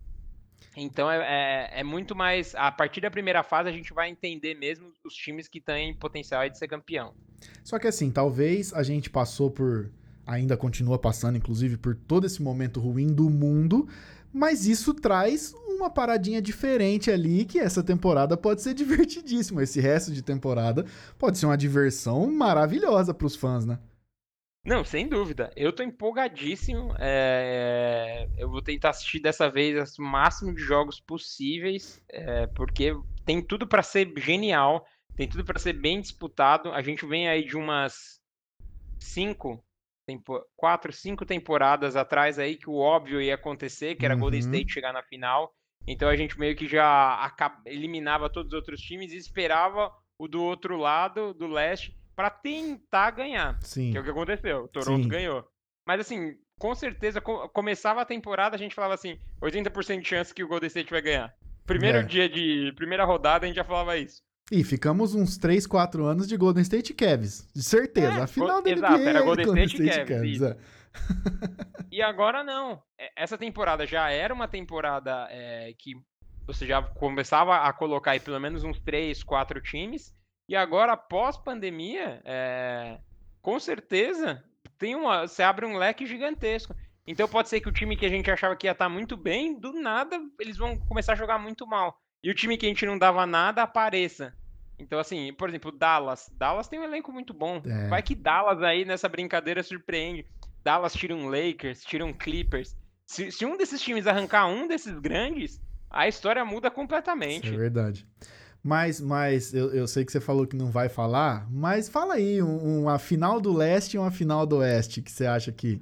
Então 0.76 1.10
é, 1.10 1.18
é, 1.18 1.80
é, 1.80 1.84
muito 1.84 2.16
mais. 2.16 2.54
A 2.56 2.72
partir 2.72 3.02
da 3.02 3.10
primeira 3.10 3.44
fase 3.44 3.70
a 3.70 3.72
gente 3.72 3.94
vai 3.94 4.10
entender 4.10 4.56
mesmo 4.56 4.92
os 5.04 5.14
times 5.14 5.48
que 5.48 5.62
têm 5.62 5.94
potencial 5.94 6.48
de 6.50 6.58
ser 6.58 6.68
campeão. 6.68 7.14
Só 7.64 7.80
que 7.80 7.88
assim, 7.88 8.12
talvez 8.12 8.74
a 8.74 8.84
gente 8.84 9.10
passou 9.10 9.50
por. 9.50 9.92
Ainda 10.30 10.56
continua 10.56 11.00
passando, 11.00 11.38
inclusive, 11.38 11.76
por 11.76 11.96
todo 11.96 12.28
esse 12.28 12.40
momento 12.40 12.80
ruim 12.80 13.08
do 13.08 13.28
mundo. 13.32 13.88
Mas 14.32 14.68
isso 14.68 14.94
traz 14.94 15.56
uma 15.68 15.90
paradinha 15.90 16.40
diferente 16.40 17.10
ali, 17.10 17.46
que 17.46 17.58
essa 17.58 17.82
temporada 17.82 18.38
pode 18.38 18.62
ser 18.62 18.76
divertidíssima. 18.76 19.64
Esse 19.64 19.82
resto 19.82 20.12
de 20.14 20.22
temporada 20.22 20.86
pode 21.18 21.40
ser 21.40 21.48
uma 21.48 21.58
diversão 21.58 22.30
maravilhosa 22.32 23.12
para 23.12 23.26
os 23.26 23.36
fãs, 23.36 23.66
né? 23.66 23.80
Não, 24.64 24.84
sem 24.84 25.08
dúvida. 25.08 25.52
Eu 25.56 25.74
tô 25.74 25.82
empolgadíssimo. 25.82 26.94
É... 27.00 28.30
Eu 28.38 28.52
vou 28.52 28.62
tentar 28.62 28.92
assistir 28.92 29.20
dessa 29.20 29.50
vez 29.50 29.98
o 29.98 30.04
máximo 30.04 30.54
de 30.54 30.62
jogos 30.62 31.00
possíveis, 31.00 32.00
é... 32.08 32.46
porque 32.46 32.94
tem 33.26 33.42
tudo 33.42 33.66
para 33.66 33.82
ser 33.82 34.14
genial, 34.16 34.86
tem 35.16 35.28
tudo 35.28 35.44
para 35.44 35.58
ser 35.58 35.74
bem 35.74 36.00
disputado. 36.00 36.72
A 36.72 36.84
gente 36.84 37.04
vem 37.08 37.28
aí 37.28 37.44
de 37.44 37.58
umas 37.58 38.20
cinco, 39.00 39.64
tempo... 40.10 40.42
quatro, 40.56 40.92
cinco 40.92 41.26
temporadas 41.26 41.96
atrás 41.96 42.40
aí 42.40 42.56
que 42.56 42.70
o 42.70 42.76
óbvio 42.76 43.22
ia 43.22 43.36
acontecer, 43.36 43.96
que 43.96 44.06
era 44.06 44.16
uhum. 44.16 44.22
Golden 44.22 44.40
State 44.40 44.74
chegar 44.74 44.94
na 44.94 45.04
final. 45.04 45.54
Então 45.88 46.10
a 46.10 46.16
gente 46.16 46.40
meio 46.40 46.56
que 46.56 46.68
já 46.68 47.34
eliminava 47.66 48.30
todos 48.30 48.54
os 48.54 48.58
outros 48.58 48.82
times 48.82 49.12
e 49.12 49.18
esperava 49.18 49.92
o 50.18 50.28
do 50.28 50.44
outro 50.44 50.78
lado, 50.78 51.34
do 51.34 51.48
leste, 51.48 51.98
para 52.16 52.30
tentar 52.30 53.12
ganhar. 53.12 53.58
Sim. 53.62 53.92
Que 53.92 53.98
é 53.98 54.02
o 54.02 54.04
que 54.04 54.10
aconteceu. 54.10 54.64
O 54.64 54.68
Toronto 54.68 55.04
Sim. 55.04 55.10
ganhou. 55.10 55.48
Mas 55.88 56.02
assim, 56.02 56.36
com 56.60 56.76
certeza, 56.76 57.22
começava 57.22 58.02
a 58.02 58.06
temporada, 58.06 58.56
a 58.56 58.60
gente 58.60 58.76
falava 58.76 58.94
assim, 58.94 59.18
80% 59.42 60.02
de 60.02 60.08
chance 60.08 60.34
que 60.34 60.44
o 60.44 60.48
Golden 60.48 60.68
State 60.68 60.92
vai 60.92 61.02
ganhar. 61.02 61.34
Primeiro 61.66 62.00
é. 62.00 62.04
dia 62.04 62.28
de 62.28 62.74
primeira 62.76 63.06
rodada, 63.06 63.46
a 63.46 63.48
gente 63.48 63.56
já 63.56 63.64
falava 63.64 63.98
isso. 63.98 64.22
E 64.52 64.64
ficamos 64.64 65.14
uns 65.14 65.38
3, 65.38 65.68
4 65.68 66.06
anos 66.06 66.28
de 66.28 66.36
Golden 66.36 66.64
State 66.64 66.94
Cavs. 66.94 67.48
De 67.54 67.64
certeza. 67.64 68.20
É, 68.20 68.22
a 68.22 68.28
final 68.28 68.62
da 68.62 68.70
Exato, 68.70 68.98
NBA 68.98 69.10
era 69.10 69.22
Golden, 69.22 69.46
Golden 69.46 69.66
State, 69.66 69.90
State 69.90 70.08
Cavs. 70.08 70.40
Cavs 70.40 70.42
é. 70.42 70.58
e 71.92 72.02
agora 72.02 72.44
não. 72.44 72.82
É, 73.00 73.12
essa 73.16 73.38
temporada 73.38 73.86
já 73.86 74.10
era 74.10 74.34
uma 74.34 74.48
temporada 74.48 75.28
é, 75.30 75.74
que 75.78 75.94
você 76.48 76.66
já 76.66 76.82
começava 76.82 77.58
a 77.58 77.72
colocar 77.72 78.12
aí 78.12 78.20
pelo 78.20 78.40
menos 78.40 78.64
uns 78.64 78.80
3, 78.80 79.22
4 79.24 79.62
times. 79.62 80.14
E 80.48 80.56
agora, 80.56 80.94
após 80.94 81.38
pandemia, 81.38 82.22
é, 82.26 82.98
com 83.42 83.60
certeza 83.60 84.44
tem 84.80 84.96
uma, 84.96 85.28
você 85.28 85.44
abre 85.44 85.66
um 85.66 85.78
leque 85.78 86.08
gigantesco. 86.08 86.76
Então 87.06 87.28
pode 87.28 87.50
ser 87.50 87.60
que 87.60 87.70
o 87.70 87.72
time 87.72 87.96
que 87.96 88.06
a 88.06 88.10
gente 88.10 88.32
achava 88.32 88.56
que 88.56 88.66
ia 88.66 88.72
estar 88.72 88.90
muito 88.90 89.16
bem, 89.16 89.60
do 89.60 89.74
nada 89.74 90.20
eles 90.40 90.58
vão 90.58 90.78
começar 90.78 91.14
a 91.14 91.16
jogar 91.16 91.38
muito 91.38 91.68
mal. 91.68 92.00
E 92.24 92.30
o 92.30 92.36
time 92.36 92.58
que 92.58 92.66
a 92.66 92.70
gente 92.70 92.86
não 92.86 92.98
dava 92.98 93.26
nada 93.26 93.64
apareça. 93.64 94.34
Então, 94.78 95.00
assim, 95.00 95.34
por 95.34 95.50
exemplo, 95.50 95.72
Dallas. 95.72 96.32
Dallas 96.38 96.68
tem 96.68 96.80
um 96.80 96.84
elenco 96.84 97.12
muito 97.12 97.34
bom. 97.34 97.62
É. 97.66 97.88
Vai 97.88 98.02
que 98.02 98.16
Dallas 98.16 98.62
aí 98.62 98.86
nessa 98.86 99.10
brincadeira 99.10 99.62
surpreende. 99.62 100.26
Dallas 100.64 100.94
tira 100.94 101.16
um 101.16 101.30
Lakers, 101.30 101.84
tira 101.84 102.06
um 102.06 102.14
Clippers. 102.14 102.76
Se, 103.06 103.32
se 103.32 103.46
um 103.46 103.58
desses 103.58 103.82
times 103.82 104.08
arrancar 104.08 104.48
um 104.48 104.68
desses 104.68 104.98
grandes, 105.00 105.62
a 105.90 106.08
história 106.08 106.44
muda 106.46 106.70
completamente. 106.70 107.46
Isso 107.48 107.56
é 107.56 107.58
verdade. 107.58 108.08
Mas, 108.62 109.00
mas 109.00 109.54
eu, 109.54 109.74
eu 109.74 109.88
sei 109.88 110.04
que 110.04 110.12
você 110.12 110.20
falou 110.20 110.46
que 110.46 110.56
não 110.56 110.70
vai 110.70 110.90
falar, 110.90 111.50
mas 111.50 111.88
fala 111.88 112.16
aí 112.16 112.42
um, 112.42 112.82
uma 112.82 113.00
final 113.00 113.40
do 113.40 113.54
leste 113.54 113.94
e 113.94 113.98
uma 113.98 114.12
final 114.12 114.46
do 114.46 114.58
oeste 114.58 115.02
que 115.02 115.12
você 115.12 115.26
acha 115.26 115.52
que, 115.52 115.82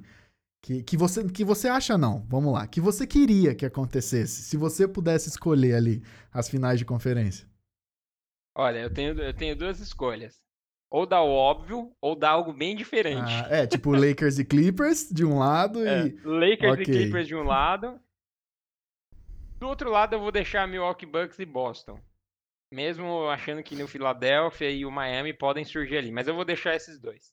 que, 0.62 0.82
que, 0.82 0.96
você, 0.96 1.28
que 1.28 1.44
você 1.44 1.68
acha 1.68 1.96
não, 1.96 2.26
vamos 2.28 2.52
lá, 2.52 2.66
que 2.66 2.80
você 2.80 3.06
queria 3.06 3.54
que 3.54 3.64
acontecesse, 3.64 4.42
se 4.42 4.56
você 4.56 4.86
pudesse 4.88 5.28
escolher 5.28 5.74
ali 5.74 6.02
as 6.32 6.48
finais 6.48 6.78
de 6.78 6.84
conferência. 6.84 7.48
Olha, 8.56 8.78
eu 8.78 8.92
tenho, 8.92 9.18
eu 9.20 9.32
tenho 9.32 9.54
duas 9.54 9.78
escolhas. 9.78 10.42
Ou 10.90 11.06
dá 11.06 11.20
o 11.20 11.28
óbvio, 11.28 11.92
ou 12.00 12.16
dá 12.16 12.30
algo 12.30 12.52
bem 12.52 12.74
diferente. 12.74 13.30
Ah, 13.30 13.46
é, 13.50 13.66
tipo 13.66 13.92
Lakers 13.92 14.38
e 14.38 14.44
Clippers 14.44 15.08
de 15.10 15.24
um 15.24 15.38
lado 15.38 15.86
é, 15.86 16.06
e. 16.06 16.20
Lakers 16.24 16.72
okay. 16.72 16.82
e 16.82 16.86
Clippers 16.86 17.28
de 17.28 17.36
um 17.36 17.42
lado. 17.42 18.00
Do 19.58 19.68
outro 19.68 19.90
lado, 19.90 20.14
eu 20.14 20.20
vou 20.20 20.32
deixar 20.32 20.66
Milwaukee 20.66 21.04
Bucks 21.04 21.38
e 21.38 21.44
Boston. 21.44 22.00
Mesmo 22.72 23.28
achando 23.28 23.62
que 23.62 23.76
no 23.76 23.86
Philadelphia 23.86 24.70
e 24.70 24.86
o 24.86 24.90
Miami 24.90 25.32
podem 25.32 25.64
surgir 25.64 25.98
ali. 25.98 26.10
Mas 26.10 26.26
eu 26.26 26.34
vou 26.34 26.44
deixar 26.44 26.74
esses 26.74 26.98
dois. 26.98 27.32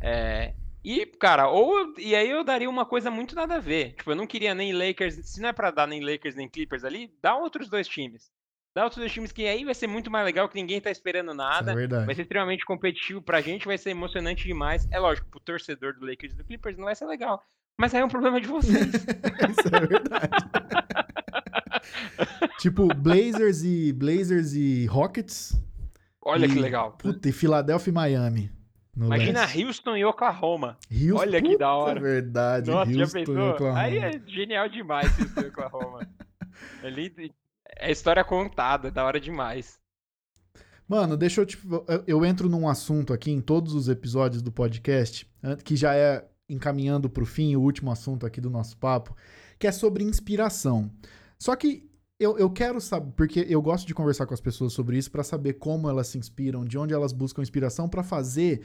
É, 0.00 0.54
e, 0.86 1.04
cara, 1.04 1.48
ou. 1.48 1.94
E 1.98 2.14
aí 2.14 2.30
eu 2.30 2.44
daria 2.44 2.70
uma 2.70 2.86
coisa 2.86 3.10
muito 3.10 3.34
nada 3.34 3.56
a 3.56 3.58
ver. 3.58 3.94
Tipo, 3.94 4.12
eu 4.12 4.14
não 4.14 4.24
queria 4.24 4.54
nem 4.54 4.72
Lakers. 4.72 5.16
Se 5.24 5.40
não 5.40 5.48
é 5.48 5.52
pra 5.52 5.72
dar 5.72 5.84
nem 5.84 6.00
Lakers 6.00 6.36
nem 6.36 6.48
Clippers 6.48 6.84
ali, 6.84 7.12
dá 7.20 7.36
outros 7.36 7.68
dois 7.68 7.88
times. 7.88 8.30
Dá 8.72 8.84
outros 8.84 9.00
dois 9.00 9.10
times 9.10 9.32
que 9.32 9.48
aí 9.48 9.64
vai 9.64 9.74
ser 9.74 9.88
muito 9.88 10.12
mais 10.12 10.24
legal, 10.24 10.48
que 10.48 10.54
ninguém 10.54 10.80
tá 10.80 10.88
esperando 10.88 11.34
nada. 11.34 11.72
É 11.72 11.88
vai 11.88 12.14
ser 12.14 12.22
extremamente 12.22 12.64
competitivo 12.64 13.20
pra 13.20 13.40
gente, 13.40 13.66
vai 13.66 13.76
ser 13.76 13.90
emocionante 13.90 14.46
demais. 14.46 14.86
É 14.92 15.00
lógico, 15.00 15.28
pro 15.28 15.40
torcedor 15.40 15.94
do 15.94 16.06
Lakers 16.06 16.34
e 16.34 16.36
do 16.36 16.44
Clippers 16.44 16.76
não 16.76 16.84
vai 16.84 16.94
ser 16.94 17.06
legal. 17.06 17.42
Mas 17.76 17.92
aí 17.92 18.00
é 18.00 18.04
um 18.04 18.08
problema 18.08 18.40
de 18.40 18.46
vocês. 18.46 18.86
Isso 18.94 19.74
é 19.74 19.86
verdade. 19.86 20.30
tipo, 22.60 22.86
Blazers 22.94 23.64
e 23.64 23.92
Blazers 23.92 24.52
e 24.52 24.86
Rockets. 24.86 25.60
Olha 26.22 26.46
e, 26.46 26.48
que 26.48 26.60
legal. 26.60 26.92
Puta, 26.92 27.28
e 27.28 27.32
Philadelphia 27.32 27.90
e 27.90 27.92
Miami. 27.92 28.55
Imagina 28.96 29.40
leste. 29.40 29.64
Houston 29.64 29.96
e 29.96 30.04
Oklahoma. 30.04 30.78
Houston, 30.90 31.18
Olha 31.18 31.42
que 31.42 31.58
da 31.58 31.74
hora. 31.74 32.00
verdade. 32.00 32.70
Nossa, 32.70 32.90
Houston 32.90 33.04
já 33.04 33.52
pensou? 33.52 33.74
Aí 33.74 33.98
é 33.98 34.20
genial 34.26 34.68
demais 34.68 35.18
Houston 35.18 35.40
e 35.42 35.46
Oklahoma. 35.48 36.08
É 36.82 36.88
lindo. 36.88 37.20
É 37.78 37.90
história 37.90 38.24
contada, 38.24 38.90
da 38.90 39.04
hora 39.04 39.20
demais. 39.20 39.78
Mano, 40.88 41.14
deixa 41.16 41.42
eu 41.42 41.46
te. 41.46 41.58
Eu 42.06 42.24
entro 42.24 42.48
num 42.48 42.66
assunto 42.66 43.12
aqui 43.12 43.30
em 43.30 43.42
todos 43.42 43.74
os 43.74 43.88
episódios 43.90 44.40
do 44.40 44.50
podcast, 44.50 45.28
que 45.64 45.76
já 45.76 45.94
é 45.94 46.26
encaminhando 46.48 47.10
para 47.10 47.22
o 47.22 47.26
fim, 47.26 47.54
o 47.56 47.60
último 47.60 47.90
assunto 47.90 48.24
aqui 48.24 48.40
do 48.40 48.48
nosso 48.48 48.78
papo, 48.78 49.14
que 49.58 49.66
é 49.66 49.72
sobre 49.72 50.02
inspiração. 50.02 50.90
Só 51.38 51.54
que 51.56 51.90
eu, 52.18 52.38
eu 52.38 52.50
quero 52.50 52.80
saber, 52.80 53.12
porque 53.12 53.46
eu 53.48 53.60
gosto 53.60 53.86
de 53.86 53.94
conversar 53.94 54.26
com 54.26 54.34
as 54.34 54.40
pessoas 54.40 54.72
sobre 54.72 54.96
isso 54.96 55.10
para 55.10 55.22
saber 55.22 55.54
como 55.54 55.88
elas 55.88 56.08
se 56.08 56.18
inspiram, 56.18 56.64
de 56.64 56.78
onde 56.78 56.94
elas 56.94 57.12
buscam 57.12 57.42
inspiração 57.42 57.88
para 57.88 58.02
fazer 58.02 58.62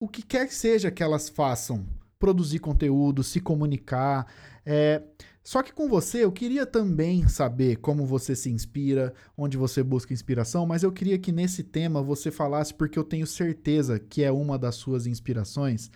o 0.00 0.08
que 0.08 0.22
quer 0.22 0.46
que 0.48 0.54
seja 0.54 0.90
que 0.90 1.02
elas 1.02 1.28
façam. 1.28 1.86
Produzir 2.18 2.58
conteúdo, 2.58 3.22
se 3.22 3.40
comunicar. 3.40 4.26
É... 4.64 5.02
Só 5.42 5.62
que 5.62 5.74
com 5.74 5.88
você, 5.88 6.24
eu 6.24 6.32
queria 6.32 6.64
também 6.64 7.28
saber 7.28 7.76
como 7.76 8.06
você 8.06 8.34
se 8.34 8.50
inspira, 8.50 9.12
onde 9.36 9.58
você 9.58 9.82
busca 9.82 10.14
inspiração, 10.14 10.64
mas 10.64 10.82
eu 10.82 10.90
queria 10.90 11.18
que 11.18 11.30
nesse 11.30 11.62
tema 11.62 12.02
você 12.02 12.30
falasse, 12.30 12.72
porque 12.72 12.98
eu 12.98 13.04
tenho 13.04 13.26
certeza 13.26 13.98
que 13.98 14.24
é 14.24 14.32
uma 14.32 14.58
das 14.58 14.76
suas 14.76 15.06
inspirações 15.06 15.90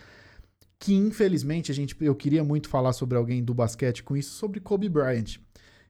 que 0.79 0.95
infelizmente 0.95 1.73
a 1.73 1.75
gente 1.75 1.97
eu 2.01 2.15
queria 2.15 2.45
muito 2.45 2.69
falar 2.69 2.93
sobre 2.93 3.19
alguém 3.19 3.43
do 3.43 3.53
basquete 3.53 4.03
com 4.05 4.17
isso, 4.17 4.35
sobre 4.35 4.61
Kobe 4.61 4.89
Bryant 4.89 5.39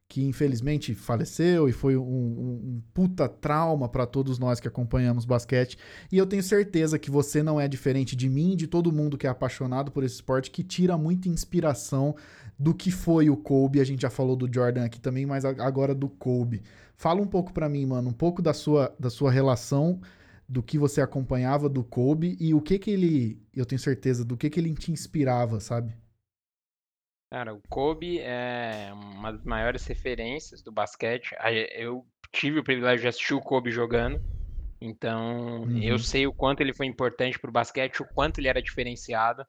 que 0.08 0.24
infelizmente 0.24 0.94
faleceu 0.94 1.68
e 1.68 1.72
foi 1.72 1.94
um, 1.94 2.02
um, 2.02 2.50
um 2.64 2.82
puta 2.94 3.28
trauma 3.28 3.88
para 3.88 4.06
todos 4.06 4.38
nós 4.38 4.58
que 4.58 4.66
acompanhamos 4.66 5.26
basquete. 5.26 5.76
E 6.10 6.16
eu 6.16 6.26
tenho 6.26 6.42
certeza 6.42 6.98
que 6.98 7.10
você 7.10 7.42
não 7.42 7.60
é 7.60 7.68
diferente 7.68 8.16
de 8.16 8.26
mim 8.26 8.56
de 8.56 8.66
todo 8.66 8.90
mundo 8.90 9.18
que 9.18 9.26
é 9.26 9.30
apaixonado 9.30 9.92
por 9.92 10.02
esse 10.02 10.14
esporte, 10.14 10.50
que 10.50 10.64
tira 10.64 10.96
muita 10.96 11.28
inspiração 11.28 12.16
do 12.58 12.74
que 12.74 12.90
foi 12.90 13.28
o 13.28 13.36
Kobe. 13.36 13.80
A 13.80 13.84
gente 13.84 14.00
já 14.00 14.08
falou 14.08 14.34
do 14.34 14.50
Jordan 14.52 14.84
aqui 14.84 14.98
também, 14.98 15.26
mas 15.26 15.44
agora 15.44 15.94
do 15.94 16.08
Kobe. 16.08 16.62
Fala 16.96 17.20
um 17.20 17.26
pouco 17.26 17.52
para 17.52 17.68
mim, 17.68 17.84
mano, 17.84 18.08
um 18.08 18.14
pouco 18.14 18.40
da 18.40 18.54
sua, 18.54 18.94
da 18.98 19.10
sua 19.10 19.30
relação 19.30 20.00
do 20.48 20.62
que 20.62 20.78
você 20.78 21.02
acompanhava 21.02 21.68
do 21.68 21.84
Kobe 21.84 22.34
e 22.40 22.54
o 22.54 22.62
que 22.62 22.78
que 22.78 22.90
ele, 22.90 23.38
eu 23.54 23.66
tenho 23.66 23.78
certeza, 23.78 24.24
do 24.24 24.38
que 24.38 24.48
que 24.48 24.58
ele 24.58 24.72
te 24.72 24.90
inspirava, 24.90 25.60
sabe? 25.60 25.94
Cara, 27.30 27.52
o 27.52 27.60
Kobe 27.68 28.18
é 28.20 28.90
uma 28.94 29.32
das 29.32 29.44
maiores 29.44 29.86
referências 29.86 30.62
do 30.62 30.72
basquete. 30.72 31.34
Eu 31.72 32.06
tive 32.32 32.60
o 32.60 32.64
privilégio 32.64 33.02
de 33.02 33.08
assistir 33.08 33.34
o 33.34 33.40
Kobe 33.40 33.70
jogando, 33.70 34.18
então 34.80 35.62
uhum. 35.62 35.82
eu 35.82 35.98
sei 35.98 36.26
o 36.26 36.32
quanto 36.32 36.62
ele 36.62 36.72
foi 36.72 36.86
importante 36.86 37.38
para 37.38 37.50
o 37.50 37.52
basquete, 37.52 38.00
o 38.00 38.08
quanto 38.14 38.38
ele 38.38 38.48
era 38.48 38.62
diferenciado. 38.62 39.44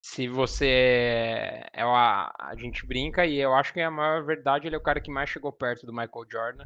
Se 0.00 0.26
você 0.26 1.64
é 1.72 1.82
a, 1.82 2.32
a 2.38 2.54
gente 2.56 2.86
brinca 2.86 3.26
e 3.26 3.36
eu 3.36 3.52
acho 3.52 3.74
que 3.74 3.80
a 3.80 3.90
maior 3.90 4.24
verdade 4.24 4.66
ele 4.66 4.76
é 4.76 4.78
o 4.78 4.82
cara 4.82 5.00
que 5.00 5.10
mais 5.10 5.28
chegou 5.28 5.52
perto 5.52 5.84
do 5.84 5.92
Michael 5.92 6.26
Jordan. 6.30 6.64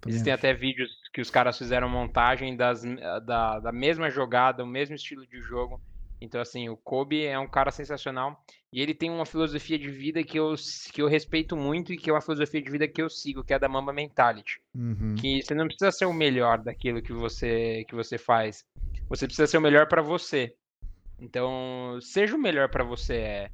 Também 0.00 0.14
Existem 0.14 0.32
acho. 0.32 0.40
até 0.40 0.54
vídeos 0.54 0.90
que 1.12 1.20
os 1.20 1.30
caras 1.30 1.58
fizeram 1.58 1.88
montagem 1.88 2.56
das, 2.56 2.82
da, 3.26 3.58
da 3.58 3.72
mesma 3.72 4.08
jogada, 4.08 4.64
o 4.64 4.66
mesmo 4.66 4.94
estilo 4.94 5.26
de 5.26 5.40
jogo. 5.42 5.82
Então, 6.20 6.40
assim, 6.40 6.68
o 6.68 6.76
Kobe 6.76 7.24
é 7.24 7.38
um 7.38 7.48
cara 7.48 7.70
sensacional. 7.70 8.42
E 8.72 8.80
ele 8.82 8.94
tem 8.94 9.10
uma 9.10 9.24
filosofia 9.24 9.78
de 9.78 9.90
vida 9.90 10.22
que 10.22 10.38
eu, 10.38 10.54
que 10.92 11.00
eu 11.00 11.08
respeito 11.08 11.56
muito 11.56 11.92
e 11.92 11.96
que 11.96 12.10
é 12.10 12.12
uma 12.12 12.20
filosofia 12.20 12.60
de 12.60 12.70
vida 12.70 12.86
que 12.86 13.00
eu 13.00 13.08
sigo, 13.08 13.42
que 13.42 13.52
é 13.52 13.56
a 13.56 13.58
da 13.58 13.68
Mamba 13.68 13.92
Mentality. 13.92 14.60
Uhum. 14.74 15.14
Que 15.14 15.42
você 15.42 15.54
não 15.54 15.66
precisa 15.66 15.90
ser 15.90 16.06
o 16.06 16.12
melhor 16.12 16.58
daquilo 16.58 17.00
que 17.00 17.12
você, 17.12 17.84
que 17.88 17.94
você 17.94 18.18
faz. 18.18 18.64
Você 19.08 19.26
precisa 19.26 19.46
ser 19.46 19.58
o 19.58 19.62
melhor 19.62 19.88
para 19.88 20.02
você. 20.02 20.54
Então, 21.18 21.98
seja 22.00 22.36
o 22.36 22.38
melhor 22.38 22.68
para 22.68 22.84
você. 22.84 23.14
É, 23.14 23.50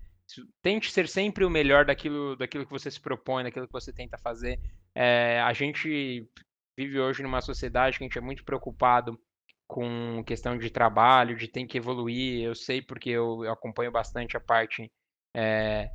tente 0.63 0.91
ser 0.91 1.09
sempre 1.09 1.45
o 1.45 1.51
melhor 1.51 1.85
daquilo, 1.85 2.37
daquilo 2.37 2.65
que 2.67 2.73
você 2.73 2.91
se 2.91 3.01
propõe, 3.01 3.45
daquilo 3.45 3.67
que 3.67 3.73
você 3.73 3.93
tenta 3.93 4.19
fazer. 4.19 4.59
É, 4.95 5.41
a 5.41 5.53
gente 5.53 6.29
vive 6.77 6.99
hoje 6.99 7.23
numa 7.23 7.41
sociedade 7.41 7.99
que 7.99 8.05
a 8.05 8.07
gente 8.07 8.19
é 8.19 8.21
muito 8.21 8.45
preocupado 8.45 9.19
com 9.67 10.23
questão 10.25 10.57
de 10.59 10.71
trabalho, 10.71 11.37
de 11.37 11.49
tem 11.49 11.67
que 11.67 11.79
evoluir. 11.79 12.43
Eu 12.45 12.55
sei 12.55 12.83
porque 12.83 13.11
eu, 13.11 13.45
eu 13.45 13.53
acompanho 13.53 13.91
bastante 13.91 14.37
a 14.37 14.41
parte 14.41 14.91
é, 15.35 15.91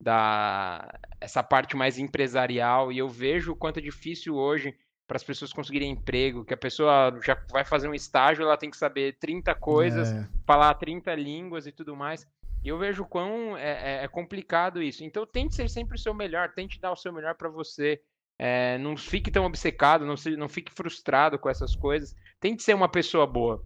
da 0.00 1.00
essa 1.20 1.42
parte 1.42 1.76
mais 1.76 1.98
empresarial 1.98 2.92
e 2.92 2.98
eu 2.98 3.08
vejo 3.08 3.52
o 3.52 3.56
quanto 3.56 3.78
é 3.78 3.82
difícil 3.82 4.34
hoje 4.34 4.76
para 5.06 5.16
as 5.16 5.24
pessoas 5.24 5.52
conseguirem 5.52 5.90
emprego, 5.90 6.44
que 6.44 6.54
a 6.54 6.56
pessoa 6.56 7.18
já 7.22 7.36
vai 7.50 7.64
fazer 7.64 7.88
um 7.88 7.94
estágio, 7.94 8.42
ela 8.42 8.56
tem 8.56 8.70
que 8.70 8.76
saber 8.76 9.18
30 9.18 9.54
coisas, 9.54 10.10
é. 10.10 10.28
falar 10.46 10.72
30 10.74 11.14
línguas 11.14 11.66
e 11.66 11.72
tudo 11.72 11.94
mais. 11.94 12.26
E 12.64 12.68
eu 12.68 12.78
vejo 12.78 13.04
quão 13.04 13.56
é, 13.56 14.00
é, 14.00 14.04
é 14.04 14.08
complicado 14.08 14.82
isso. 14.82 15.04
Então 15.04 15.26
tente 15.26 15.54
ser 15.54 15.68
sempre 15.68 15.96
o 15.96 15.98
seu 15.98 16.14
melhor, 16.14 16.52
tente 16.54 16.80
dar 16.80 16.92
o 16.92 16.96
seu 16.96 17.12
melhor 17.12 17.34
para 17.34 17.50
você. 17.50 18.00
É, 18.38 18.78
não 18.78 18.96
fique 18.96 19.30
tão 19.30 19.44
obcecado, 19.44 20.04
não, 20.04 20.16
se, 20.16 20.36
não 20.36 20.48
fique 20.48 20.72
frustrado 20.72 21.38
com 21.38 21.48
essas 21.48 21.74
coisas. 21.76 22.14
Tente 22.40 22.62
ser 22.62 22.74
uma 22.74 22.88
pessoa 22.88 23.26
boa. 23.26 23.64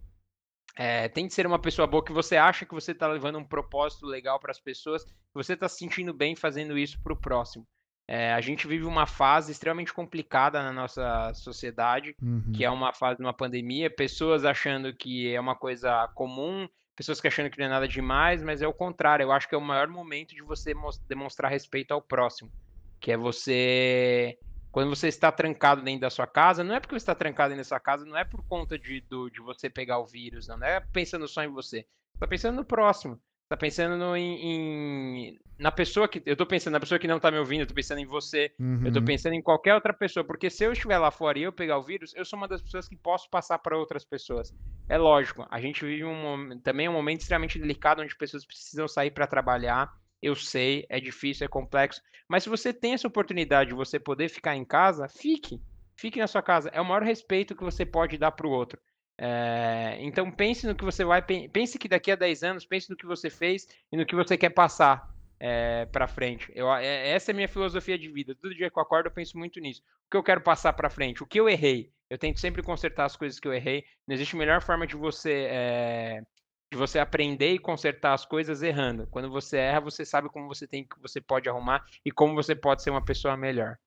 É, 0.75 1.09
tente 1.09 1.33
ser 1.33 1.45
uma 1.45 1.59
pessoa 1.59 1.87
boa 1.87 2.03
que 2.03 2.13
você 2.13 2.37
acha 2.37 2.65
que 2.65 2.73
você 2.73 2.91
está 2.91 3.07
levando 3.07 3.37
um 3.37 3.43
propósito 3.43 4.05
legal 4.05 4.39
para 4.39 4.51
as 4.51 4.59
pessoas, 4.59 5.03
que 5.03 5.11
você 5.33 5.53
está 5.53 5.67
se 5.67 5.77
sentindo 5.77 6.13
bem 6.13 6.35
fazendo 6.35 6.77
isso 6.77 7.01
para 7.01 7.13
o 7.13 7.19
próximo. 7.19 7.67
É, 8.07 8.33
a 8.33 8.41
gente 8.41 8.67
vive 8.67 8.85
uma 8.85 9.05
fase 9.05 9.51
extremamente 9.51 9.93
complicada 9.93 10.63
na 10.63 10.71
nossa 10.73 11.31
sociedade, 11.35 12.15
uhum. 12.21 12.51
que 12.55 12.65
é 12.65 12.69
uma 12.69 12.91
fase 12.91 13.17
de 13.17 13.23
uma 13.23 13.33
pandemia, 13.33 13.87
pessoas 13.87 14.45
achando 14.45 14.91
que 14.95 15.31
é 15.31 15.39
uma 15.39 15.55
coisa 15.55 16.07
comum, 16.15 16.67
pessoas 16.95 17.21
que 17.21 17.27
achando 17.27 17.51
que 17.51 17.59
não 17.59 17.67
é 17.67 17.69
nada 17.69 17.87
demais, 17.87 18.41
mas 18.41 18.63
é 18.63 18.67
o 18.67 18.73
contrário. 18.73 19.23
Eu 19.23 19.31
acho 19.31 19.47
que 19.47 19.53
é 19.53 19.57
o 19.57 19.61
maior 19.61 19.87
momento 19.87 20.33
de 20.33 20.41
você 20.41 20.73
demonstrar 21.07 21.51
respeito 21.51 21.91
ao 21.91 22.01
próximo, 22.01 22.51
que 22.99 23.11
é 23.11 23.17
você 23.17 24.39
quando 24.71 24.89
você 24.89 25.07
está 25.07 25.31
trancado 25.31 25.81
dentro 25.81 26.01
da 26.01 26.09
sua 26.09 26.27
casa, 26.27 26.63
não 26.63 26.75
é 26.75 26.79
porque 26.79 26.93
você 26.93 27.03
está 27.03 27.15
trancado 27.15 27.49
dentro 27.49 27.63
da 27.63 27.67
sua 27.67 27.79
casa, 27.79 28.05
não 28.05 28.17
é 28.17 28.23
por 28.23 28.43
conta 28.43 28.77
de, 28.77 29.01
do, 29.01 29.29
de 29.29 29.39
você 29.41 29.69
pegar 29.69 29.99
o 29.99 30.05
vírus, 30.05 30.47
não, 30.47 30.57
não 30.57 30.67
é 30.67 30.79
pensando 30.79 31.27
só 31.27 31.43
em 31.43 31.47
você. 31.47 31.85
Está 32.13 32.27
pensando 32.27 32.55
no 32.57 32.65
próximo. 32.65 33.19
Está 33.49 33.57
pensando 33.57 33.97
no, 33.97 34.15
em, 34.15 34.45
em, 34.45 35.39
na 35.57 35.71
pessoa 35.71 36.07
que. 36.07 36.21
Eu 36.23 36.33
estou 36.33 36.45
pensando 36.45 36.73
na 36.73 36.79
pessoa 36.79 36.99
que 36.99 37.07
não 37.07 37.17
está 37.17 37.31
me 37.31 37.39
ouvindo, 37.39 37.61
eu 37.61 37.63
estou 37.63 37.75
pensando 37.75 37.99
em 37.99 38.05
você, 38.05 38.53
uhum. 38.59 38.81
eu 38.83 38.89
estou 38.89 39.01
pensando 39.01 39.33
em 39.33 39.41
qualquer 39.41 39.73
outra 39.73 39.91
pessoa. 39.91 40.23
Porque 40.23 40.51
se 40.51 40.63
eu 40.63 40.71
estiver 40.71 40.99
lá 40.99 41.09
fora 41.09 41.39
e 41.39 41.41
eu 41.41 41.51
pegar 41.51 41.79
o 41.79 41.81
vírus, 41.81 42.13
eu 42.15 42.23
sou 42.23 42.37
uma 42.37 42.47
das 42.47 42.61
pessoas 42.61 42.87
que 42.87 42.95
posso 42.95 43.27
passar 43.27 43.57
para 43.57 43.75
outras 43.75 44.05
pessoas. 44.05 44.53
É 44.87 44.99
lógico, 44.99 45.47
a 45.49 45.59
gente 45.59 45.83
vive 45.83 46.03
um, 46.03 46.59
também 46.59 46.87
um 46.87 46.93
momento 46.93 47.21
extremamente 47.21 47.57
delicado 47.57 48.03
onde 48.03 48.15
pessoas 48.15 48.45
precisam 48.45 48.87
sair 48.87 49.09
para 49.09 49.25
trabalhar 49.25 49.91
eu 50.21 50.35
sei, 50.35 50.85
é 50.89 50.99
difícil, 50.99 51.45
é 51.45 51.47
complexo, 51.47 52.01
mas 52.27 52.43
se 52.43 52.49
você 52.49 52.71
tem 52.73 52.93
essa 52.93 53.07
oportunidade 53.07 53.69
de 53.69 53.75
você 53.75 53.99
poder 53.99 54.29
ficar 54.29 54.55
em 54.55 54.63
casa, 54.63 55.07
fique. 55.07 55.61
Fique 55.95 56.19
na 56.19 56.27
sua 56.27 56.41
casa. 56.41 56.69
É 56.69 56.79
o 56.79 56.85
maior 56.85 57.03
respeito 57.03 57.55
que 57.55 57.63
você 57.63 57.85
pode 57.85 58.17
dar 58.17 58.31
para 58.31 58.47
o 58.47 58.51
outro. 58.51 58.79
É, 59.17 59.97
então 59.99 60.31
pense 60.31 60.65
no 60.65 60.73
que 60.73 60.85
você 60.85 61.03
vai, 61.03 61.21
pense 61.21 61.77
que 61.77 61.89
daqui 61.89 62.09
a 62.09 62.15
10 62.15 62.43
anos, 62.43 62.65
pense 62.65 62.89
no 62.89 62.95
que 62.95 63.05
você 63.05 63.29
fez 63.29 63.67
e 63.91 63.97
no 63.97 64.05
que 64.05 64.15
você 64.15 64.37
quer 64.37 64.51
passar 64.51 65.13
é, 65.39 65.85
para 65.87 66.07
frente. 66.07 66.51
Eu, 66.55 66.71
é, 66.73 67.09
essa 67.09 67.31
é 67.31 67.33
a 67.33 67.35
minha 67.35 67.47
filosofia 67.47 67.97
de 67.97 68.07
vida. 68.09 68.35
Todo 68.35 68.55
dia 68.55 68.69
que 68.69 68.77
eu 68.77 68.83
acordo 68.83 69.07
eu 69.07 69.11
penso 69.11 69.37
muito 69.37 69.59
nisso. 69.59 69.81
O 70.07 70.11
que 70.11 70.17
eu 70.17 70.23
quero 70.23 70.41
passar 70.41 70.71
para 70.73 70.89
frente? 70.89 71.23
O 71.23 71.27
que 71.27 71.39
eu 71.39 71.49
errei? 71.49 71.91
Eu 72.09 72.17
tento 72.17 72.39
sempre 72.39 72.63
consertar 72.63 73.05
as 73.05 73.15
coisas 73.15 73.39
que 73.39 73.47
eu 73.47 73.53
errei. 73.53 73.83
Não 74.07 74.15
existe 74.15 74.35
melhor 74.35 74.61
forma 74.61 74.87
de 74.87 74.95
você 74.95 75.47
é, 75.49 76.23
de 76.71 76.77
você 76.77 76.99
aprender 76.99 77.53
e 77.53 77.59
consertar 77.59 78.13
as 78.13 78.25
coisas 78.25 78.61
errando. 78.61 79.07
Quando 79.07 79.29
você 79.29 79.57
erra, 79.57 79.81
você 79.81 80.05
sabe 80.05 80.29
como 80.29 80.47
você 80.47 80.67
tem 80.67 80.83
que 80.83 80.99
você 81.01 81.19
pode 81.19 81.49
arrumar 81.49 81.83
e 82.05 82.11
como 82.11 82.35
você 82.35 82.55
pode 82.55 82.83
ser 82.83 82.91
uma 82.91 83.03
pessoa 83.03 83.35
melhor. 83.35 83.77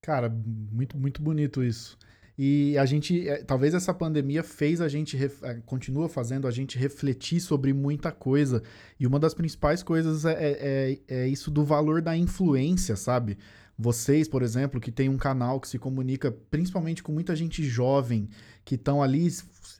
Cara, 0.00 0.28
muito 0.28 0.98
muito 0.98 1.22
bonito 1.22 1.62
isso. 1.62 1.96
E 2.36 2.76
a 2.78 2.86
gente, 2.86 3.28
é, 3.28 3.42
talvez 3.42 3.74
essa 3.74 3.92
pandemia 3.92 4.42
fez 4.42 4.80
a 4.80 4.88
gente, 4.88 5.18
é, 5.42 5.54
continua 5.66 6.08
fazendo 6.08 6.48
a 6.48 6.50
gente 6.50 6.78
refletir 6.78 7.40
sobre 7.40 7.72
muita 7.72 8.10
coisa. 8.10 8.62
E 8.98 9.06
uma 9.06 9.18
das 9.18 9.34
principais 9.34 9.82
coisas 9.82 10.24
é, 10.24 10.36
é, 10.38 10.98
é 11.08 11.28
isso 11.28 11.50
do 11.50 11.64
valor 11.64 12.00
da 12.00 12.16
influência, 12.16 12.96
sabe? 12.96 13.36
Vocês, 13.78 14.28
por 14.28 14.42
exemplo, 14.42 14.80
que 14.80 14.90
tem 14.90 15.08
um 15.08 15.16
canal 15.16 15.60
que 15.60 15.68
se 15.68 15.78
comunica 15.78 16.32
principalmente 16.50 17.02
com 17.02 17.12
muita 17.12 17.36
gente 17.36 17.62
jovem, 17.62 18.28
que 18.64 18.76
estão 18.76 19.02
ali 19.02 19.28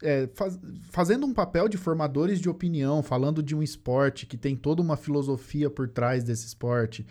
é, 0.03 0.29
faz, 0.35 0.59
fazendo 0.91 1.27
um 1.27 1.33
papel 1.33 1.69
de 1.69 1.77
formadores 1.77 2.41
de 2.41 2.49
opinião, 2.49 3.03
falando 3.03 3.43
de 3.43 3.55
um 3.55 3.63
esporte 3.63 4.27
que 4.27 4.37
tem 4.37 4.57
toda 4.57 4.83
uma 4.83 4.97
filosofia 4.97 5.71
por 5.71 5.89
trás 5.89 6.25
desse 6.25 6.47
esporte. 6.47 7.07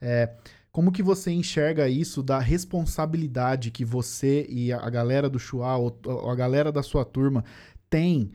É, 0.00 0.34
como 0.70 0.92
que 0.92 1.02
você 1.02 1.30
enxerga 1.30 1.88
isso 1.88 2.22
da 2.22 2.38
responsabilidade 2.38 3.70
que 3.70 3.84
você 3.84 4.46
e 4.48 4.72
a 4.72 4.90
galera 4.90 5.30
do 5.30 5.38
Chua, 5.38 5.76
ou 5.76 6.30
a 6.30 6.34
galera 6.34 6.72
da 6.72 6.82
sua 6.82 7.04
turma, 7.04 7.44
tem 7.88 8.32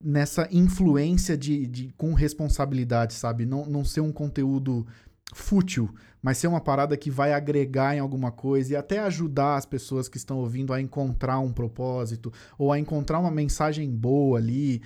nessa 0.00 0.48
influência 0.50 1.36
de, 1.36 1.66
de, 1.66 1.92
com 1.96 2.14
responsabilidade, 2.14 3.14
sabe? 3.14 3.44
Não, 3.44 3.66
não 3.66 3.84
ser 3.84 4.00
um 4.00 4.12
conteúdo 4.12 4.86
fútil, 5.34 5.94
mas 6.22 6.38
ser 6.38 6.46
uma 6.46 6.60
parada 6.60 6.96
que 6.96 7.10
vai 7.10 7.32
agregar 7.32 7.94
em 7.94 8.00
alguma 8.00 8.32
coisa 8.32 8.72
e 8.72 8.76
até 8.76 8.98
ajudar 8.98 9.56
as 9.56 9.66
pessoas 9.66 10.08
que 10.08 10.16
estão 10.16 10.38
ouvindo 10.38 10.72
a 10.72 10.80
encontrar 10.80 11.38
um 11.38 11.52
propósito 11.52 12.32
ou 12.58 12.72
a 12.72 12.78
encontrar 12.78 13.18
uma 13.18 13.30
mensagem 13.30 13.90
boa 13.90 14.38
ali. 14.38 14.82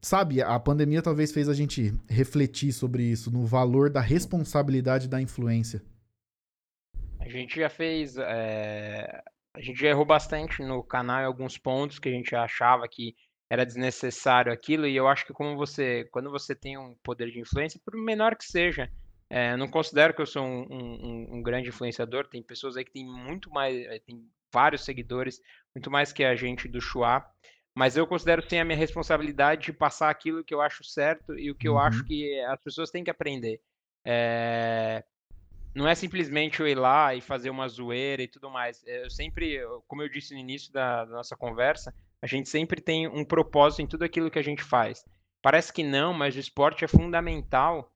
Sabe, 0.00 0.40
a 0.40 0.58
pandemia 0.60 1.02
talvez 1.02 1.32
fez 1.32 1.48
a 1.48 1.54
gente 1.54 1.92
refletir 2.08 2.72
sobre 2.72 3.02
isso, 3.02 3.30
no 3.30 3.44
valor 3.44 3.90
da 3.90 4.00
responsabilidade 4.00 5.08
da 5.08 5.20
influência. 5.20 5.82
A 7.18 7.28
gente 7.28 7.58
já 7.58 7.68
fez. 7.68 8.16
É... 8.16 9.22
A 9.52 9.60
gente 9.60 9.80
já 9.80 9.88
errou 9.88 10.04
bastante 10.04 10.62
no 10.62 10.84
canal 10.84 11.22
em 11.22 11.24
alguns 11.24 11.56
pontos 11.56 11.98
que 11.98 12.10
a 12.10 12.12
gente 12.12 12.36
achava 12.36 12.86
que 12.86 13.16
era 13.50 13.64
desnecessário 13.64 14.52
aquilo, 14.52 14.86
e 14.86 14.94
eu 14.94 15.08
acho 15.08 15.24
que 15.24 15.32
como 15.32 15.56
você, 15.56 16.04
quando 16.12 16.30
você 16.30 16.54
tem 16.54 16.76
um 16.76 16.94
poder 17.02 17.30
de 17.30 17.40
influência, 17.40 17.80
por 17.84 17.96
menor 17.96 18.36
que 18.36 18.44
seja, 18.44 18.90
é, 19.28 19.56
não 19.56 19.68
considero 19.68 20.14
que 20.14 20.22
eu 20.22 20.26
sou 20.26 20.44
um, 20.44 20.66
um, 20.70 21.36
um, 21.36 21.42
grande 21.42 21.68
influenciador. 21.68 22.26
Tem 22.26 22.42
pessoas 22.42 22.76
aí 22.76 22.84
que 22.84 22.92
tem 22.92 23.04
muito 23.04 23.50
mais, 23.50 23.76
eh, 23.86 23.98
tem 23.98 24.24
vários 24.52 24.84
seguidores, 24.84 25.40
muito 25.74 25.90
mais 25.90 26.12
que 26.12 26.24
a 26.24 26.36
gente 26.36 26.68
do 26.68 26.80
Chua. 26.80 27.24
Mas 27.74 27.96
eu 27.96 28.06
considero 28.06 28.48
sim 28.48 28.58
a 28.58 28.64
minha 28.64 28.78
responsabilidade 28.78 29.66
de 29.66 29.72
passar 29.72 30.10
aquilo 30.10 30.44
que 30.44 30.54
eu 30.54 30.60
acho 30.60 30.84
certo 30.84 31.36
e 31.38 31.50
o 31.50 31.54
que 31.54 31.68
uhum. 31.68 31.74
eu 31.74 31.80
acho 31.80 32.00
uhum. 32.00 32.06
que 32.06 32.40
as 32.40 32.60
pessoas 32.60 32.90
têm 32.90 33.04
que 33.04 33.10
aprender. 33.10 33.60
É... 34.04 35.04
Não 35.74 35.86
é 35.86 35.94
simplesmente 35.94 36.60
eu 36.60 36.68
ir 36.68 36.76
lá 36.76 37.14
e 37.14 37.20
fazer 37.20 37.50
uma 37.50 37.68
zoeira 37.68 38.22
e 38.22 38.28
tudo 38.28 38.48
mais. 38.48 38.82
Eh, 38.86 39.04
eu 39.04 39.10
sempre, 39.10 39.60
como 39.88 40.02
eu 40.02 40.08
disse 40.08 40.32
no 40.34 40.40
início 40.40 40.72
da, 40.72 41.04
da 41.04 41.16
nossa 41.16 41.36
conversa, 41.36 41.92
a 42.22 42.26
gente 42.26 42.48
sempre 42.48 42.80
tem 42.80 43.08
um 43.08 43.24
propósito 43.24 43.82
em 43.82 43.86
tudo 43.86 44.04
aquilo 44.04 44.30
que 44.30 44.38
a 44.38 44.42
gente 44.42 44.62
faz. 44.62 45.04
Parece 45.42 45.72
que 45.72 45.82
não, 45.82 46.14
mas 46.14 46.34
o 46.36 46.40
esporte 46.40 46.84
é 46.84 46.88
fundamental 46.88 47.92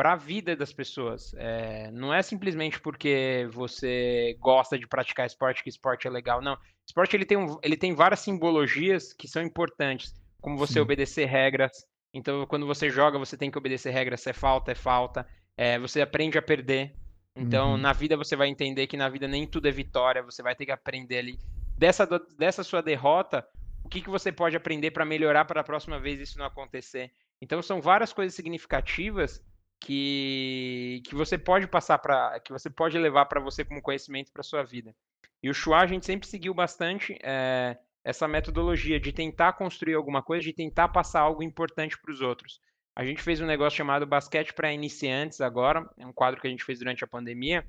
para 0.00 0.14
a 0.14 0.16
vida 0.16 0.56
das 0.56 0.72
pessoas. 0.72 1.34
É, 1.36 1.90
não 1.90 2.14
é 2.14 2.22
simplesmente 2.22 2.80
porque 2.80 3.46
você 3.52 4.34
gosta 4.40 4.78
de 4.78 4.86
praticar 4.86 5.26
esporte 5.26 5.62
que 5.62 5.68
esporte 5.68 6.06
é 6.06 6.10
legal, 6.10 6.40
não. 6.40 6.56
Esporte 6.88 7.14
ele 7.14 7.26
tem, 7.26 7.36
um, 7.36 7.58
ele 7.62 7.76
tem 7.76 7.94
várias 7.94 8.20
simbologias 8.20 9.12
que 9.12 9.28
são 9.28 9.42
importantes, 9.42 10.14
como 10.40 10.56
você 10.56 10.72
Sim. 10.72 10.80
obedecer 10.80 11.26
regras. 11.26 11.84
Então, 12.14 12.46
quando 12.46 12.66
você 12.66 12.88
joga, 12.88 13.18
você 13.18 13.36
tem 13.36 13.50
que 13.50 13.58
obedecer 13.58 13.90
regras. 13.90 14.22
Se 14.22 14.30
é 14.30 14.32
falta, 14.32 14.72
é 14.72 14.74
falta. 14.74 15.28
É, 15.54 15.78
você 15.78 16.00
aprende 16.00 16.38
a 16.38 16.42
perder. 16.42 16.94
Então, 17.36 17.72
uhum. 17.72 17.76
na 17.76 17.92
vida 17.92 18.16
você 18.16 18.34
vai 18.34 18.48
entender 18.48 18.86
que 18.86 18.96
na 18.96 19.10
vida 19.10 19.28
nem 19.28 19.46
tudo 19.46 19.68
é 19.68 19.70
vitória. 19.70 20.22
Você 20.22 20.42
vai 20.42 20.54
ter 20.54 20.64
que 20.64 20.72
aprender 20.72 21.18
ali 21.18 21.38
dessa, 21.76 22.08
dessa 22.38 22.64
sua 22.64 22.80
derrota, 22.80 23.46
o 23.84 23.88
que, 23.90 24.00
que 24.00 24.08
você 24.08 24.32
pode 24.32 24.56
aprender 24.56 24.92
para 24.92 25.04
melhorar 25.04 25.44
para 25.44 25.60
a 25.60 25.64
próxima 25.64 26.00
vez 26.00 26.18
isso 26.18 26.38
não 26.38 26.46
acontecer. 26.46 27.12
Então, 27.38 27.60
são 27.60 27.82
várias 27.82 28.14
coisas 28.14 28.34
significativas 28.34 29.44
que, 29.80 31.02
que 31.06 31.14
você 31.14 31.38
pode 31.38 31.66
passar 31.66 31.98
para 31.98 32.38
que 32.40 32.52
você 32.52 32.68
pode 32.68 32.98
levar 32.98 33.26
para 33.26 33.40
você 33.40 33.64
como 33.64 33.80
conhecimento 33.80 34.30
para 34.30 34.42
sua 34.42 34.62
vida. 34.62 34.94
E 35.42 35.48
o 35.48 35.54
Chua 35.54 35.80
a 35.80 35.86
gente 35.86 36.04
sempre 36.04 36.28
seguiu 36.28 36.52
bastante 36.52 37.18
é, 37.22 37.78
essa 38.04 38.28
metodologia 38.28 39.00
de 39.00 39.12
tentar 39.12 39.54
construir 39.54 39.94
alguma 39.94 40.22
coisa, 40.22 40.44
de 40.44 40.52
tentar 40.52 40.88
passar 40.88 41.20
algo 41.20 41.42
importante 41.42 41.98
para 41.98 42.12
os 42.12 42.20
outros. 42.20 42.60
A 42.94 43.04
gente 43.04 43.22
fez 43.22 43.40
um 43.40 43.46
negócio 43.46 43.78
chamado 43.78 44.06
Basquete 44.06 44.52
para 44.52 44.72
Iniciantes 44.72 45.40
agora, 45.40 45.88
é 45.96 46.06
um 46.06 46.12
quadro 46.12 46.40
que 46.40 46.46
a 46.46 46.50
gente 46.50 46.64
fez 46.64 46.78
durante 46.78 47.02
a 47.02 47.06
pandemia, 47.06 47.66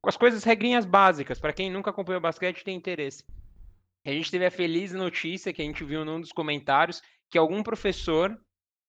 com 0.00 0.08
as 0.08 0.16
coisas 0.16 0.42
regrinhas 0.44 0.86
básicas, 0.86 1.38
para 1.38 1.52
quem 1.52 1.70
nunca 1.70 1.90
acompanhou 1.90 2.22
basquete 2.22 2.64
tem 2.64 2.76
interesse. 2.76 3.22
A 4.06 4.10
gente 4.10 4.30
teve 4.30 4.46
a 4.46 4.50
feliz 4.50 4.92
notícia 4.92 5.52
que 5.52 5.60
a 5.60 5.64
gente 5.64 5.84
viu 5.84 6.06
num 6.06 6.20
dos 6.20 6.32
comentários 6.32 7.02
que 7.28 7.36
algum 7.36 7.62
professor 7.62 8.34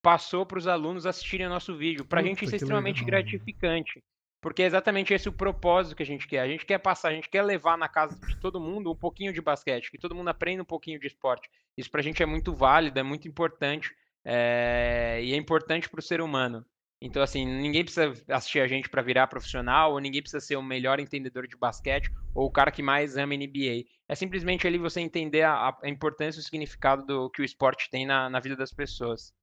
passou 0.02 0.46
para 0.46 0.58
os 0.58 0.68
alunos 0.68 1.06
assistirem 1.06 1.48
o 1.48 1.50
nosso 1.50 1.76
vídeo. 1.76 2.06
Para 2.06 2.22
a 2.22 2.24
gente 2.24 2.44
isso 2.44 2.56
é 2.56 2.58
extremamente 2.58 3.04
legal. 3.04 3.22
gratificante. 3.22 4.04
Porque 4.42 4.64
é 4.64 4.66
exatamente 4.66 5.14
esse 5.14 5.30
o 5.30 5.34
propósito 5.34 5.96
que 5.96 6.02
a 6.02 6.06
gente 6.06 6.28
quer. 6.28 6.40
A 6.40 6.48
gente 6.48 6.66
quer 6.66 6.80
passar, 6.80 7.10
a 7.10 7.14
gente 7.14 7.30
quer 7.30 7.44
levar 7.44 7.78
na 7.78 7.88
casa 7.88 8.20
de 8.26 8.36
todo 8.38 8.60
mundo 8.60 8.92
um 8.92 8.96
pouquinho 8.96 9.32
de 9.32 9.40
basquete, 9.40 9.92
que 9.92 10.00
todo 10.00 10.16
mundo 10.16 10.30
aprenda 10.30 10.64
um 10.64 10.66
pouquinho 10.66 11.00
de 11.00 11.06
esporte. 11.06 11.48
Isso 11.78 11.92
para 11.92 12.02
a 12.02 12.04
gente 12.04 12.24
é 12.24 12.26
muito 12.26 12.52
válido, 12.52 13.00
é 13.00 13.04
muito 13.04 13.28
importante. 13.28 13.94
É... 14.26 15.20
E 15.24 15.34
é 15.34 15.38
importante 15.38 15.88
para 15.88 16.00
o 16.00 16.04
ser 16.04 16.22
humano. 16.22 16.66
Então, 17.00 17.22
assim, 17.22 17.46
ninguém 17.46 17.84
precisa 17.84 18.14
assistir 18.30 18.60
a 18.60 18.68
gente 18.68 18.88
para 18.88 19.02
virar 19.02 19.26
profissional, 19.26 19.94
ou 19.94 20.00
ninguém 20.00 20.22
precisa 20.22 20.40
ser 20.40 20.56
o 20.56 20.62
melhor 20.62 21.00
entendedor 21.00 21.48
de 21.48 21.58
basquete, 21.58 22.12
ou 22.34 22.46
o 22.46 22.52
cara 22.52 22.72
que 22.72 22.84
mais 22.84 23.18
ama 23.18 23.36
NBA. 23.36 23.86
É 24.08 24.14
simplesmente 24.14 24.68
ali 24.68 24.78
você 24.78 25.02
entender 25.02 25.42
a, 25.42 25.76
a 25.82 25.90
importância 25.90 26.40
e 26.40 26.42
o 26.42 26.44
significado 26.44 27.04
do 27.04 27.30
que 27.32 27.42
o 27.42 27.46
esporte 27.46 27.90
tem 27.90 28.06
na, 28.06 28.30
na 28.30 28.40
vida 28.40 28.56
das 28.56 28.72
pessoas. 28.72 29.34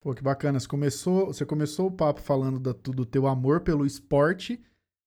Pô, 0.00 0.14
que 0.14 0.22
bacana. 0.22 0.60
Você 0.60 0.68
começou, 0.68 1.26
você 1.26 1.44
começou 1.44 1.86
o 1.88 1.92
papo 1.92 2.20
falando 2.20 2.58
da, 2.58 2.72
do 2.72 3.04
teu 3.04 3.26
amor 3.26 3.60
pelo 3.60 3.84
esporte 3.84 4.60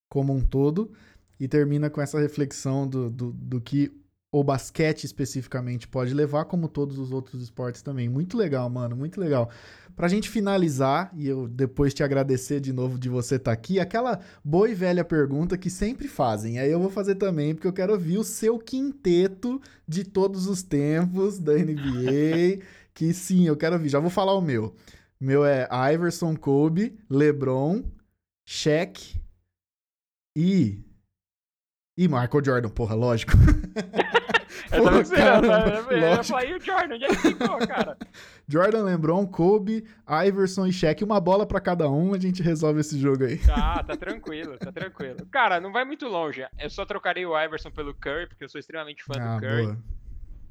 como 0.08 0.34
um 0.34 0.40
todo 0.40 0.92
e 1.40 1.48
termina 1.48 1.88
com 1.88 2.00
essa 2.00 2.20
reflexão 2.20 2.86
do, 2.86 3.10
do, 3.10 3.32
do 3.32 3.60
que 3.60 3.90
o 4.30 4.42
basquete 4.42 5.04
especificamente 5.04 5.86
pode 5.86 6.14
levar, 6.14 6.46
como 6.46 6.66
todos 6.66 6.98
os 6.98 7.12
outros 7.12 7.42
esportes 7.42 7.82
também. 7.82 8.08
Muito 8.08 8.34
legal, 8.36 8.68
mano, 8.70 8.96
muito 8.96 9.20
legal. 9.20 9.50
Pra 9.94 10.08
gente 10.08 10.30
finalizar, 10.30 11.12
e 11.14 11.28
eu 11.28 11.46
depois 11.46 11.92
te 11.92 12.02
agradecer 12.02 12.58
de 12.58 12.72
novo 12.72 12.98
de 12.98 13.10
você 13.10 13.34
estar 13.34 13.50
tá 13.50 13.52
aqui, 13.52 13.78
aquela 13.78 14.20
boa 14.42 14.70
e 14.70 14.74
velha 14.74 15.04
pergunta 15.04 15.58
que 15.58 15.68
sempre 15.68 16.08
fazem. 16.08 16.58
Aí 16.58 16.70
eu 16.70 16.80
vou 16.80 16.88
fazer 16.88 17.16
também, 17.16 17.54
porque 17.54 17.66
eu 17.66 17.74
quero 17.74 17.92
ouvir 17.92 18.16
o 18.16 18.24
seu 18.24 18.58
quinteto 18.58 19.60
de 19.86 20.02
todos 20.02 20.46
os 20.46 20.62
tempos 20.62 21.38
da 21.38 21.52
NBA. 21.52 22.62
que 22.94 23.12
sim, 23.12 23.46
eu 23.46 23.56
quero 23.56 23.74
ouvir. 23.74 23.88
Já 23.88 23.98
vou 23.98 24.10
falar 24.10 24.34
o 24.34 24.40
meu. 24.40 24.74
Meu 25.20 25.44
é 25.44 25.68
Iverson, 25.92 26.34
Kobe, 26.36 26.98
LeBron, 27.08 27.84
Shaq 28.44 29.20
e. 30.36 30.84
E 31.96 32.08
Michael 32.08 32.44
Jordan, 32.44 32.68
porra, 32.70 32.94
lógico. 32.94 33.32
eu 34.72 34.82
tava 34.82 35.00
esperando, 35.00 35.46
eu 35.46 36.50
e 36.50 36.54
o 36.54 36.60
Jordan, 36.60 36.94
onde 36.94 37.04
é 37.04 37.08
que 37.08 37.16
ficou, 37.16 37.58
cara? 37.66 37.96
Jordan, 38.48 38.82
LeBron, 38.82 39.26
Kobe, 39.26 39.86
Iverson 40.26 40.66
e 40.66 40.72
Shaq, 40.72 41.04
uma 41.04 41.20
bola 41.20 41.46
para 41.46 41.60
cada 41.60 41.88
um, 41.88 42.14
a 42.14 42.18
gente 42.18 42.42
resolve 42.42 42.80
esse 42.80 42.98
jogo 42.98 43.24
aí. 43.24 43.38
Tá, 43.38 43.82
tá 43.84 43.96
tranquilo, 43.96 44.58
tá 44.58 44.72
tranquilo. 44.72 45.26
Cara, 45.30 45.60
não 45.60 45.70
vai 45.70 45.84
muito 45.84 46.08
longe. 46.08 46.44
Eu 46.58 46.70
só 46.70 46.84
trocarei 46.84 47.24
o 47.24 47.38
Iverson 47.40 47.70
pelo 47.70 47.94
Curry, 47.94 48.26
porque 48.26 48.44
eu 48.44 48.48
sou 48.48 48.58
extremamente 48.58 49.04
fã 49.04 49.14
ah, 49.20 49.36
do 49.36 49.40
Curry. 49.40 49.66
Boa. 49.66 49.78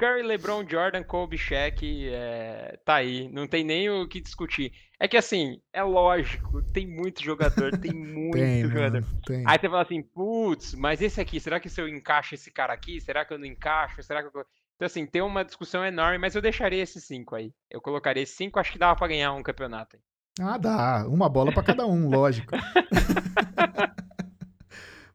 Curry, 0.01 0.23
LeBron, 0.23 0.67
Jordan, 0.67 1.03
Kobe, 1.03 1.37
Shaq, 1.37 2.09
é, 2.09 2.75
tá 2.83 2.95
aí, 2.95 3.29
não 3.31 3.45
tem 3.45 3.63
nem 3.63 3.87
o 3.87 4.07
que 4.07 4.19
discutir. 4.19 4.73
É 4.99 5.07
que 5.07 5.15
assim, 5.15 5.61
é 5.71 5.83
lógico, 5.83 6.63
tem 6.73 6.87
muito 6.87 7.23
jogador, 7.23 7.77
tem 7.77 7.93
muito 7.93 8.33
tem, 8.33 8.63
jogador. 8.63 9.01
Mano, 9.01 9.21
tem. 9.23 9.43
Aí 9.45 9.59
você 9.59 9.69
fala 9.69 9.83
assim, 9.83 10.01
putz, 10.01 10.73
mas 10.73 11.03
esse 11.03 11.21
aqui, 11.21 11.39
será 11.39 11.59
que 11.59 11.69
se 11.69 11.79
eu 11.79 11.87
encaixo 11.87 12.33
esse 12.33 12.49
cara 12.49 12.73
aqui, 12.73 12.99
será 12.99 13.23
que 13.23 13.31
eu 13.31 13.37
não 13.37 13.45
encaixo? 13.45 14.01
Será 14.01 14.23
que 14.23 14.35
eu... 14.35 14.45
Então 14.75 14.87
assim, 14.87 15.05
tem 15.05 15.21
uma 15.21 15.45
discussão 15.45 15.85
enorme, 15.85 16.17
mas 16.17 16.33
eu 16.33 16.41
deixaria 16.41 16.81
esses 16.81 17.03
cinco 17.03 17.35
aí. 17.35 17.53
Eu 17.69 17.79
colocaria 17.79 18.23
esses 18.23 18.35
cinco, 18.35 18.59
acho 18.59 18.71
que 18.71 18.79
dava 18.79 18.95
pra 18.95 19.07
ganhar 19.07 19.33
um 19.33 19.43
campeonato 19.43 19.97
aí. 19.97 20.01
Ah, 20.39 20.57
dá. 20.57 21.05
Uma 21.07 21.29
bola 21.29 21.53
para 21.53 21.61
cada 21.61 21.85
um, 21.85 22.09
lógico. 22.09 22.55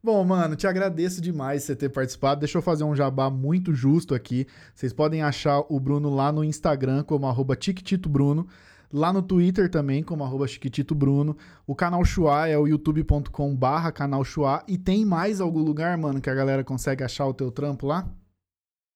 Bom, 0.07 0.23
mano, 0.23 0.55
te 0.55 0.69
agradeço 0.69 1.21
demais 1.21 1.65
você 1.65 1.75
ter 1.75 1.89
participado. 1.89 2.39
Deixa 2.39 2.57
eu 2.57 2.63
fazer 2.63 2.85
um 2.85 2.95
jabá 2.95 3.29
muito 3.29 3.75
justo 3.75 4.15
aqui. 4.15 4.47
Vocês 4.73 4.93
podem 4.93 5.21
achar 5.21 5.65
o 5.69 5.81
Bruno 5.81 6.15
lá 6.15 6.31
no 6.31 6.45
Instagram 6.45 7.03
como 7.03 7.27
arroba 7.27 7.59
Bruno. 8.09 8.47
Lá 8.93 9.13
no 9.13 9.21
Twitter 9.21 9.69
também, 9.69 10.05
como 10.05 10.23
arroba 10.23 10.47
Bruno. 10.95 11.37
O 11.67 11.75
canal 11.75 12.05
Chua 12.05 12.47
é 12.47 12.57
o 12.57 12.69
youtube.com 12.69 13.57
barra 13.57 13.91
canal 13.91 14.25
Chua. 14.25 14.63
E 14.69 14.79
tem 14.79 15.05
mais 15.05 15.41
algum 15.41 15.59
lugar, 15.65 15.99
mano, 15.99 16.21
que 16.21 16.31
a 16.31 16.35
galera 16.37 16.63
consegue 16.63 17.03
achar 17.03 17.27
o 17.27 17.35
teu 17.35 17.51
trampo 17.51 17.85
lá? 17.85 18.09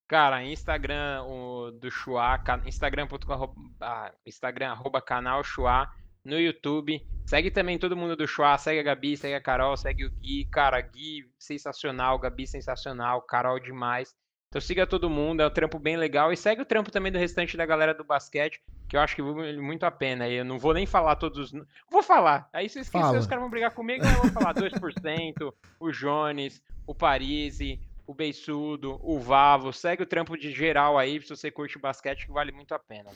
Cara, 0.07 0.45
Instagram 0.45 1.25
o, 1.25 1.73
do 1.73 1.91
Chua, 1.91 2.41
instagram.com, 2.67 3.53
ah, 3.81 4.13
Instagram 4.25 4.69
arroba 4.71 5.03
canal 5.03 5.43
Chua 5.43 5.89
no 6.31 6.41
YouTube. 6.41 7.05
Segue 7.27 7.51
também 7.51 7.79
todo 7.79 7.97
mundo 7.97 8.17
do 8.17 8.27
Chua, 8.27 8.57
segue 8.57 8.81
a 8.81 8.83
Gabi, 8.83 9.17
segue 9.17 9.35
a 9.35 9.41
Carol, 9.41 9.77
segue 9.77 10.07
o 10.07 10.11
Gui. 10.11 10.47
Cara, 10.47 10.81
Gui 10.81 11.31
sensacional, 11.39 12.19
Gabi 12.19 12.47
sensacional, 12.47 13.23
Carol 13.23 13.61
demais. 13.61 14.15
Então 14.49 14.61
siga 14.61 14.85
todo 14.85 15.09
mundo, 15.09 15.43
é 15.43 15.47
um 15.47 15.51
trampo 15.51 15.79
bem 15.79 15.97
legal. 15.97 16.33
E 16.33 16.37
segue 16.37 16.63
o 16.63 16.65
trampo 16.65 16.91
também 16.91 17.13
do 17.13 17.19
restante 17.19 17.57
da 17.57 17.65
galera 17.65 17.95
do 17.95 18.03
basquete, 18.03 18.61
que 18.89 18.97
eu 18.97 19.01
acho 19.01 19.15
que 19.15 19.23
vale 19.23 19.61
muito 19.61 19.85
a 19.85 19.93
pena. 19.93 20.29
Eu 20.29 20.45
não 20.45 20.59
vou 20.59 20.75
nem 20.75 20.87
falar 20.87 21.15
todos. 21.15 21.53
Vou 21.89 22.03
falar. 22.03 22.49
Aí 22.53 22.69
se 22.69 22.81
esquecer, 22.81 23.05
Fala. 23.05 23.19
os 23.19 23.27
caras 23.29 23.43
vão 23.43 23.51
brigar 23.51 23.71
comigo, 23.71 24.05
eu 24.05 24.23
vou 24.23 24.31
falar 24.33 24.53
2%, 24.55 25.55
o 25.79 25.93
Jones, 25.93 26.61
o 26.85 26.93
Parisi, 26.93 27.81
o 28.09 28.13
Beissudo, 28.13 28.99
o 29.05 29.21
Vavo. 29.21 29.73
Segue 29.73 30.03
o 30.03 30.07
trampo 30.07 30.37
de 30.37 30.51
geral 30.51 30.99
aí, 30.99 31.21
se 31.23 31.29
você 31.29 31.49
curte 31.49 31.79
basquete, 31.79 32.27
que 32.27 32.33
vale 32.33 32.51
muito 32.51 32.75
a 32.75 32.79
pena. 32.81 33.11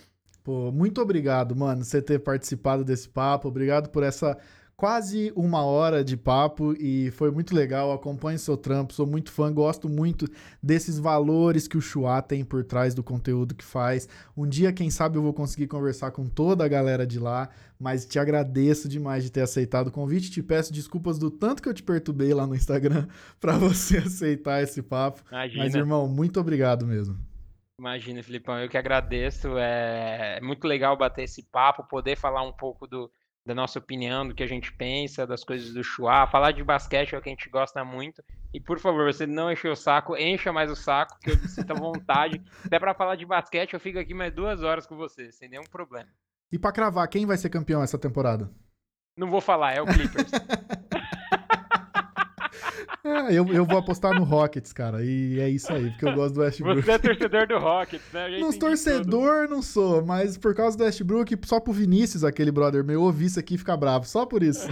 Pô, 0.44 0.70
muito 0.70 1.00
obrigado, 1.00 1.56
mano, 1.56 1.82
você 1.82 2.02
ter 2.02 2.18
participado 2.18 2.84
desse 2.84 3.08
papo. 3.08 3.48
Obrigado 3.48 3.88
por 3.88 4.02
essa 4.02 4.36
quase 4.76 5.32
uma 5.34 5.62
hora 5.62 6.04
de 6.04 6.18
papo 6.18 6.74
e 6.78 7.10
foi 7.12 7.30
muito 7.30 7.54
legal. 7.54 7.90
Acompanhe 7.90 8.38
seu 8.38 8.54
trampo, 8.54 8.92
sou 8.92 9.06
muito 9.06 9.32
fã, 9.32 9.50
gosto 9.50 9.88
muito 9.88 10.26
desses 10.62 10.98
valores 10.98 11.66
que 11.66 11.78
o 11.78 11.80
Chua 11.80 12.20
tem 12.20 12.44
por 12.44 12.62
trás 12.62 12.94
do 12.94 13.02
conteúdo 13.02 13.54
que 13.54 13.64
faz. 13.64 14.06
Um 14.36 14.46
dia, 14.46 14.70
quem 14.70 14.90
sabe, 14.90 15.16
eu 15.16 15.22
vou 15.22 15.32
conseguir 15.32 15.66
conversar 15.66 16.10
com 16.10 16.26
toda 16.26 16.62
a 16.62 16.68
galera 16.68 17.06
de 17.06 17.18
lá, 17.18 17.48
mas 17.80 18.04
te 18.04 18.18
agradeço 18.18 18.86
demais 18.86 19.24
de 19.24 19.32
ter 19.32 19.40
aceitado 19.40 19.86
o 19.86 19.92
convite. 19.92 20.30
Te 20.30 20.42
peço 20.42 20.74
desculpas 20.74 21.18
do 21.18 21.30
tanto 21.30 21.62
que 21.62 21.70
eu 21.70 21.74
te 21.74 21.82
perturbei 21.82 22.34
lá 22.34 22.46
no 22.46 22.54
Instagram 22.54 23.06
para 23.40 23.56
você 23.56 23.96
aceitar 23.96 24.62
esse 24.62 24.82
papo. 24.82 25.22
Imagina. 25.30 25.64
Mas, 25.64 25.74
irmão, 25.74 26.06
muito 26.06 26.38
obrigado 26.38 26.86
mesmo. 26.86 27.16
Imagina, 27.78 28.22
Filipão, 28.22 28.58
eu 28.58 28.68
que 28.68 28.78
agradeço. 28.78 29.58
É, 29.58 30.38
é 30.38 30.40
muito 30.40 30.66
legal 30.66 30.96
bater 30.96 31.24
esse 31.24 31.42
papo, 31.42 31.88
poder 31.88 32.16
falar 32.16 32.42
um 32.42 32.52
pouco 32.52 32.86
do, 32.86 33.10
da 33.44 33.54
nossa 33.54 33.78
opinião, 33.78 34.26
do 34.26 34.34
que 34.34 34.42
a 34.42 34.46
gente 34.46 34.72
pensa, 34.72 35.26
das 35.26 35.44
coisas 35.44 35.72
do 35.72 35.82
Chua. 35.82 36.26
Falar 36.26 36.52
de 36.52 36.62
basquete 36.62 37.14
é 37.14 37.18
o 37.18 37.22
que 37.22 37.28
a 37.28 37.32
gente 37.32 37.50
gosta 37.50 37.84
muito. 37.84 38.22
E 38.52 38.60
por 38.60 38.78
favor, 38.78 39.12
você 39.12 39.26
não 39.26 39.50
enche 39.50 39.68
o 39.68 39.74
saco, 39.74 40.16
encha 40.16 40.52
mais 40.52 40.70
o 40.70 40.76
saco, 40.76 41.18
que 41.20 41.30
eu 41.30 41.36
me 41.36 41.48
sinto 41.48 41.72
à 41.72 41.74
vontade. 41.74 42.40
Até 42.64 42.78
para 42.78 42.94
falar 42.94 43.16
de 43.16 43.26
basquete, 43.26 43.74
eu 43.74 43.80
fico 43.80 43.98
aqui 43.98 44.14
mais 44.14 44.32
duas 44.32 44.62
horas 44.62 44.86
com 44.86 44.96
você, 44.96 45.32
sem 45.32 45.48
nenhum 45.48 45.64
problema. 45.64 46.08
E 46.52 46.58
para 46.58 46.72
cravar, 46.72 47.08
quem 47.08 47.26
vai 47.26 47.36
ser 47.36 47.50
campeão 47.50 47.82
essa 47.82 47.98
temporada? 47.98 48.50
Não 49.16 49.28
vou 49.28 49.40
falar, 49.40 49.72
é 49.72 49.82
o 49.82 49.86
Clippers. 49.86 50.30
É, 53.04 53.34
eu, 53.34 53.46
eu 53.48 53.66
vou 53.66 53.76
apostar 53.76 54.14
no 54.14 54.24
Rockets, 54.24 54.72
cara. 54.72 55.04
E 55.04 55.38
é 55.38 55.46
isso 55.48 55.70
aí, 55.70 55.90
porque 55.90 56.06
eu 56.06 56.14
gosto 56.14 56.34
do 56.34 56.40
Westbrook. 56.40 56.82
Você 56.82 56.92
é 56.92 56.98
torcedor 56.98 57.46
do 57.46 57.58
Rockets, 57.58 58.12
né? 58.12 58.38
Não 58.40 58.50
torcedor, 58.50 59.42
tudo. 59.42 59.54
não 59.54 59.60
sou, 59.60 60.02
mas 60.02 60.38
por 60.38 60.54
causa 60.54 60.78
do 60.78 60.84
Westbrook, 60.84 61.38
só 61.44 61.60
pro 61.60 61.72
Vinícius, 61.72 62.24
aquele 62.24 62.50
brother 62.50 62.82
meu, 62.82 63.02
ouvir 63.02 63.26
isso 63.26 63.38
aqui 63.38 63.56
e 63.56 63.58
ficar 63.58 63.76
bravo. 63.76 64.06
Só 64.06 64.24
por 64.24 64.42
isso. 64.42 64.66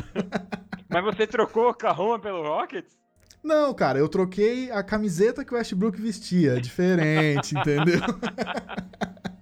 mas 0.89 1.05
você 1.05 1.27
trocou 1.27 1.65
o 1.65 1.71
Oklahoma 1.71 2.19
pelo 2.19 2.43
Rockets? 2.43 2.97
Não, 3.43 3.75
cara, 3.75 3.99
eu 3.99 4.09
troquei 4.09 4.71
a 4.71 4.83
camiseta 4.83 5.45
que 5.45 5.53
o 5.53 5.57
Westbrook 5.57 6.01
vestia. 6.01 6.59
Diferente, 6.59 7.53
entendeu? 7.59 8.01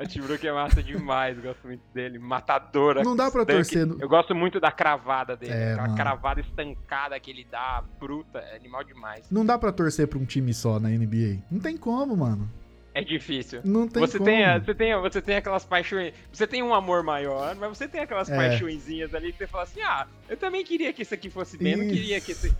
O 0.00 0.06
Tim 0.06 0.20
Brook 0.22 0.44
é 0.44 0.52
massa 0.52 0.82
demais, 0.82 1.38
gosto 1.38 1.66
muito 1.68 1.82
dele. 1.94 2.18
Matadora. 2.18 3.02
Não 3.04 3.14
dá 3.14 3.30
pra 3.30 3.44
torcer. 3.44 3.86
Eu 4.00 4.08
gosto 4.08 4.34
muito 4.34 4.58
da 4.58 4.72
cravada 4.72 5.36
dele. 5.36 5.52
É, 5.52 5.68
aquela 5.72 5.82
mano. 5.84 5.96
cravada 5.96 6.40
estancada 6.40 7.20
que 7.20 7.30
ele 7.30 7.46
dá, 7.48 7.82
bruta, 8.00 8.38
é 8.40 8.56
animal 8.56 8.82
demais. 8.82 9.30
Não 9.30 9.46
dá 9.46 9.56
pra 9.56 9.70
torcer 9.70 10.08
pra 10.08 10.18
um 10.18 10.24
time 10.24 10.52
só 10.52 10.80
na 10.80 10.88
NBA. 10.88 11.38
Não 11.50 11.60
tem 11.60 11.76
como, 11.76 12.16
mano. 12.16 12.50
É 12.92 13.02
difícil. 13.02 13.60
Não 13.64 13.86
tem 13.88 14.00
Você 14.00 14.18
como. 14.18 14.28
tem, 14.30 14.44
a- 14.44 14.58
você, 14.58 14.74
tem, 14.74 14.94
você 15.00 15.22
tem 15.22 15.36
aquelas 15.36 15.64
paixões. 15.64 16.12
Você 16.32 16.46
tem 16.46 16.62
um 16.62 16.74
amor 16.74 17.02
maior, 17.04 17.54
mas 17.56 17.68
você 17.76 17.86
tem 17.88 18.00
aquelas 18.00 18.28
É. 18.30 18.36
paixõezinhas 18.36 19.14
ali 19.14 19.32
que 19.32 19.38
você 19.38 19.46
fala 19.46 19.64
assim: 19.64 19.80
ah, 19.82 20.06
eu 20.28 20.36
também 20.36 20.64
queria 20.64 20.92
que 20.92 21.02
isso 21.02 21.14
aqui 21.14 21.28
fosse 21.30 21.56
bem, 21.58 21.76
não 21.76 21.86
queria 21.86 22.20
que 22.20 22.32
esse. 22.32 22.54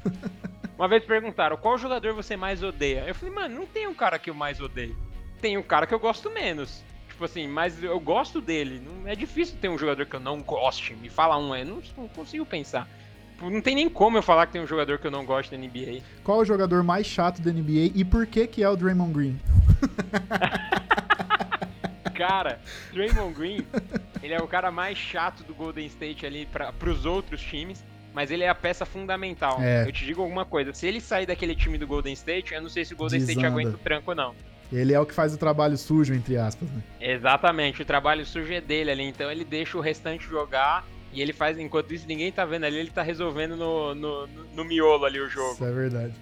Uma 0.76 0.88
vez 0.88 1.04
perguntaram 1.04 1.56
qual 1.56 1.78
jogador 1.78 2.12
você 2.14 2.36
mais 2.36 2.62
odeia. 2.62 3.04
Eu 3.06 3.14
falei, 3.14 3.32
mano, 3.34 3.54
não 3.60 3.66
tem 3.66 3.86
um 3.86 3.94
cara 3.94 4.18
que 4.18 4.28
eu 4.30 4.34
mais 4.34 4.60
odeio. 4.60 4.96
Tem 5.40 5.56
um 5.56 5.62
cara 5.62 5.86
que 5.86 5.94
eu 5.94 6.00
gosto 6.00 6.28
menos. 6.30 6.82
Tipo 7.14 7.26
assim, 7.26 7.46
mas 7.46 7.80
eu 7.80 8.00
gosto 8.00 8.40
dele. 8.40 8.82
Não 8.84 9.06
é 9.06 9.14
difícil 9.14 9.56
ter 9.60 9.68
um 9.68 9.78
jogador 9.78 10.04
que 10.04 10.16
eu 10.16 10.20
não 10.20 10.42
goste. 10.42 10.96
Me 10.96 11.08
fala 11.08 11.38
um, 11.38 11.54
eu 11.54 11.64
não, 11.64 11.80
não 11.96 12.08
consigo 12.08 12.44
pensar. 12.44 12.88
Tipo, 13.34 13.50
Não 13.50 13.60
tem 13.60 13.76
nem 13.76 13.88
como 13.88 14.18
eu 14.18 14.22
falar 14.22 14.48
que 14.48 14.52
tem 14.52 14.60
um 14.60 14.66
jogador 14.66 14.98
que 14.98 15.06
eu 15.06 15.12
não 15.12 15.24
gosto 15.24 15.52
da 15.52 15.56
NBA. 15.56 16.00
Qual 16.24 16.40
é 16.40 16.42
o 16.42 16.44
jogador 16.44 16.82
mais 16.82 17.06
chato 17.06 17.40
da 17.40 17.52
NBA 17.52 17.92
e 17.94 18.04
por 18.04 18.26
que 18.26 18.48
que 18.48 18.64
é 18.64 18.68
o 18.68 18.74
Draymond 18.74 19.12
Green? 19.12 19.38
Cara, 22.16 22.58
Draymond 22.92 23.34
Green, 23.34 23.64
ele 24.20 24.34
é 24.34 24.42
o 24.42 24.48
cara 24.48 24.72
mais 24.72 24.98
chato 24.98 25.44
do 25.44 25.54
Golden 25.54 25.86
State 25.86 26.26
ali 26.26 26.46
para 26.46 26.72
pros 26.72 27.06
outros 27.06 27.40
times, 27.40 27.84
mas 28.12 28.32
ele 28.32 28.42
é 28.42 28.48
a 28.48 28.54
peça 28.56 28.84
fundamental. 28.84 29.62
É. 29.62 29.86
Eu 29.86 29.92
te 29.92 30.04
digo 30.04 30.20
alguma 30.20 30.44
coisa, 30.44 30.72
se 30.72 30.84
ele 30.84 31.00
sair 31.00 31.26
daquele 31.26 31.54
time 31.54 31.78
do 31.78 31.86
Golden 31.86 32.12
State, 32.12 32.54
eu 32.54 32.60
não 32.60 32.68
sei 32.68 32.84
se 32.84 32.92
o 32.92 32.96
Golden 32.96 33.20
State 33.20 33.36
Desanda. 33.38 33.54
aguenta 33.54 33.76
o 33.76 33.78
tranco 33.78 34.10
ou 34.10 34.16
não. 34.16 34.34
Ele 34.74 34.92
é 34.92 35.00
o 35.00 35.06
que 35.06 35.14
faz 35.14 35.32
o 35.34 35.38
trabalho 35.38 35.76
sujo, 35.76 36.12
entre 36.14 36.36
aspas, 36.36 36.68
né? 36.70 36.82
Exatamente, 37.00 37.82
o 37.82 37.84
trabalho 37.84 38.26
sujo 38.26 38.52
é 38.52 38.60
dele 38.60 38.90
ali, 38.90 39.04
então 39.04 39.30
ele 39.30 39.44
deixa 39.44 39.78
o 39.78 39.80
restante 39.80 40.26
jogar 40.26 40.84
e 41.12 41.22
ele 41.22 41.32
faz, 41.32 41.58
enquanto 41.58 41.94
isso 41.94 42.06
ninguém 42.08 42.32
tá 42.32 42.44
vendo 42.44 42.64
ali, 42.64 42.76
ele 42.76 42.90
tá 42.90 43.02
resolvendo 43.02 43.56
no, 43.56 43.94
no, 43.94 44.26
no- 44.54 44.64
miolo 44.64 45.04
ali 45.04 45.20
o 45.20 45.28
jogo. 45.28 45.52
Isso 45.54 45.64
é 45.64 45.70
verdade. 45.72 46.12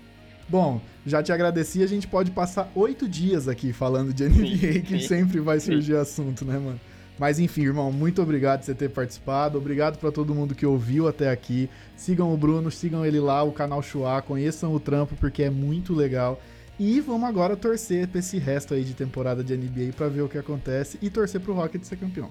Bom, 0.49 0.83
já 1.07 1.23
te 1.23 1.33
agradeci, 1.33 1.83
a 1.83 1.87
gente 1.87 2.07
pode 2.07 2.31
passar 2.31 2.71
oito 2.75 3.09
dias 3.09 3.49
aqui 3.49 3.73
falando 3.73 4.13
de 4.13 4.25
NBA, 4.29 4.81
que 4.83 5.01
sim, 5.01 5.09
sempre 5.09 5.41
vai 5.41 5.59
sim. 5.59 5.73
surgir 5.73 5.97
assunto, 5.97 6.45
né, 6.45 6.59
mano? 6.59 6.79
Mas 7.19 7.39
enfim, 7.39 7.63
irmão, 7.63 7.93
muito 7.93 8.21
obrigado 8.21 8.61
por 8.61 8.67
você 8.67 8.75
ter 8.75 8.91
participado. 8.91 9.57
Obrigado 9.57 9.99
pra 9.99 10.11
todo 10.11 10.35
mundo 10.35 10.55
que 10.55 10.67
ouviu 10.67 11.07
até 11.09 11.31
aqui. 11.31 11.71
Sigam 11.97 12.33
o 12.33 12.37
Bruno, 12.37 12.71
sigam 12.71 13.07
ele 13.07 13.21
lá, 13.21 13.43
o 13.43 13.53
canal 13.53 13.83
Chua, 13.83 14.21
conheçam 14.21 14.75
o 14.75 14.81
trampo 14.81 15.15
porque 15.17 15.45
é 15.45 15.51
muito 15.51 15.95
legal. 15.95 16.41
E 16.79 17.01
vamos 17.01 17.29
agora 17.29 17.57
torcer 17.57 18.09
pra 18.09 18.19
esse 18.19 18.39
resto 18.39 18.75
aí 18.75 18.83
de 18.83 18.95
temporada 18.95 19.45
de 19.45 19.57
NBA 19.57 19.93
pra 19.97 20.09
ver 20.09 20.23
o 20.23 20.29
que 20.29 20.39
acontece 20.39 20.99
e 21.03 21.11
torcer 21.11 21.41
pro 21.41 21.55
Rocket 21.55 21.83
ser 21.85 21.97
campeão. 21.97 22.31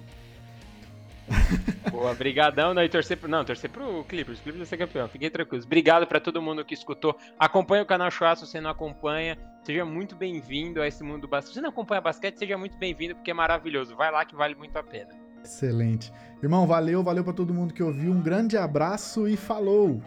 Boa, 1.92 2.14
brigadão, 2.14 2.74
não, 2.74 2.84
e 2.84 2.90
torcer 2.90 3.18
pro, 3.18 3.30
não, 3.30 3.46
torcer 3.46 3.70
pro 3.70 4.04
Clippers, 4.06 4.40
o 4.40 4.44
Clippers 4.44 4.58
vai 4.58 4.66
ser 4.66 4.78
campeão, 4.78 5.08
fiquem 5.08 5.30
tranquilos. 5.30 5.66
Obrigado 5.66 6.06
pra 6.06 6.20
todo 6.20 6.42
mundo 6.42 6.66
que 6.66 6.74
escutou. 6.74 7.16
Acompanha 7.40 7.84
o 7.84 7.86
canal 7.86 8.12
Chua 8.12 8.36
se 8.36 8.46
você 8.46 8.60
não 8.60 8.70
acompanha. 8.70 9.38
Seja 9.64 9.86
muito 9.86 10.16
bem-vindo 10.16 10.82
a 10.82 10.88
esse 10.88 11.04
mundo 11.04 11.22
do 11.22 11.28
basquete. 11.28 11.50
Se 11.50 11.54
você 11.56 11.62
não 11.62 11.70
acompanha 11.70 12.02
basquete, 12.02 12.38
seja 12.38 12.58
muito 12.58 12.78
bem-vindo 12.78 13.16
porque 13.16 13.32
é 13.32 13.34
maravilhoso. 13.34 13.96
Vai 13.96 14.12
lá 14.12 14.26
que 14.26 14.36
vale 14.36 14.56
muito 14.56 14.76
a 14.76 14.84
pena. 14.84 15.10
Excelente. 15.44 16.12
Irmão, 16.42 16.66
valeu, 16.66 17.04
valeu 17.04 17.24
pra 17.24 17.34
todo 17.34 17.54
mundo 17.54 17.74
que 17.74 17.84
ouviu. 17.84 18.12
Um 18.12 18.22
grande 18.22 18.58
abraço 18.58 19.28
e 19.28 19.38
falou! 19.38 20.02